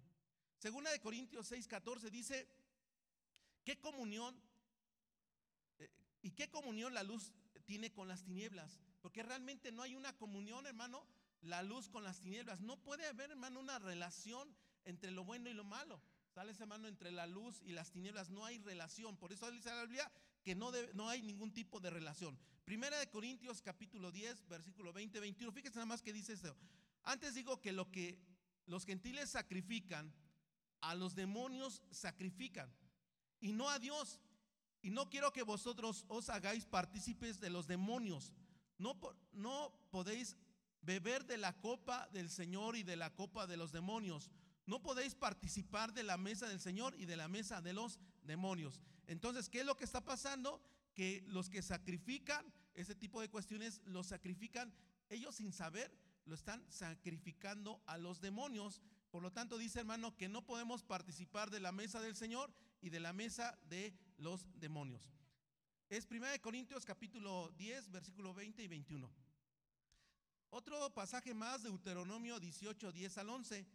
Segunda 0.57 0.91
de 0.91 1.01
Corintios 1.01 1.47
6, 1.49 1.69
14 1.69 2.11
dice, 2.11 2.49
¿qué 3.65 3.79
comunión 3.79 4.35
eh, 5.79 5.91
y 6.23 6.31
qué 6.31 6.49
comunión 6.49 6.95
la 6.95 7.03
luz 7.03 7.33
tiene 7.67 7.93
con 7.93 8.09
las 8.09 8.25
tinieblas? 8.25 8.81
Porque 9.03 9.23
realmente 9.23 9.71
no 9.71 9.83
hay 9.83 9.95
una 9.95 10.17
comunión, 10.17 10.67
hermano, 10.67 11.07
la 11.43 11.63
luz 11.63 11.89
con 11.89 12.05
las 12.05 12.21
tinieblas. 12.21 12.61
No 12.61 12.77
puede 12.79 13.07
haber, 13.07 13.31
hermano, 13.31 13.61
una 13.61 13.79
relación 13.79 14.55
entre 14.85 15.11
lo 15.11 15.25
bueno 15.25 15.49
y 15.49 15.55
lo 15.55 15.65
malo. 15.65 16.01
¿Sales, 16.35 16.61
hermano? 16.61 16.89
Entre 16.89 17.11
la 17.11 17.27
luz 17.27 17.61
y 17.65 17.73
las 17.73 17.91
tinieblas 17.91 18.31
no 18.31 18.45
hay 18.45 18.59
relación. 18.59 19.17
Por 19.17 19.33
eso 19.33 19.51
dice 19.51 19.71
la 19.71 19.83
Biblia 19.83 20.11
que 20.43 20.55
no, 20.55 20.71
no 20.95 21.09
hay 21.09 21.23
ningún 21.23 21.53
tipo 21.53 21.81
de 21.81 21.91
relación. 21.91 22.39
Primera 22.65 22.99
de 22.99 23.09
Corintios 23.09 23.63
capítulo 23.63 24.13
10, 24.13 24.47
versículo 24.49 24.93
20, 24.93 25.21
21. 25.21 25.53
Fíjese 25.53 25.77
nada 25.77 25.87
más 25.87 26.03
que 26.03 26.13
dice 26.13 26.35
esto. 26.35 26.57
Antes 27.03 27.35
digo 27.35 27.61
que 27.61 27.73
lo 27.73 27.91
que 27.91 28.19
los 28.67 28.85
gentiles 28.85 29.31
sacrifican, 29.31 30.13
a 30.81 30.95
los 30.95 31.15
demonios 31.15 31.83
sacrifican 31.91 32.73
y 33.41 33.53
no 33.53 33.69
a 33.69 33.79
Dios. 33.79 34.21
Y 34.81 34.91
no 34.91 35.09
quiero 35.11 35.33
que 35.33 35.43
vosotros 35.43 36.05
os 36.09 36.29
hagáis 36.31 36.67
partícipes 36.67 37.41
de 37.41 37.51
los 37.51 37.67
demonios. 37.67 38.33
No, 38.79 38.97
no 39.33 39.73
podéis 39.91 40.37
beber 40.83 41.25
de 41.27 41.37
la 41.39 41.59
copa 41.59 42.09
del 42.13 42.31
Señor 42.31 42.77
y 42.77 42.83
de 42.83 42.97
la 42.97 43.15
copa 43.15 43.47
de 43.47 43.57
los 43.57 43.73
demonios. 43.73 44.31
No 44.67 44.83
podéis 44.83 45.15
participar 45.15 45.93
de 45.93 46.03
la 46.03 46.17
mesa 46.17 46.49
del 46.49 46.61
Señor 46.61 46.95
y 46.99 47.07
de 47.07 47.17
la 47.17 47.29
mesa 47.29 47.61
de 47.61 47.73
los 47.73 47.99
demonios. 48.23 48.81
Entonces, 49.07 49.49
¿qué 49.49 49.61
es 49.61 49.67
lo 49.67 49.77
que 49.77 49.85
está 49.85 50.05
pasando? 50.05 50.63
Que 50.95 51.25
los 51.29 51.49
que 51.49 51.63
sacrifican 51.63 52.53
ese 52.75 52.95
tipo 52.95 53.21
de 53.21 53.31
cuestiones, 53.31 53.81
los 53.87 54.07
sacrifican 54.09 54.73
ellos 55.09 55.37
sin 55.37 55.53
saber 55.53 55.91
lo 56.29 56.35
están 56.35 56.65
sacrificando 56.71 57.83
a 57.87 57.97
los 57.97 58.21
demonios. 58.21 58.83
Por 59.11 59.23
lo 59.23 59.33
tanto, 59.33 59.57
dice 59.57 59.81
hermano 59.81 60.17
que 60.17 60.29
no 60.29 60.45
podemos 60.45 60.85
participar 60.85 61.51
de 61.51 61.61
la 61.61 61.73
mesa 61.73 62.01
del 62.01 62.15
Señor 62.15 62.53
y 62.81 62.91
de 62.91 63.01
la 63.01 63.13
mesa 63.13 63.59
de 63.69 63.95
los 64.19 64.47
demonios. 64.61 65.11
Es 65.89 66.07
1 66.11 66.27
Corintios 66.43 66.85
capítulo 66.85 67.51
10, 67.57 67.91
versículo 67.91 68.35
20 68.35 68.63
y 68.63 68.69
21. 68.69 69.11
Otro 70.51 70.93
pasaje 70.95 71.35
más 71.35 71.63
de 71.63 71.69
Deuteronomio 71.69 72.41
18, 72.41 72.93
10 72.93 73.19
al 73.19 73.31
11. 73.31 73.67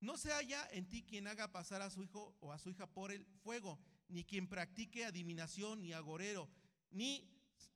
No 0.00 0.18
se 0.18 0.32
haya 0.32 0.68
en 0.72 0.86
ti 0.88 1.02
quien 1.02 1.26
haga 1.26 1.50
pasar 1.50 1.80
a 1.80 1.90
su 1.90 2.02
hijo 2.02 2.36
o 2.40 2.52
a 2.52 2.58
su 2.58 2.68
hija 2.70 2.86
por 2.86 3.10
el 3.10 3.24
fuego, 3.42 3.78
ni 4.08 4.24
quien 4.24 4.46
practique 4.46 5.06
adivinación, 5.06 5.80
ni 5.80 5.94
agorero, 5.94 6.50
ni 6.90 7.26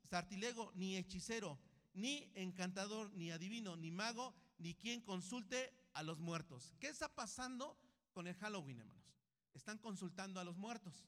sartilego, 0.02 0.72
ni 0.74 0.96
hechicero, 0.96 1.58
ni 1.94 2.30
encantador, 2.34 3.10
ni 3.14 3.30
adivino, 3.30 3.76
ni 3.76 3.90
mago, 3.90 4.34
ni 4.58 4.74
quien 4.74 5.00
consulte 5.00 5.72
a 5.94 6.02
los 6.02 6.18
muertos. 6.18 6.74
¿Qué 6.80 6.88
está 6.88 7.08
pasando 7.08 7.78
con 8.12 8.26
el 8.26 8.34
Halloween, 8.34 8.80
hermanos? 8.80 9.16
Están 9.54 9.78
consultando 9.78 10.38
a 10.38 10.44
los 10.44 10.56
muertos. 10.56 11.06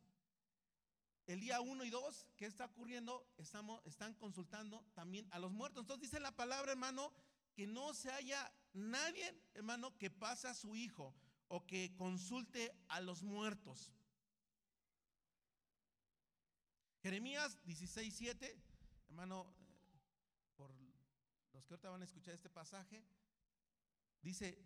El 1.30 1.38
día 1.38 1.60
1 1.60 1.84
y 1.84 1.90
2, 1.90 2.26
¿qué 2.36 2.46
está 2.46 2.64
ocurriendo? 2.64 3.24
Estamos, 3.38 3.80
están 3.86 4.14
consultando 4.14 4.84
también 4.94 5.28
a 5.30 5.38
los 5.38 5.52
muertos. 5.52 5.84
Entonces 5.84 6.10
dice 6.10 6.18
la 6.18 6.34
palabra, 6.34 6.72
hermano, 6.72 7.12
que 7.54 7.68
no 7.68 7.94
se 7.94 8.10
haya 8.10 8.52
nadie, 8.72 9.40
hermano, 9.54 9.96
que 9.96 10.10
pase 10.10 10.48
a 10.48 10.54
su 10.54 10.74
hijo 10.74 11.14
o 11.46 11.64
que 11.68 11.94
consulte 11.94 12.76
a 12.88 13.00
los 13.00 13.22
muertos. 13.22 13.92
Jeremías 17.00 17.64
16, 17.64 18.12
7, 18.12 18.60
hermano, 19.10 19.54
por 20.56 20.74
los 21.52 21.64
que 21.64 21.74
ahorita 21.74 21.90
van 21.90 22.02
a 22.02 22.06
escuchar 22.06 22.34
este 22.34 22.50
pasaje, 22.50 23.04
dice, 24.20 24.58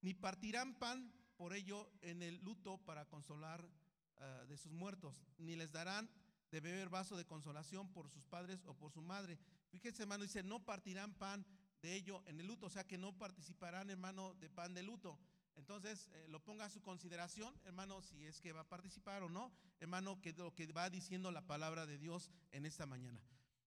ni 0.00 0.12
partirán 0.12 0.76
pan 0.76 1.14
por 1.36 1.54
ello 1.54 1.88
en 2.00 2.20
el 2.20 2.42
luto 2.42 2.78
para 2.78 3.04
consolar 3.04 3.64
ah, 4.18 4.44
de 4.48 4.56
sus 4.56 4.72
muertos, 4.72 5.24
ni 5.38 5.56
les 5.56 5.72
darán 5.72 6.08
de 6.50 6.60
beber 6.60 6.88
vaso 6.88 7.16
de 7.16 7.24
consolación 7.24 7.90
por 7.92 8.08
sus 8.08 8.24
padres 8.26 8.64
o 8.66 8.74
por 8.74 8.92
su 8.92 9.02
madre. 9.02 9.38
Fíjense, 9.70 10.02
hermano, 10.02 10.22
dice, 10.22 10.42
no 10.42 10.64
partirán 10.64 11.14
pan 11.14 11.44
de 11.82 11.94
ello 11.94 12.22
en 12.26 12.38
el 12.40 12.46
luto, 12.46 12.66
o 12.66 12.70
sea 12.70 12.86
que 12.86 12.96
no 12.96 13.16
participarán, 13.18 13.90
hermano, 13.90 14.34
de 14.34 14.48
pan 14.48 14.72
de 14.72 14.82
luto. 14.82 15.18
Entonces, 15.56 16.08
eh, 16.12 16.26
lo 16.28 16.42
ponga 16.42 16.64
a 16.64 16.70
su 16.70 16.80
consideración, 16.80 17.54
hermano, 17.64 18.02
si 18.02 18.24
es 18.24 18.40
que 18.40 18.52
va 18.52 18.60
a 18.60 18.68
participar 18.68 19.22
o 19.22 19.28
no, 19.28 19.52
hermano, 19.80 20.20
que 20.20 20.32
lo 20.32 20.54
que 20.54 20.66
va 20.72 20.90
diciendo 20.90 21.30
la 21.30 21.46
palabra 21.46 21.86
de 21.86 21.98
Dios 21.98 22.30
en 22.52 22.66
esta 22.66 22.86
mañana. 22.86 23.20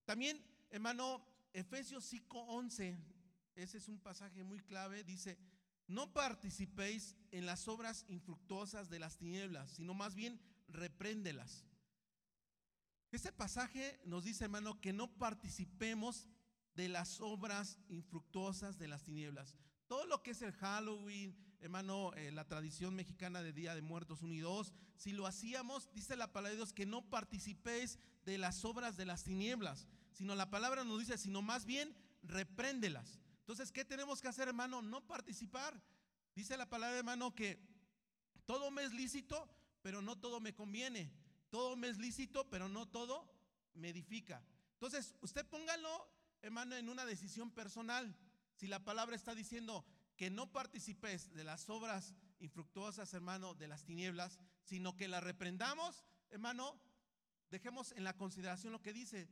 También, 0.05 0.43
hermano, 0.69 1.25
Efesios 1.53 2.05
5:11, 2.05 2.97
ese 3.55 3.77
es 3.77 3.87
un 3.87 3.99
pasaje 3.99 4.43
muy 4.43 4.59
clave, 4.61 5.03
dice, 5.03 5.37
no 5.87 6.13
participéis 6.13 7.15
en 7.31 7.45
las 7.45 7.67
obras 7.67 8.05
infructuosas 8.09 8.89
de 8.89 8.99
las 8.99 9.17
tinieblas, 9.17 9.71
sino 9.71 9.93
más 9.93 10.15
bien 10.15 10.39
repréndelas. 10.67 11.65
Este 13.11 13.31
pasaje 13.31 13.99
nos 14.03 14.25
dice, 14.25 14.43
hermano, 14.43 14.81
que 14.81 14.91
no 14.91 15.17
participemos 15.17 16.27
de 16.75 16.89
las 16.89 17.21
obras 17.21 17.79
infructuosas 17.87 18.77
de 18.77 18.87
las 18.87 19.03
tinieblas. 19.03 19.55
Todo 19.87 20.05
lo 20.05 20.21
que 20.21 20.31
es 20.31 20.41
el 20.41 20.51
Halloween, 20.51 21.35
hermano, 21.61 22.13
eh, 22.15 22.31
la 22.31 22.47
tradición 22.47 22.93
mexicana 22.93 23.41
de 23.41 23.53
Día 23.53 23.73
de 23.73 23.81
Muertos 23.81 24.21
1 24.21 24.33
y 24.33 24.39
2, 24.39 24.73
si 24.97 25.13
lo 25.13 25.25
hacíamos, 25.25 25.89
dice 25.93 26.17
la 26.17 26.33
palabra 26.33 26.51
de 26.51 26.57
Dios, 26.57 26.73
que 26.73 26.85
no 26.85 27.09
participéis 27.09 27.97
de 28.25 28.37
las 28.37 28.65
obras 28.65 28.97
de 28.97 29.05
las 29.05 29.23
tinieblas, 29.23 29.87
sino 30.11 30.35
la 30.35 30.49
palabra 30.49 30.83
nos 30.83 30.99
dice, 30.99 31.17
sino 31.17 31.41
más 31.41 31.65
bien 31.65 31.95
repréndelas. 32.23 33.21
Entonces, 33.47 33.71
¿qué 33.71 33.85
tenemos 33.85 34.19
que 34.19 34.27
hacer, 34.27 34.49
hermano? 34.49 34.81
No 34.81 35.07
participar. 35.07 35.81
Dice 36.35 36.57
la 36.57 36.67
palabra, 36.67 36.97
hermano, 36.97 37.33
que 37.33 37.57
todo 38.45 38.71
me 38.71 38.83
es 38.83 38.91
lícito, 38.91 39.49
pero 39.81 40.01
no 40.01 40.19
todo 40.19 40.41
me 40.41 40.53
conviene. 40.53 41.13
Todo 41.49 41.77
me 41.77 41.87
es 41.87 41.97
lícito, 41.97 42.49
pero 42.49 42.67
no 42.67 42.89
todo 42.89 43.33
me 43.73 43.87
edifica. 43.87 44.43
Entonces, 44.73 45.15
usted 45.21 45.45
póngalo, 45.45 46.11
hermano, 46.41 46.75
en 46.75 46.89
una 46.89 47.05
decisión 47.05 47.49
personal. 47.49 48.13
Si 48.57 48.67
la 48.67 48.83
palabra 48.83 49.15
está 49.15 49.33
diciendo, 49.33 49.85
que 50.17 50.29
no 50.29 50.51
participes 50.51 51.33
de 51.33 51.45
las 51.45 51.69
obras 51.69 52.15
infructuosas, 52.39 53.13
hermano, 53.13 53.53
de 53.53 53.69
las 53.69 53.85
tinieblas, 53.85 54.39
sino 54.65 54.97
que 54.97 55.07
la 55.07 55.21
reprendamos, 55.21 56.03
hermano, 56.31 56.77
dejemos 57.49 57.93
en 57.93 58.03
la 58.03 58.17
consideración 58.17 58.73
lo 58.73 58.81
que 58.81 58.91
dice. 58.91 59.29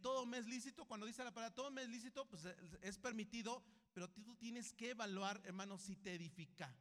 Todo 0.00 0.26
me 0.26 0.38
es 0.38 0.46
lícito, 0.46 0.84
cuando 0.86 1.06
dice 1.06 1.22
la 1.22 1.32
palabra 1.32 1.54
todo 1.54 1.70
me 1.70 1.82
es 1.82 1.88
lícito, 1.88 2.26
pues 2.26 2.44
eh, 2.44 2.56
es 2.82 2.98
permitido, 2.98 3.62
pero 3.92 4.10
tú 4.10 4.34
tienes 4.34 4.72
que 4.72 4.90
evaluar, 4.90 5.40
hermano, 5.44 5.78
si 5.78 5.96
te 5.96 6.14
edifica. 6.14 6.74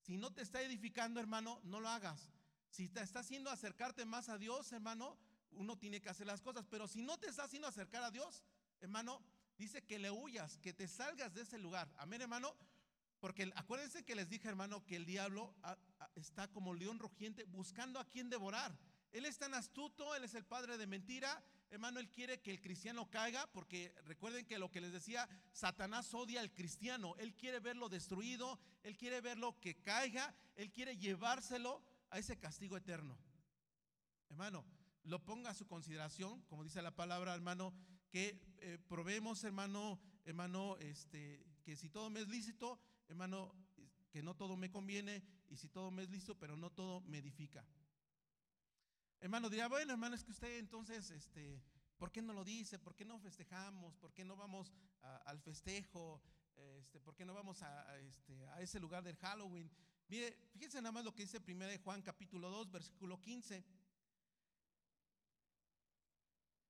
Si 0.00 0.16
no 0.16 0.32
te 0.32 0.42
está 0.42 0.60
edificando, 0.60 1.18
hermano, 1.18 1.60
no 1.64 1.80
lo 1.80 1.88
hagas. 1.88 2.30
Si 2.68 2.88
te 2.88 3.00
está 3.00 3.20
haciendo 3.20 3.50
acercarte 3.50 4.04
más 4.04 4.28
a 4.28 4.36
Dios, 4.36 4.72
hermano, 4.72 5.18
uno 5.52 5.78
tiene 5.78 6.00
que 6.00 6.10
hacer 6.10 6.26
las 6.26 6.42
cosas. 6.42 6.66
Pero 6.68 6.88
si 6.88 7.02
no 7.02 7.18
te 7.18 7.28
está 7.28 7.44
haciendo 7.44 7.68
acercar 7.68 8.02
a 8.02 8.10
Dios, 8.10 8.42
hermano, 8.80 9.22
dice 9.56 9.84
que 9.84 9.98
le 9.98 10.10
huyas, 10.10 10.58
que 10.58 10.72
te 10.72 10.88
salgas 10.88 11.34
de 11.34 11.42
ese 11.42 11.58
lugar. 11.58 11.92
Amén, 11.96 12.20
hermano. 12.20 12.54
Porque 13.20 13.52
acuérdense 13.54 14.04
que 14.04 14.16
les 14.16 14.28
dije, 14.28 14.48
hermano, 14.48 14.84
que 14.84 14.96
el 14.96 15.06
diablo 15.06 15.54
ah, 15.62 15.78
ah, 16.00 16.10
está 16.16 16.48
como 16.48 16.74
león 16.74 16.98
rugiente 16.98 17.44
buscando 17.44 18.00
a 18.00 18.08
quien 18.08 18.28
devorar. 18.28 18.76
Él 19.12 19.26
es 19.26 19.38
tan 19.38 19.54
astuto, 19.54 20.14
él 20.16 20.24
es 20.24 20.34
el 20.34 20.44
padre 20.44 20.76
de 20.76 20.86
mentira. 20.86 21.42
Hermano, 21.72 22.00
él 22.00 22.10
quiere 22.10 22.38
que 22.38 22.50
el 22.50 22.60
cristiano 22.60 23.08
caiga, 23.08 23.46
porque 23.50 23.94
recuerden 24.04 24.44
que 24.44 24.58
lo 24.58 24.70
que 24.70 24.82
les 24.82 24.92
decía, 24.92 25.26
Satanás 25.52 26.12
odia 26.12 26.42
al 26.42 26.52
cristiano. 26.52 27.16
Él 27.16 27.34
quiere 27.34 27.60
verlo 27.60 27.88
destruido, 27.88 28.60
él 28.82 28.94
quiere 28.94 29.22
verlo 29.22 29.58
que 29.58 29.80
caiga, 29.80 30.34
él 30.54 30.70
quiere 30.70 30.98
llevárselo 30.98 31.82
a 32.10 32.18
ese 32.18 32.38
castigo 32.38 32.76
eterno. 32.76 33.18
Hermano, 34.28 34.66
lo 35.04 35.24
ponga 35.24 35.48
a 35.48 35.54
su 35.54 35.66
consideración, 35.66 36.42
como 36.42 36.62
dice 36.62 36.82
la 36.82 36.94
palabra, 36.94 37.34
hermano, 37.34 37.72
que 38.10 38.38
eh, 38.58 38.78
probemos, 38.86 39.42
hermano, 39.42 39.98
hermano, 40.26 40.76
este, 40.76 41.42
que 41.64 41.74
si 41.76 41.88
todo 41.88 42.10
me 42.10 42.20
es 42.20 42.28
lícito, 42.28 42.78
hermano, 43.08 43.50
que 44.10 44.22
no 44.22 44.36
todo 44.36 44.58
me 44.58 44.70
conviene 44.70 45.24
y 45.48 45.56
si 45.56 45.70
todo 45.70 45.90
me 45.90 46.02
es 46.02 46.10
listo, 46.10 46.38
pero 46.38 46.54
no 46.54 46.68
todo 46.68 47.00
me 47.00 47.16
edifica. 47.16 47.64
Hermano 49.22 49.48
dirá, 49.48 49.68
bueno, 49.68 49.92
hermano, 49.92 50.16
es 50.16 50.24
que 50.24 50.32
usted 50.32 50.58
entonces, 50.58 51.08
este, 51.12 51.62
¿por 51.96 52.10
qué 52.10 52.20
no 52.20 52.32
lo 52.32 52.42
dice? 52.42 52.80
¿Por 52.80 52.96
qué 52.96 53.04
no 53.04 53.20
festejamos? 53.20 53.94
¿Por 53.94 54.12
qué 54.12 54.24
no 54.24 54.34
vamos 54.34 54.72
al 55.26 55.38
festejo? 55.38 56.20
Este, 56.56 56.98
¿Por 56.98 57.14
qué 57.14 57.24
no 57.24 57.32
vamos 57.32 57.62
a, 57.62 58.00
este, 58.00 58.44
a 58.48 58.60
ese 58.60 58.80
lugar 58.80 59.04
del 59.04 59.16
Halloween? 59.18 59.70
Mire, 60.08 60.36
fíjense 60.50 60.82
nada 60.82 60.90
más 60.90 61.04
lo 61.04 61.14
que 61.14 61.22
dice 61.22 61.38
1 61.38 61.66
Juan 61.84 62.02
capítulo 62.02 62.50
2, 62.50 62.72
versículo 62.72 63.20
15. 63.20 63.64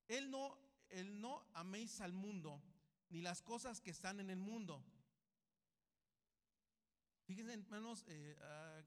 Él 0.09 0.31
no, 0.31 0.59
él 0.91 1.23
no 1.23 1.49
améis 1.55 2.03
al 2.03 2.13
mundo, 2.13 2.63
ni 3.09 3.23
las 3.23 3.41
cosas 3.41 3.81
que 3.81 3.93
están 3.93 4.21
en 4.21 4.29
el 4.29 4.41
mundo. 4.41 4.85
Fíjense, 7.25 7.55
hermanos, 7.55 8.05
eh, 8.09 8.37
ah, 8.43 8.83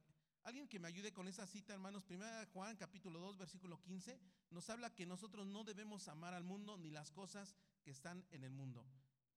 alguien 0.45 0.67
que 0.67 0.79
me 0.79 0.87
ayude 0.87 1.11
con 1.11 1.27
esa 1.27 1.47
cita, 1.47 1.73
hermanos. 1.73 2.03
Primera 2.03 2.45
Juan, 2.53 2.77
capítulo 2.77 3.19
2, 3.19 3.37
versículo 3.37 3.81
15, 3.81 4.19
nos 4.51 4.69
habla 4.69 4.93
que 4.93 5.05
nosotros 5.07 5.47
no 5.47 5.63
debemos 5.63 6.07
amar 6.07 6.35
al 6.35 6.43
mundo 6.43 6.77
ni 6.77 6.91
las 6.91 7.11
cosas 7.11 7.55
que 7.81 7.89
están 7.89 8.23
en 8.29 8.43
el 8.43 8.51
mundo. 8.51 8.85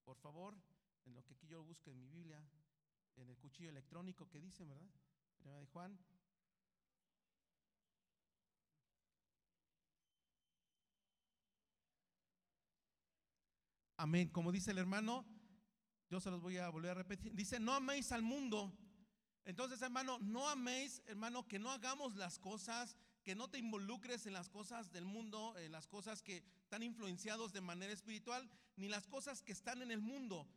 Por 0.05 0.17
favor, 0.17 0.55
en 1.05 1.15
lo 1.15 1.25
que 1.25 1.33
aquí 1.33 1.47
yo 1.47 1.63
busco 1.63 1.89
en 1.89 1.99
mi 1.99 2.07
Biblia, 2.07 2.39
en 3.15 3.27
el 3.27 3.37
cuchillo 3.37 3.71
electrónico 3.71 4.29
que 4.29 4.39
dice, 4.39 4.63
¿verdad? 4.65 4.87
Primera 5.39 5.59
de 5.59 5.65
Juan. 5.65 5.99
Amén. 13.97 14.29
Como 14.29 14.51
dice 14.51 14.71
el 14.71 14.77
hermano, 14.77 15.25
yo 16.07 16.19
se 16.19 16.29
los 16.29 16.39
voy 16.39 16.57
a 16.57 16.69
volver 16.69 16.91
a 16.91 16.93
repetir. 16.93 17.33
Dice, 17.33 17.59
no 17.59 17.73
améis 17.73 18.11
al 18.11 18.21
mundo 18.21 18.77
entonces, 19.45 19.81
hermano, 19.81 20.19
no 20.19 20.47
améis, 20.47 21.01
hermano, 21.07 21.47
que 21.47 21.59
no 21.59 21.71
hagamos 21.71 22.15
las 22.15 22.39
cosas, 22.39 22.95
que 23.23 23.35
no 23.35 23.49
te 23.49 23.57
involucres 23.57 24.25
en 24.25 24.33
las 24.33 24.49
cosas 24.49 24.91
del 24.91 25.05
mundo, 25.05 25.57
en 25.57 25.71
las 25.71 25.87
cosas 25.87 26.21
que 26.21 26.43
están 26.61 26.83
influenciados 26.83 27.53
de 27.53 27.61
manera 27.61 27.91
espiritual, 27.91 28.49
ni 28.75 28.87
las 28.87 29.07
cosas 29.07 29.41
que 29.41 29.51
están 29.51 29.81
en 29.81 29.91
el 29.91 30.01
mundo. 30.01 30.47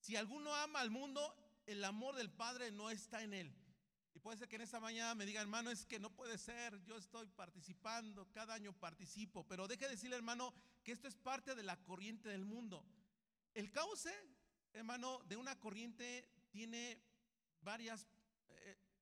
Si 0.00 0.16
alguno 0.16 0.54
ama 0.54 0.80
al 0.80 0.90
mundo, 0.90 1.34
el 1.66 1.84
amor 1.84 2.16
del 2.16 2.30
Padre 2.30 2.70
no 2.70 2.90
está 2.90 3.22
en 3.22 3.34
él. 3.34 3.54
Y 4.14 4.18
puede 4.18 4.36
ser 4.36 4.48
que 4.48 4.56
en 4.56 4.62
esta 4.62 4.80
mañana 4.80 5.14
me 5.14 5.24
diga, 5.24 5.40
hermano, 5.40 5.70
es 5.70 5.86
que 5.86 5.98
no 5.98 6.10
puede 6.10 6.36
ser, 6.36 6.82
yo 6.84 6.96
estoy 6.98 7.26
participando, 7.28 8.28
cada 8.32 8.54
año 8.54 8.72
participo, 8.72 9.46
pero 9.46 9.66
deje 9.66 9.86
de 9.86 9.92
decirle, 9.92 10.16
hermano, 10.16 10.52
que 10.82 10.92
esto 10.92 11.08
es 11.08 11.16
parte 11.16 11.54
de 11.54 11.62
la 11.62 11.82
corriente 11.82 12.28
del 12.28 12.44
mundo. 12.44 12.84
El 13.54 13.70
cauce, 13.70 14.12
hermano, 14.72 15.22
de 15.24 15.36
una 15.36 15.58
corriente 15.58 16.28
tiene 16.50 17.00
varias 17.62 18.06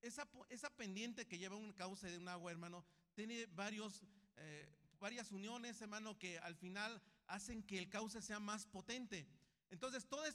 esa, 0.01 0.27
esa 0.49 0.69
pendiente 0.75 1.27
que 1.27 1.37
lleva 1.37 1.55
un 1.55 1.73
cauce 1.73 2.09
de 2.09 2.17
un 2.17 2.27
agua, 2.27 2.51
hermano, 2.51 2.83
tiene 3.13 3.45
varios, 3.47 4.03
eh, 4.37 4.67
varias 4.99 5.31
uniones, 5.31 5.81
hermano, 5.81 6.17
que 6.17 6.39
al 6.39 6.55
final 6.55 7.01
hacen 7.27 7.63
que 7.63 7.77
el 7.77 7.89
cauce 7.89 8.21
sea 8.21 8.39
más 8.39 8.65
potente. 8.65 9.27
Entonces, 9.69 10.07
todos 10.07 10.27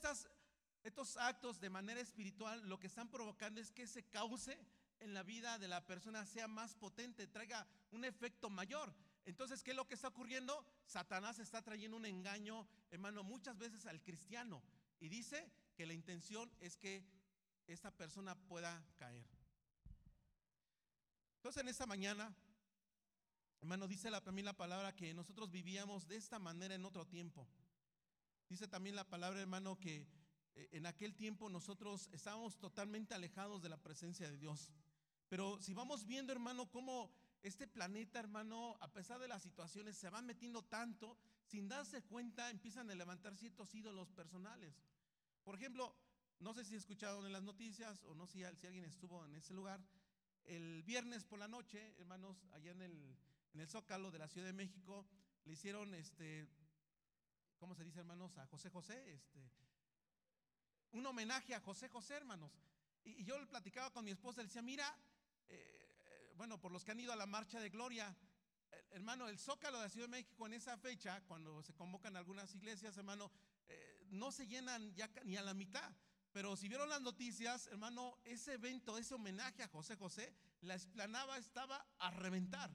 estos 0.84 1.16
actos 1.16 1.60
de 1.60 1.70
manera 1.70 2.00
espiritual 2.00 2.66
lo 2.68 2.78
que 2.78 2.86
están 2.86 3.10
provocando 3.10 3.60
es 3.60 3.70
que 3.70 3.82
ese 3.82 4.04
cauce 4.04 4.58
en 5.00 5.12
la 5.12 5.22
vida 5.22 5.58
de 5.58 5.68
la 5.68 5.84
persona 5.84 6.24
sea 6.24 6.48
más 6.48 6.74
potente, 6.74 7.26
traiga 7.26 7.66
un 7.90 8.04
efecto 8.04 8.48
mayor. 8.48 8.94
Entonces, 9.26 9.62
¿qué 9.62 9.72
es 9.72 9.76
lo 9.76 9.86
que 9.86 9.94
está 9.94 10.08
ocurriendo? 10.08 10.64
Satanás 10.86 11.38
está 11.38 11.60
trayendo 11.60 11.96
un 11.96 12.06
engaño, 12.06 12.66
hermano, 12.90 13.24
muchas 13.24 13.58
veces 13.58 13.84
al 13.86 14.00
cristiano. 14.00 14.62
Y 15.00 15.08
dice 15.08 15.50
que 15.74 15.84
la 15.84 15.92
intención 15.92 16.50
es 16.60 16.76
que 16.76 17.04
esta 17.66 17.90
persona 17.90 18.34
pueda 18.34 18.84
caer. 18.96 19.26
Entonces, 21.36 21.62
en 21.62 21.68
esta 21.68 21.86
mañana, 21.86 22.34
hermano, 23.60 23.86
dice 23.86 24.10
la, 24.10 24.20
también 24.20 24.44
la 24.44 24.56
palabra 24.56 24.94
que 24.94 25.14
nosotros 25.14 25.50
vivíamos 25.50 26.06
de 26.08 26.16
esta 26.16 26.38
manera 26.38 26.74
en 26.74 26.84
otro 26.84 27.06
tiempo. 27.06 27.46
Dice 28.48 28.68
también 28.68 28.96
la 28.96 29.08
palabra, 29.08 29.40
hermano, 29.40 29.78
que 29.78 30.08
eh, 30.54 30.68
en 30.72 30.86
aquel 30.86 31.14
tiempo 31.14 31.48
nosotros 31.48 32.08
estábamos 32.12 32.58
totalmente 32.58 33.14
alejados 33.14 33.62
de 33.62 33.68
la 33.68 33.76
presencia 33.76 34.30
de 34.30 34.36
Dios. 34.36 34.72
Pero 35.28 35.60
si 35.60 35.74
vamos 35.74 36.06
viendo, 36.06 36.32
hermano, 36.32 36.70
cómo 36.70 37.12
este 37.42 37.66
planeta, 37.66 38.18
hermano, 38.18 38.76
a 38.80 38.92
pesar 38.92 39.20
de 39.20 39.28
las 39.28 39.42
situaciones, 39.42 39.96
se 39.96 40.10
va 40.10 40.22
metiendo 40.22 40.62
tanto, 40.62 41.16
sin 41.44 41.68
darse 41.68 42.02
cuenta, 42.02 42.50
empiezan 42.50 42.90
a 42.90 42.94
levantar 42.94 43.36
ciertos 43.36 43.74
ídolos 43.74 44.10
personales. 44.10 44.74
Por 45.44 45.54
ejemplo, 45.54 45.94
no 46.38 46.52
sé 46.52 46.64
si 46.64 46.76
escucharon 46.76 47.24
en 47.26 47.32
las 47.32 47.42
noticias 47.42 48.04
o 48.04 48.14
no 48.14 48.26
sé 48.26 48.32
si 48.32 48.66
alguien 48.66 48.84
estuvo 48.84 49.24
en 49.24 49.34
ese 49.36 49.54
lugar. 49.54 49.80
El 50.44 50.82
viernes 50.82 51.24
por 51.24 51.38
la 51.38 51.48
noche, 51.48 51.94
hermanos, 51.98 52.46
allá 52.52 52.72
en 52.72 52.82
el, 52.82 53.16
en 53.54 53.60
el 53.60 53.68
Zócalo 53.68 54.10
de 54.10 54.18
la 54.18 54.28
Ciudad 54.28 54.46
de 54.46 54.52
México, 54.52 55.06
le 55.44 55.54
hicieron, 55.54 55.94
este, 55.94 56.46
¿cómo 57.58 57.74
se 57.74 57.84
dice, 57.84 58.00
hermanos? 58.00 58.36
A 58.38 58.46
José 58.46 58.70
José, 58.70 59.12
este, 59.12 59.50
un 60.92 61.06
homenaje 61.06 61.54
a 61.54 61.60
José 61.60 61.88
José, 61.88 62.14
hermanos. 62.14 62.52
Y, 63.04 63.24
yo 63.24 63.38
le 63.38 63.46
platicaba 63.46 63.92
con 63.92 64.04
mi 64.04 64.10
esposa, 64.10 64.40
le 64.40 64.48
decía, 64.48 64.62
mira, 64.62 64.96
eh, 65.48 66.32
bueno, 66.36 66.60
por 66.60 66.72
los 66.72 66.84
que 66.84 66.92
han 66.92 67.00
ido 67.00 67.12
a 67.12 67.16
la 67.16 67.26
marcha 67.26 67.60
de 67.60 67.70
gloria, 67.70 68.14
eh, 68.70 68.88
hermano, 68.90 69.28
el 69.28 69.38
Zócalo 69.38 69.78
de 69.78 69.84
la 69.84 69.90
Ciudad 69.90 70.06
de 70.06 70.16
México 70.16 70.46
en 70.46 70.54
esa 70.54 70.76
fecha, 70.78 71.22
cuando 71.26 71.62
se 71.62 71.74
convocan 71.74 72.16
algunas 72.16 72.54
iglesias, 72.54 72.96
hermano, 72.96 73.30
eh, 73.68 74.06
no 74.10 74.30
se 74.32 74.46
llenan 74.46 74.94
ya 74.94 75.10
ni 75.24 75.36
a 75.36 75.42
la 75.42 75.54
mitad. 75.54 75.92
Pero 76.36 76.54
si 76.54 76.68
vieron 76.68 76.90
las 76.90 77.00
noticias, 77.00 77.66
hermano, 77.68 78.18
ese 78.22 78.52
evento, 78.52 78.98
ese 78.98 79.14
homenaje 79.14 79.62
a 79.62 79.68
José 79.68 79.96
José, 79.96 80.36
la 80.60 80.74
explanaba 80.74 81.38
estaba 81.38 81.82
a 81.98 82.10
reventar. 82.10 82.70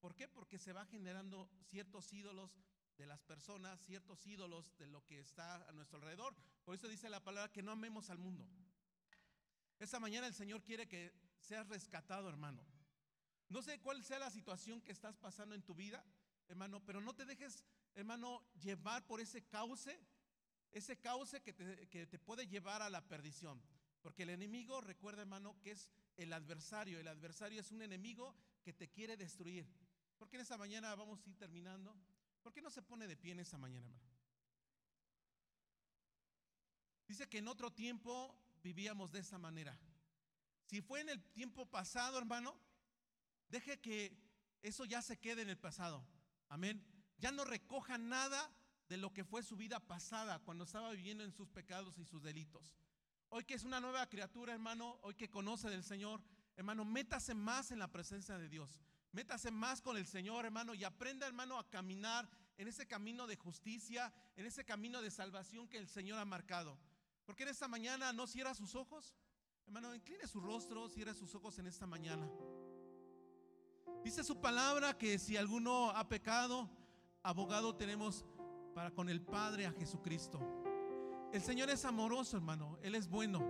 ¿Por 0.00 0.14
qué? 0.14 0.28
Porque 0.28 0.58
se 0.58 0.74
va 0.74 0.84
generando 0.84 1.48
ciertos 1.62 2.12
ídolos 2.12 2.58
de 2.98 3.06
las 3.06 3.22
personas, 3.22 3.80
ciertos 3.80 4.26
ídolos 4.26 4.76
de 4.76 4.86
lo 4.86 5.02
que 5.06 5.18
está 5.18 5.66
a 5.66 5.72
nuestro 5.72 5.96
alrededor. 5.96 6.36
Por 6.62 6.74
eso 6.74 6.88
dice 6.88 7.08
la 7.08 7.24
palabra 7.24 7.50
que 7.50 7.62
no 7.62 7.72
amemos 7.72 8.10
al 8.10 8.18
mundo. 8.18 8.46
Esta 9.78 9.98
mañana 9.98 10.26
el 10.26 10.34
Señor 10.34 10.62
quiere 10.62 10.86
que 10.86 11.14
seas 11.38 11.66
rescatado, 11.68 12.28
hermano. 12.28 12.62
No 13.48 13.62
sé 13.62 13.80
cuál 13.80 14.04
sea 14.04 14.18
la 14.18 14.30
situación 14.30 14.82
que 14.82 14.92
estás 14.92 15.16
pasando 15.16 15.54
en 15.54 15.62
tu 15.62 15.74
vida, 15.74 16.04
hermano, 16.48 16.84
pero 16.84 17.00
no 17.00 17.14
te 17.14 17.24
dejes, 17.24 17.64
hermano, 17.94 18.44
llevar 18.60 19.06
por 19.06 19.22
ese 19.22 19.42
cauce, 19.46 19.98
ese 20.72 20.98
cauce 20.98 21.40
que 21.42 21.52
te, 21.52 22.18
puede 22.18 22.46
llevar 22.46 22.82
a 22.82 22.90
la 22.90 23.06
perdición. 23.06 23.60
Porque 24.02 24.22
el 24.22 24.30
enemigo, 24.30 24.80
recuerda, 24.80 25.22
hermano, 25.22 25.60
que 25.60 25.72
es 25.72 25.90
el 26.16 26.32
adversario. 26.32 26.98
El 26.98 27.08
adversario 27.08 27.60
es 27.60 27.70
un 27.70 27.82
enemigo 27.82 28.34
que 28.62 28.72
te 28.72 28.88
quiere 28.88 29.16
destruir. 29.16 29.66
¿Por 30.18 30.28
qué 30.28 30.36
en 30.36 30.42
esta 30.42 30.56
mañana 30.56 30.94
vamos 30.94 31.20
a 31.24 31.28
ir 31.28 31.36
terminando? 31.36 31.94
¿Por 32.42 32.52
qué 32.52 32.62
no 32.62 32.70
se 32.70 32.82
pone 32.82 33.06
de 33.06 33.16
pie 33.16 33.32
en 33.32 33.40
esta 33.40 33.58
mañana, 33.58 33.86
hermano? 33.88 34.10
Dice 37.06 37.28
que 37.28 37.38
en 37.38 37.48
otro 37.48 37.72
tiempo 37.72 38.34
vivíamos 38.62 39.10
de 39.12 39.18
esta 39.18 39.38
manera. 39.38 39.78
Si 40.66 40.80
fue 40.80 41.00
en 41.00 41.08
el 41.08 41.22
tiempo 41.32 41.66
pasado, 41.66 42.16
hermano, 42.18 42.56
Deje 43.50 43.80
que 43.80 44.16
eso 44.62 44.84
ya 44.84 45.02
se 45.02 45.18
quede 45.18 45.42
en 45.42 45.50
el 45.50 45.58
pasado. 45.58 46.06
Amén. 46.48 46.84
Ya 47.18 47.32
no 47.32 47.44
recoja 47.44 47.98
nada 47.98 48.50
de 48.90 48.96
lo 48.96 49.14
que 49.14 49.24
fue 49.24 49.44
su 49.44 49.56
vida 49.56 49.78
pasada 49.78 50.40
cuando 50.40 50.64
estaba 50.64 50.90
viviendo 50.90 51.22
en 51.22 51.30
sus 51.30 51.48
pecados 51.48 51.96
y 51.98 52.04
sus 52.04 52.20
delitos. 52.24 52.74
Hoy 53.28 53.44
que 53.44 53.54
es 53.54 53.62
una 53.62 53.78
nueva 53.78 54.08
criatura, 54.08 54.52
hermano, 54.52 54.98
hoy 55.02 55.14
que 55.14 55.30
conoce 55.30 55.70
del 55.70 55.84
Señor, 55.84 56.20
hermano, 56.56 56.84
métase 56.84 57.32
más 57.32 57.70
en 57.70 57.78
la 57.78 57.86
presencia 57.86 58.36
de 58.36 58.48
Dios. 58.48 58.80
Métase 59.12 59.52
más 59.52 59.80
con 59.80 59.96
el 59.96 60.08
Señor, 60.08 60.44
hermano, 60.44 60.74
y 60.74 60.82
aprenda, 60.82 61.28
hermano, 61.28 61.56
a 61.56 61.70
caminar 61.70 62.28
en 62.58 62.66
ese 62.66 62.88
camino 62.88 63.28
de 63.28 63.36
justicia, 63.36 64.12
en 64.34 64.44
ese 64.44 64.64
camino 64.64 65.00
de 65.00 65.12
salvación 65.12 65.68
que 65.68 65.78
el 65.78 65.86
Señor 65.86 66.18
ha 66.18 66.24
marcado. 66.24 66.76
Porque 67.24 67.44
en 67.44 67.50
esta 67.50 67.68
mañana 67.68 68.12
no 68.12 68.26
cierra 68.26 68.56
sus 68.56 68.74
ojos. 68.74 69.14
Hermano, 69.66 69.94
incline 69.94 70.26
su 70.26 70.40
rostro, 70.40 70.88
cierre 70.88 71.14
sus 71.14 71.32
ojos 71.36 71.56
en 71.60 71.68
esta 71.68 71.86
mañana. 71.86 72.28
Dice 74.02 74.24
su 74.24 74.40
palabra 74.40 74.98
que 74.98 75.16
si 75.20 75.36
alguno 75.36 75.90
ha 75.90 76.08
pecado, 76.08 76.68
abogado 77.22 77.76
tenemos 77.76 78.24
para 78.74 78.90
con 78.90 79.08
el 79.08 79.20
Padre 79.20 79.66
a 79.66 79.72
Jesucristo. 79.72 80.40
El 81.32 81.42
Señor 81.42 81.70
es 81.70 81.84
amoroso, 81.84 82.36
hermano. 82.36 82.78
Él 82.82 82.94
es 82.94 83.08
bueno. 83.08 83.40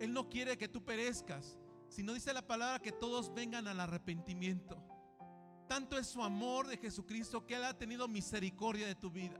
Él 0.00 0.12
no 0.12 0.28
quiere 0.28 0.56
que 0.56 0.68
tú 0.68 0.84
perezcas, 0.84 1.58
sino 1.88 2.14
dice 2.14 2.32
la 2.32 2.46
palabra 2.46 2.80
que 2.80 2.92
todos 2.92 3.32
vengan 3.32 3.68
al 3.68 3.80
arrepentimiento. 3.80 4.82
Tanto 5.68 5.98
es 5.98 6.06
su 6.06 6.22
amor 6.22 6.66
de 6.66 6.76
Jesucristo 6.76 7.46
que 7.46 7.56
Él 7.56 7.64
ha 7.64 7.76
tenido 7.76 8.08
misericordia 8.08 8.86
de 8.86 8.94
tu 8.94 9.10
vida. 9.10 9.38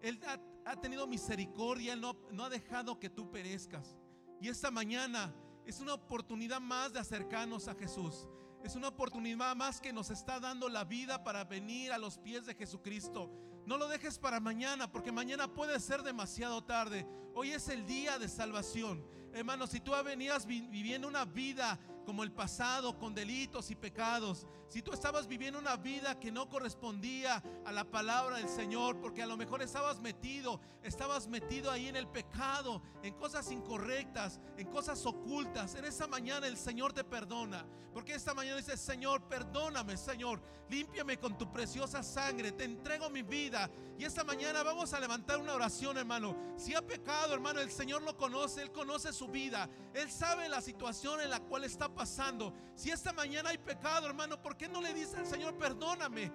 Él 0.00 0.20
ha, 0.64 0.76
tenido 0.76 1.06
misericordia, 1.06 1.92
Él 1.92 2.00
no, 2.00 2.16
no 2.30 2.44
ha 2.44 2.50
dejado 2.50 2.98
que 2.98 3.10
tú 3.10 3.30
perezcas. 3.30 3.96
Y 4.40 4.48
esta 4.48 4.70
mañana 4.70 5.34
es 5.66 5.80
una 5.80 5.94
oportunidad 5.94 6.60
más 6.60 6.92
de 6.92 7.00
acercarnos 7.00 7.68
a 7.68 7.74
Jesús. 7.74 8.26
Es 8.64 8.74
una 8.74 8.88
oportunidad 8.88 9.54
más 9.56 9.80
que 9.80 9.92
nos 9.92 10.10
está 10.10 10.40
dando 10.40 10.68
la 10.68 10.84
vida 10.84 11.22
para 11.22 11.44
venir 11.44 11.92
a 11.92 11.98
los 11.98 12.18
pies 12.18 12.46
de 12.46 12.54
Jesucristo. 12.54 13.30
No 13.66 13.76
lo 13.76 13.88
dejes 13.88 14.18
para 14.18 14.40
mañana, 14.40 14.90
porque 14.90 15.12
mañana 15.12 15.52
puede 15.52 15.78
ser 15.80 16.02
demasiado 16.02 16.64
tarde. 16.64 17.06
Hoy 17.34 17.52
es 17.52 17.68
el 17.68 17.86
día 17.86 18.18
de 18.18 18.28
salvación. 18.28 19.04
Hermano, 19.32 19.66
si 19.66 19.80
tú 19.80 19.92
venías 20.04 20.46
viviendo 20.46 21.06
una 21.06 21.24
vida 21.24 21.78
como 22.04 22.22
el 22.22 22.32
pasado, 22.32 22.98
con 22.98 23.14
delitos 23.14 23.70
y 23.70 23.74
pecados, 23.74 24.46
si 24.68 24.82
tú 24.82 24.92
estabas 24.92 25.26
viviendo 25.26 25.58
una 25.58 25.76
vida 25.76 26.18
que 26.20 26.30
no 26.30 26.48
correspondía 26.48 27.42
a 27.64 27.72
la 27.72 27.84
palabra 27.84 28.36
del 28.36 28.48
Señor, 28.48 29.00
porque 29.00 29.22
a 29.22 29.26
lo 29.26 29.36
mejor 29.36 29.62
estabas 29.62 30.00
metido, 30.00 30.60
estabas 30.84 31.26
metido 31.26 31.70
ahí 31.72 31.88
en 31.88 31.96
el 31.96 32.06
pecado, 32.06 32.80
en 33.02 33.14
cosas 33.14 33.50
incorrectas, 33.50 34.40
en 34.56 34.68
cosas 34.68 35.04
ocultas, 35.06 35.74
en 35.74 35.84
esa 35.84 36.06
mañana 36.06 36.46
el 36.46 36.56
Señor 36.56 36.92
te 36.92 37.02
perdona. 37.02 37.66
Porque 37.92 38.14
esta 38.14 38.34
mañana 38.34 38.58
dice, 38.58 38.76
Señor, 38.76 39.22
perdóname, 39.26 39.96
Señor, 39.96 40.40
límpiame 40.68 41.18
con 41.18 41.36
tu 41.36 41.50
preciosa 41.50 42.04
sangre, 42.04 42.52
te 42.52 42.62
entrego 42.62 43.10
mi 43.10 43.22
vida. 43.22 43.68
Y 43.98 44.04
esta 44.04 44.22
mañana 44.22 44.62
vamos 44.62 44.92
a 44.94 45.00
levantar 45.00 45.40
una 45.40 45.54
oración, 45.54 45.98
hermano. 45.98 46.36
Si 46.56 46.72
ha 46.74 46.86
pecado, 46.86 47.34
hermano, 47.34 47.60
el 47.60 47.72
Señor 47.72 48.02
lo 48.02 48.16
conoce, 48.16 48.62
Él 48.62 48.70
conoce 48.70 49.12
su 49.12 49.26
vida, 49.26 49.68
Él 49.92 50.08
sabe 50.08 50.48
la 50.48 50.60
situación 50.60 51.20
en 51.20 51.30
la 51.30 51.40
cual 51.40 51.64
está 51.64 51.89
pasando. 51.94 52.54
Si 52.74 52.90
esta 52.90 53.12
mañana 53.12 53.50
hay 53.50 53.58
pecado, 53.58 54.06
hermano, 54.06 54.40
¿por 54.40 54.56
qué 54.56 54.68
no 54.68 54.80
le 54.80 54.94
dice 54.94 55.16
al 55.16 55.26
Señor, 55.26 55.56
perdóname? 55.56 56.32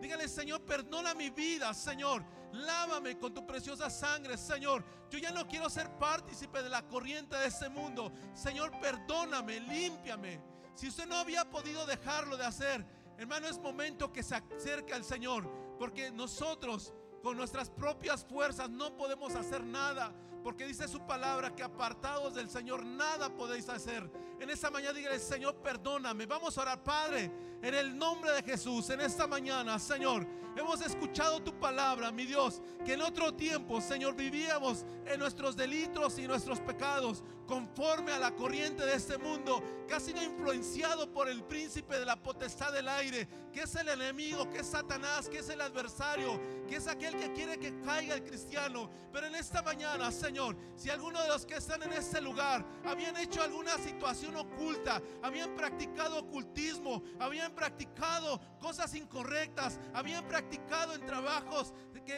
Dígale, 0.00 0.26
Señor, 0.28 0.62
perdona 0.62 1.14
mi 1.14 1.30
vida, 1.30 1.72
Señor. 1.72 2.24
Lávame 2.52 3.18
con 3.18 3.32
tu 3.32 3.46
preciosa 3.46 3.88
sangre, 3.88 4.36
Señor. 4.36 4.84
Yo 5.08 5.18
ya 5.18 5.30
no 5.30 5.46
quiero 5.46 5.70
ser 5.70 5.96
partícipe 5.96 6.62
de 6.62 6.68
la 6.68 6.82
corriente 6.88 7.36
de 7.36 7.46
este 7.46 7.68
mundo. 7.68 8.12
Señor, 8.34 8.72
perdóname, 8.80 9.60
límpiame. 9.60 10.40
Si 10.74 10.88
usted 10.88 11.06
no 11.06 11.16
había 11.16 11.48
podido 11.48 11.86
dejarlo 11.86 12.36
de 12.36 12.44
hacer, 12.44 12.84
hermano, 13.16 13.46
es 13.46 13.58
momento 13.58 14.12
que 14.12 14.22
se 14.22 14.34
acerque 14.34 14.92
al 14.92 15.04
Señor. 15.04 15.48
Porque 15.78 16.10
nosotros, 16.10 16.92
con 17.22 17.36
nuestras 17.36 17.70
propias 17.70 18.24
fuerzas, 18.24 18.68
no 18.70 18.96
podemos 18.96 19.34
hacer 19.34 19.62
nada. 19.64 20.12
Porque 20.42 20.66
dice 20.66 20.88
su 20.88 21.00
palabra 21.06 21.54
que 21.54 21.62
apartados 21.62 22.34
del 22.34 22.50
Señor 22.50 22.84
nada 22.84 23.28
podéis 23.34 23.68
hacer. 23.68 24.10
En 24.40 24.50
esta 24.50 24.70
mañana 24.70 24.92
dígale, 24.92 25.18
Señor, 25.20 25.54
perdóname. 25.56 26.26
Vamos 26.26 26.58
a 26.58 26.62
orar, 26.62 26.82
Padre, 26.82 27.30
en 27.62 27.74
el 27.74 27.96
nombre 27.96 28.32
de 28.32 28.42
Jesús. 28.42 28.90
En 28.90 29.00
esta 29.00 29.28
mañana, 29.28 29.78
Señor, 29.78 30.26
hemos 30.56 30.80
escuchado 30.80 31.40
tu 31.40 31.58
palabra, 31.60 32.10
mi 32.10 32.26
Dios, 32.26 32.60
que 32.84 32.94
en 32.94 33.02
otro 33.02 33.32
tiempo, 33.34 33.80
Señor, 33.80 34.16
vivíamos 34.16 34.84
en 35.06 35.20
nuestros 35.20 35.54
delitos 35.56 36.18
y 36.18 36.26
nuestros 36.26 36.58
pecados 36.60 37.22
conforme 37.46 38.12
a 38.12 38.18
la 38.18 38.34
corriente 38.34 38.84
de 38.84 38.94
este 38.94 39.18
mundo, 39.18 39.62
casi 39.86 40.14
no 40.14 40.22
influenciado 40.22 41.12
por 41.12 41.28
el 41.28 41.44
príncipe 41.44 41.98
de 41.98 42.06
la 42.06 42.16
potestad 42.16 42.72
del 42.72 42.88
aire, 42.88 43.28
que 43.52 43.62
es 43.62 43.74
el 43.74 43.88
enemigo, 43.88 44.48
que 44.48 44.60
es 44.60 44.66
Satanás, 44.68 45.28
que 45.28 45.40
es 45.40 45.48
el 45.50 45.60
adversario, 45.60 46.40
que 46.66 46.76
es 46.76 46.88
aquel 46.88 47.14
que 47.16 47.32
quiere 47.32 47.58
que 47.58 47.78
caiga 47.80 48.14
el 48.14 48.24
cristiano. 48.24 48.88
Pero 49.12 49.26
en 49.26 49.34
esta 49.34 49.60
mañana, 49.60 50.10
Señor, 50.10 50.31
si 50.76 50.90
alguno 50.90 51.20
de 51.22 51.28
los 51.28 51.44
que 51.44 51.56
están 51.56 51.82
en 51.82 51.92
este 51.92 52.20
lugar 52.20 52.64
habían 52.84 53.16
hecho 53.16 53.42
alguna 53.42 53.76
situación 53.78 54.36
oculta, 54.36 55.02
habían 55.22 55.54
practicado 55.54 56.18
ocultismo, 56.18 57.02
habían 57.20 57.54
practicado 57.54 58.40
cosas 58.58 58.94
incorrectas, 58.94 59.78
habían 59.92 60.26
practicado 60.26 60.94
en 60.94 61.04
trabajos 61.04 61.74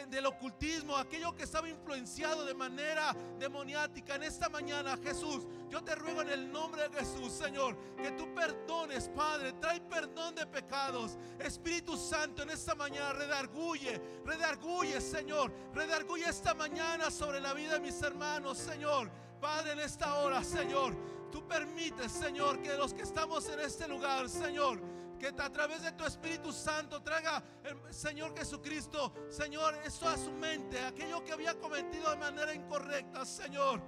del 0.09 0.25
ocultismo, 0.25 0.97
aquello 0.97 1.35
que 1.35 1.43
estaba 1.43 1.69
influenciado 1.69 2.45
de 2.45 2.53
manera 2.53 3.15
demoniática. 3.37 4.15
En 4.15 4.23
esta 4.23 4.49
mañana, 4.49 4.97
Jesús, 4.97 5.45
yo 5.75 5.83
te 5.83 5.93
ruego 5.93 6.21
en 6.21 6.29
el 6.29 6.49
nombre 6.53 6.87
de 6.87 6.99
Jesús, 6.99 7.33
Señor, 7.33 7.75
que 8.01 8.11
tú 8.11 8.33
perdones, 8.33 9.09
Padre, 9.09 9.51
trae 9.59 9.81
perdón 9.81 10.33
de 10.33 10.47
pecados. 10.47 11.17
Espíritu 11.37 11.97
Santo, 11.97 12.43
en 12.43 12.51
esta 12.51 12.75
mañana, 12.75 13.11
redarguye, 13.11 14.01
redarguye, 14.23 15.01
Señor, 15.01 15.51
redarguye 15.73 16.29
esta 16.29 16.53
mañana 16.53 17.11
sobre 17.11 17.41
la 17.41 17.53
vida 17.53 17.73
de 17.73 17.81
mis 17.81 18.01
hermanos, 18.01 18.57
Señor. 18.57 19.11
Padre, 19.41 19.73
en 19.73 19.81
esta 19.81 20.15
hora, 20.19 20.45
Señor, 20.45 20.95
tú 21.29 21.45
permites, 21.45 22.09
Señor, 22.09 22.61
que 22.61 22.77
los 22.77 22.93
que 22.93 23.01
estamos 23.01 23.49
en 23.49 23.59
este 23.59 23.85
lugar, 23.85 24.29
Señor, 24.29 24.79
que 25.19 25.27
a 25.27 25.51
través 25.51 25.81
de 25.81 25.91
tu 25.91 26.05
Espíritu 26.05 26.53
Santo 26.53 27.01
traiga, 27.01 27.43
Señor 27.89 28.33
Jesucristo, 28.37 29.11
Señor, 29.29 29.75
eso 29.83 30.07
a 30.07 30.15
su 30.15 30.31
mente, 30.31 30.79
aquello 30.79 31.21
que 31.21 31.33
había 31.33 31.59
cometido 31.59 32.11
de 32.11 32.15
manera 32.15 32.53
incorrecta, 32.53 33.25
Señor. 33.25 33.81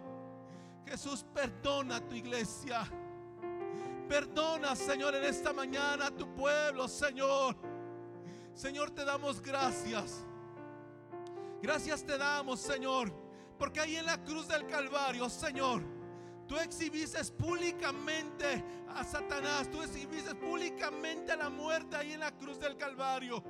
Jesús, 0.87 1.25
perdona 1.33 1.97
a 1.97 2.07
tu 2.07 2.15
iglesia. 2.15 2.87
Perdona, 4.07 4.75
Señor, 4.75 5.15
en 5.15 5.25
esta 5.25 5.51
mañana 5.51 6.07
a 6.07 6.11
tu 6.11 6.33
pueblo, 6.33 6.87
Señor. 6.87 7.57
Señor, 8.53 8.91
te 8.91 9.03
damos 9.03 9.41
gracias. 9.41 10.25
Gracias 11.61 12.03
te 12.03 12.17
damos, 12.17 12.59
Señor, 12.59 13.11
porque 13.57 13.79
ahí 13.79 13.95
en 13.95 14.05
la 14.05 14.23
cruz 14.23 14.47
del 14.47 14.67
Calvario, 14.67 15.27
Señor, 15.27 15.81
tú 16.47 16.55
exhibiste 16.57 17.23
públicamente 17.33 18.63
a 18.89 19.03
Satanás, 19.03 19.69
tú 19.71 19.81
exhibiste 19.81 20.35
públicamente 20.35 21.31
a 21.31 21.35
la 21.35 21.49
muerte 21.49 21.95
ahí 21.95 22.13
en 22.13 22.19
la 22.19 22.31
cruz 22.37 22.59
del 22.59 22.77
Calvario. 22.77 23.43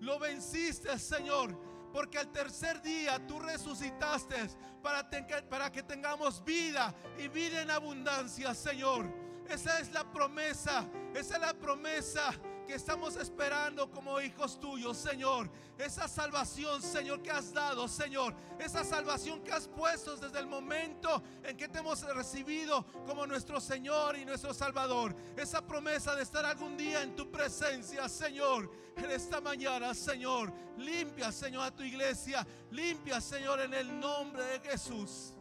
Lo 0.00 0.18
venciste, 0.18 0.98
Señor, 0.98 1.56
porque 1.92 2.18
al 2.18 2.30
tercer 2.32 2.80
día 2.82 3.24
tú 3.26 3.40
resucitaste 3.40 4.36
para, 4.82 5.08
para 5.48 5.72
que 5.72 5.82
tengamos 5.82 6.44
vida 6.44 6.94
y 7.18 7.28
vida 7.28 7.62
en 7.62 7.70
abundancia, 7.70 8.54
Señor. 8.54 9.08
Esa 9.48 9.78
es 9.80 9.90
la 9.92 10.10
promesa, 10.12 10.86
esa 11.14 11.34
es 11.36 11.40
la 11.40 11.54
promesa 11.54 12.32
que 12.68 12.74
estamos 12.74 13.16
esperando 13.16 13.90
como 13.90 14.20
hijos 14.20 14.60
tuyos, 14.60 14.98
Señor. 14.98 15.48
Esa 15.78 16.06
salvación, 16.06 16.82
Señor, 16.82 17.22
que 17.22 17.30
has 17.30 17.50
dado, 17.50 17.88
Señor. 17.88 18.34
Esa 18.58 18.84
salvación 18.84 19.42
que 19.42 19.50
has 19.50 19.66
puesto 19.66 20.14
desde 20.16 20.38
el 20.38 20.46
momento 20.46 21.22
en 21.44 21.56
que 21.56 21.66
te 21.66 21.78
hemos 21.78 22.02
recibido 22.14 22.84
como 23.06 23.26
nuestro 23.26 23.58
Señor 23.58 24.18
y 24.18 24.26
nuestro 24.26 24.52
Salvador. 24.52 25.16
Esa 25.34 25.66
promesa 25.66 26.14
de 26.14 26.22
estar 26.22 26.44
algún 26.44 26.76
día 26.76 27.02
en 27.02 27.16
tu 27.16 27.30
presencia, 27.30 28.06
Señor. 28.06 28.70
En 28.96 29.10
esta 29.12 29.40
mañana, 29.40 29.94
Señor. 29.94 30.52
Limpia, 30.76 31.32
Señor, 31.32 31.62
a 31.62 31.74
tu 31.74 31.82
iglesia. 31.82 32.46
Limpia, 32.70 33.18
Señor, 33.18 33.60
en 33.60 33.72
el 33.72 33.98
nombre 33.98 34.44
de 34.44 34.60
Jesús. 34.60 35.32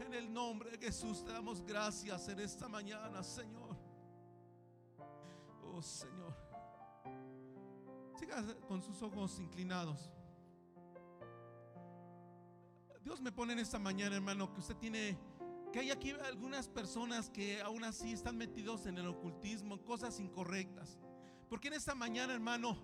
En 0.00 0.12
el 0.12 0.32
nombre 0.32 0.72
de 0.72 0.78
Jesús 0.78 1.24
te 1.24 1.30
damos 1.30 1.64
gracias 1.64 2.26
en 2.26 2.40
esta 2.40 2.66
mañana, 2.66 3.22
Señor. 3.22 3.76
Oh 5.72 5.80
Señor. 5.80 6.23
Siga 8.18 8.44
con 8.68 8.82
sus 8.82 9.02
ojos 9.02 9.38
inclinados. 9.40 10.10
Dios 13.02 13.20
me 13.20 13.32
pone 13.32 13.52
en 13.52 13.58
esta 13.58 13.78
mañana, 13.78 14.16
hermano, 14.16 14.52
que 14.52 14.60
usted 14.60 14.76
tiene, 14.76 15.18
que 15.72 15.80
hay 15.80 15.90
aquí 15.90 16.12
algunas 16.12 16.68
personas 16.68 17.28
que 17.28 17.60
aún 17.60 17.84
así 17.84 18.12
están 18.12 18.36
metidos 18.36 18.86
en 18.86 18.96
el 18.98 19.06
ocultismo, 19.08 19.82
cosas 19.84 20.20
incorrectas. 20.20 20.98
Porque 21.48 21.68
en 21.68 21.74
esta 21.74 21.94
mañana, 21.94 22.32
hermano, 22.32 22.78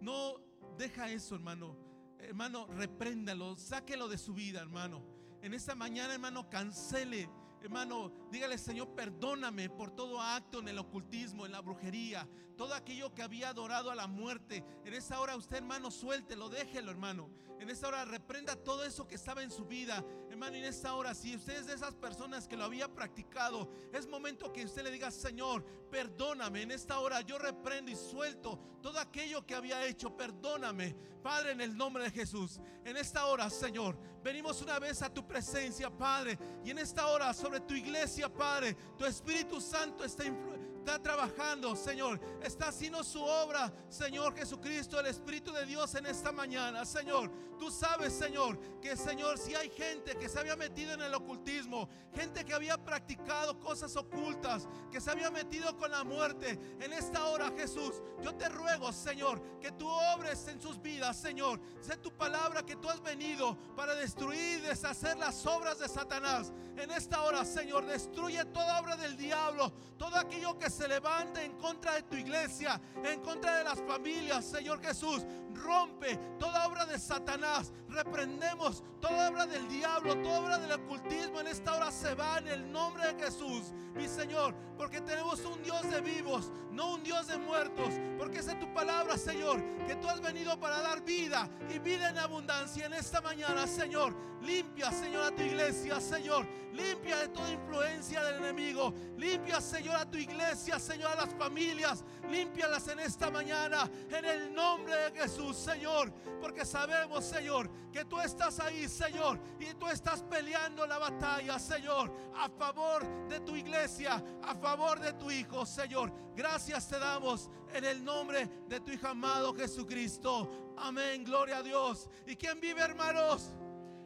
no 0.00 0.36
deja 0.78 1.10
eso, 1.10 1.34
hermano. 1.34 1.76
Hermano, 2.18 2.66
repréndalo, 2.68 3.56
sáquelo 3.56 4.08
de 4.08 4.18
su 4.18 4.34
vida, 4.34 4.60
hermano. 4.60 5.02
En 5.42 5.52
esta 5.52 5.74
mañana, 5.74 6.14
hermano, 6.14 6.48
cancele 6.48 7.28
Hermano, 7.62 8.10
dígale, 8.30 8.56
Señor, 8.56 8.94
perdóname 8.94 9.68
por 9.68 9.90
todo 9.90 10.20
acto 10.20 10.60
en 10.60 10.68
el 10.68 10.78
ocultismo, 10.78 11.44
en 11.44 11.52
la 11.52 11.60
brujería, 11.60 12.26
todo 12.60 12.74
aquello 12.74 13.14
que 13.14 13.22
había 13.22 13.48
adorado 13.48 13.90
a 13.90 13.94
la 13.94 14.06
muerte. 14.06 14.62
En 14.84 14.92
esta 14.92 15.18
hora 15.18 15.34
usted, 15.34 15.56
hermano, 15.56 15.90
suéltelo, 15.90 16.50
déjelo, 16.50 16.90
hermano. 16.90 17.30
En 17.58 17.70
esta 17.70 17.88
hora 17.88 18.04
reprenda 18.04 18.54
todo 18.54 18.84
eso 18.84 19.08
que 19.08 19.14
estaba 19.14 19.42
en 19.42 19.50
su 19.50 19.64
vida. 19.64 20.04
Hermano, 20.28 20.56
en 20.58 20.64
esta 20.64 20.92
hora, 20.92 21.14
si 21.14 21.34
usted 21.34 21.60
es 21.60 21.66
de 21.66 21.72
esas 21.72 21.94
personas 21.94 22.46
que 22.46 22.58
lo 22.58 22.64
había 22.64 22.86
practicado, 22.86 23.70
es 23.94 24.06
momento 24.06 24.52
que 24.52 24.66
usted 24.66 24.82
le 24.82 24.90
diga, 24.90 25.10
Señor, 25.10 25.64
perdóname. 25.90 26.60
En 26.60 26.70
esta 26.70 26.98
hora 27.00 27.22
yo 27.22 27.38
reprendo 27.38 27.90
y 27.92 27.96
suelto 27.96 28.58
todo 28.82 28.98
aquello 28.98 29.46
que 29.46 29.54
había 29.54 29.86
hecho. 29.86 30.14
Perdóname, 30.14 30.94
Padre, 31.22 31.52
en 31.52 31.62
el 31.62 31.74
nombre 31.74 32.04
de 32.04 32.10
Jesús. 32.10 32.60
En 32.84 32.98
esta 32.98 33.24
hora, 33.24 33.48
Señor, 33.48 33.96
venimos 34.22 34.60
una 34.60 34.78
vez 34.78 35.00
a 35.00 35.08
tu 35.08 35.26
presencia, 35.26 35.88
Padre. 35.88 36.38
Y 36.62 36.72
en 36.72 36.78
esta 36.78 37.06
hora, 37.06 37.32
sobre 37.32 37.60
tu 37.60 37.72
iglesia, 37.72 38.30
Padre, 38.30 38.76
tu 38.98 39.06
Espíritu 39.06 39.62
Santo 39.62 40.04
está 40.04 40.26
influyendo 40.26 40.69
está 40.80 40.98
trabajando, 40.98 41.76
Señor. 41.76 42.18
Está 42.42 42.68
haciendo 42.68 43.04
su 43.04 43.22
obra, 43.22 43.72
Señor 43.88 44.34
Jesucristo, 44.34 44.98
el 44.98 45.06
Espíritu 45.06 45.52
de 45.52 45.66
Dios 45.66 45.94
en 45.94 46.06
esta 46.06 46.32
mañana, 46.32 46.84
Señor. 46.84 47.30
Tú 47.58 47.70
sabes, 47.70 48.14
Señor, 48.14 48.58
que, 48.80 48.96
Señor, 48.96 49.36
si 49.36 49.54
hay 49.54 49.68
gente 49.68 50.16
que 50.16 50.30
se 50.30 50.38
había 50.38 50.56
metido 50.56 50.94
en 50.94 51.02
el 51.02 51.14
ocultismo, 51.14 51.90
gente 52.14 52.44
que 52.44 52.54
había 52.54 52.78
practicado 52.78 53.60
cosas 53.60 53.94
ocultas, 53.96 54.66
que 54.90 55.00
se 55.00 55.10
había 55.10 55.30
metido 55.30 55.76
con 55.76 55.90
la 55.90 56.02
muerte, 56.02 56.58
en 56.80 56.92
esta 56.94 57.26
hora, 57.26 57.52
Jesús, 57.54 58.02
yo 58.22 58.34
te 58.34 58.48
ruego, 58.48 58.90
Señor, 58.92 59.42
que 59.60 59.72
tú 59.72 59.86
obres 59.86 60.48
en 60.48 60.60
sus 60.60 60.80
vidas, 60.80 61.18
Señor. 61.18 61.60
Sé 61.82 61.98
tu 61.98 62.10
palabra 62.10 62.64
que 62.64 62.76
tú 62.76 62.88
has 62.88 63.02
venido 63.02 63.58
para 63.76 63.94
destruir 63.94 64.60
y 64.60 64.62
deshacer 64.62 65.18
las 65.18 65.44
obras 65.44 65.78
de 65.78 65.88
Satanás. 65.88 66.52
En 66.78 66.90
esta 66.90 67.22
hora, 67.22 67.44
Señor, 67.44 67.84
destruye 67.84 68.42
toda 68.46 68.80
obra 68.80 68.96
del 68.96 69.18
diablo, 69.18 69.70
todo 69.98 70.16
aquello 70.16 70.58
que 70.58 70.69
se 70.70 70.88
levante 70.88 71.44
en 71.44 71.52
contra 71.52 71.94
de 71.94 72.02
tu 72.02 72.16
iglesia, 72.16 72.80
en 73.04 73.20
contra 73.20 73.56
de 73.58 73.64
las 73.64 73.80
familias, 73.80 74.44
Señor 74.44 74.80
Jesús. 74.80 75.24
Rompe 75.54 76.16
toda 76.38 76.66
obra 76.66 76.86
de 76.86 76.98
Satanás. 76.98 77.72
Reprendemos 77.88 78.82
toda 79.00 79.30
obra 79.30 79.46
del 79.46 79.66
diablo, 79.68 80.16
toda 80.22 80.40
obra 80.40 80.58
del 80.58 80.72
ocultismo. 80.72 81.40
En 81.40 81.48
esta 81.48 81.74
hora 81.74 81.90
se 81.90 82.14
va 82.14 82.38
en 82.38 82.48
el 82.48 82.72
nombre 82.72 83.12
de 83.12 83.24
Jesús, 83.24 83.72
mi 83.94 84.06
Señor. 84.08 84.54
Porque 84.76 85.00
tenemos 85.00 85.44
un 85.44 85.62
Dios 85.62 85.82
de 85.90 86.00
vivos, 86.00 86.50
no 86.70 86.94
un 86.94 87.02
Dios 87.02 87.26
de 87.26 87.36
muertos. 87.36 87.94
Porque 88.16 88.38
esa 88.38 88.52
es 88.52 88.60
tu 88.60 88.72
palabra, 88.72 89.18
Señor. 89.18 89.62
Que 89.86 89.96
tú 89.96 90.08
has 90.08 90.20
venido 90.20 90.58
para 90.58 90.80
dar 90.80 91.02
vida 91.04 91.50
y 91.68 91.78
vida 91.78 92.10
en 92.10 92.18
abundancia 92.18 92.86
en 92.86 92.94
esta 92.94 93.20
mañana, 93.20 93.66
Señor. 93.66 94.14
Limpia, 94.42 94.90
Señor, 94.90 95.24
a 95.24 95.34
tu 95.34 95.42
iglesia, 95.42 96.00
Señor. 96.00 96.46
Limpia 96.72 97.18
de 97.18 97.28
toda 97.28 97.50
influencia 97.50 98.22
del 98.24 98.36
enemigo. 98.36 98.94
Limpia, 99.18 99.60
Señor, 99.60 99.96
a 99.96 100.10
tu 100.10 100.16
iglesia, 100.16 100.40
Señor, 100.60 101.12
a 101.12 101.14
las 101.14 101.34
familias. 101.34 102.04
Límpialas 102.30 102.86
en 102.88 103.00
esta 103.00 103.30
mañana. 103.30 103.90
En 104.10 104.24
el 104.24 104.52
nombre 104.52 104.94
de 104.94 105.20
Jesús, 105.20 105.56
Señor. 105.56 106.12
Porque 106.40 106.64
sabemos, 106.64 107.24
Señor, 107.24 107.70
que 107.90 108.04
tú 108.04 108.20
estás 108.20 108.60
ahí, 108.60 108.88
Señor. 108.88 109.40
Y 109.58 109.74
tú 109.74 109.88
estás 109.88 110.22
peleando 110.22 110.86
la 110.86 110.98
batalla, 110.98 111.58
Señor. 111.58 112.12
A 112.36 112.48
favor 112.48 113.28
de 113.28 113.40
tu 113.40 113.56
iglesia. 113.56 114.22
A 114.42 114.54
favor 114.54 115.00
de 115.00 115.14
tu 115.14 115.30
Hijo, 115.30 115.64
Señor. 115.64 116.12
Gracias 116.36 116.88
te 116.88 116.98
damos 116.98 117.50
en 117.72 117.84
el 117.84 118.04
nombre 118.04 118.46
de 118.68 118.80
tu 118.80 118.92
Hijo 118.92 119.08
amado 119.08 119.54
Jesucristo. 119.54 120.74
Amén. 120.76 121.24
Gloria 121.24 121.58
a 121.58 121.62
Dios. 121.62 122.08
¿Y 122.26 122.36
quién 122.36 122.60
vive, 122.60 122.82
hermanos? 122.82 123.50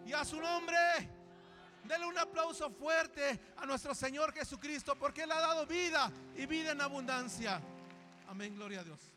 Y 0.07 0.13
a 0.13 0.25
su 0.25 0.41
nombre. 0.41 0.77
Dele 1.85 2.07
un 2.07 2.19
aplauso 2.19 2.71
fuerte 2.71 3.39
a 3.57 3.67
nuestro 3.67 3.95
Señor 3.95 4.33
Jesucristo 4.33 4.97
porque 4.97 5.23
Él 5.23 5.33
ha 5.33 5.41
dado 5.41 5.67
vida 5.67 6.11
y 6.37 6.47
vida 6.47 6.73
en 6.73 6.81
abundancia. 6.81 7.61
Amén, 8.27 8.55
gloria 8.55 8.81
a 8.81 8.85
Dios. 8.85 9.14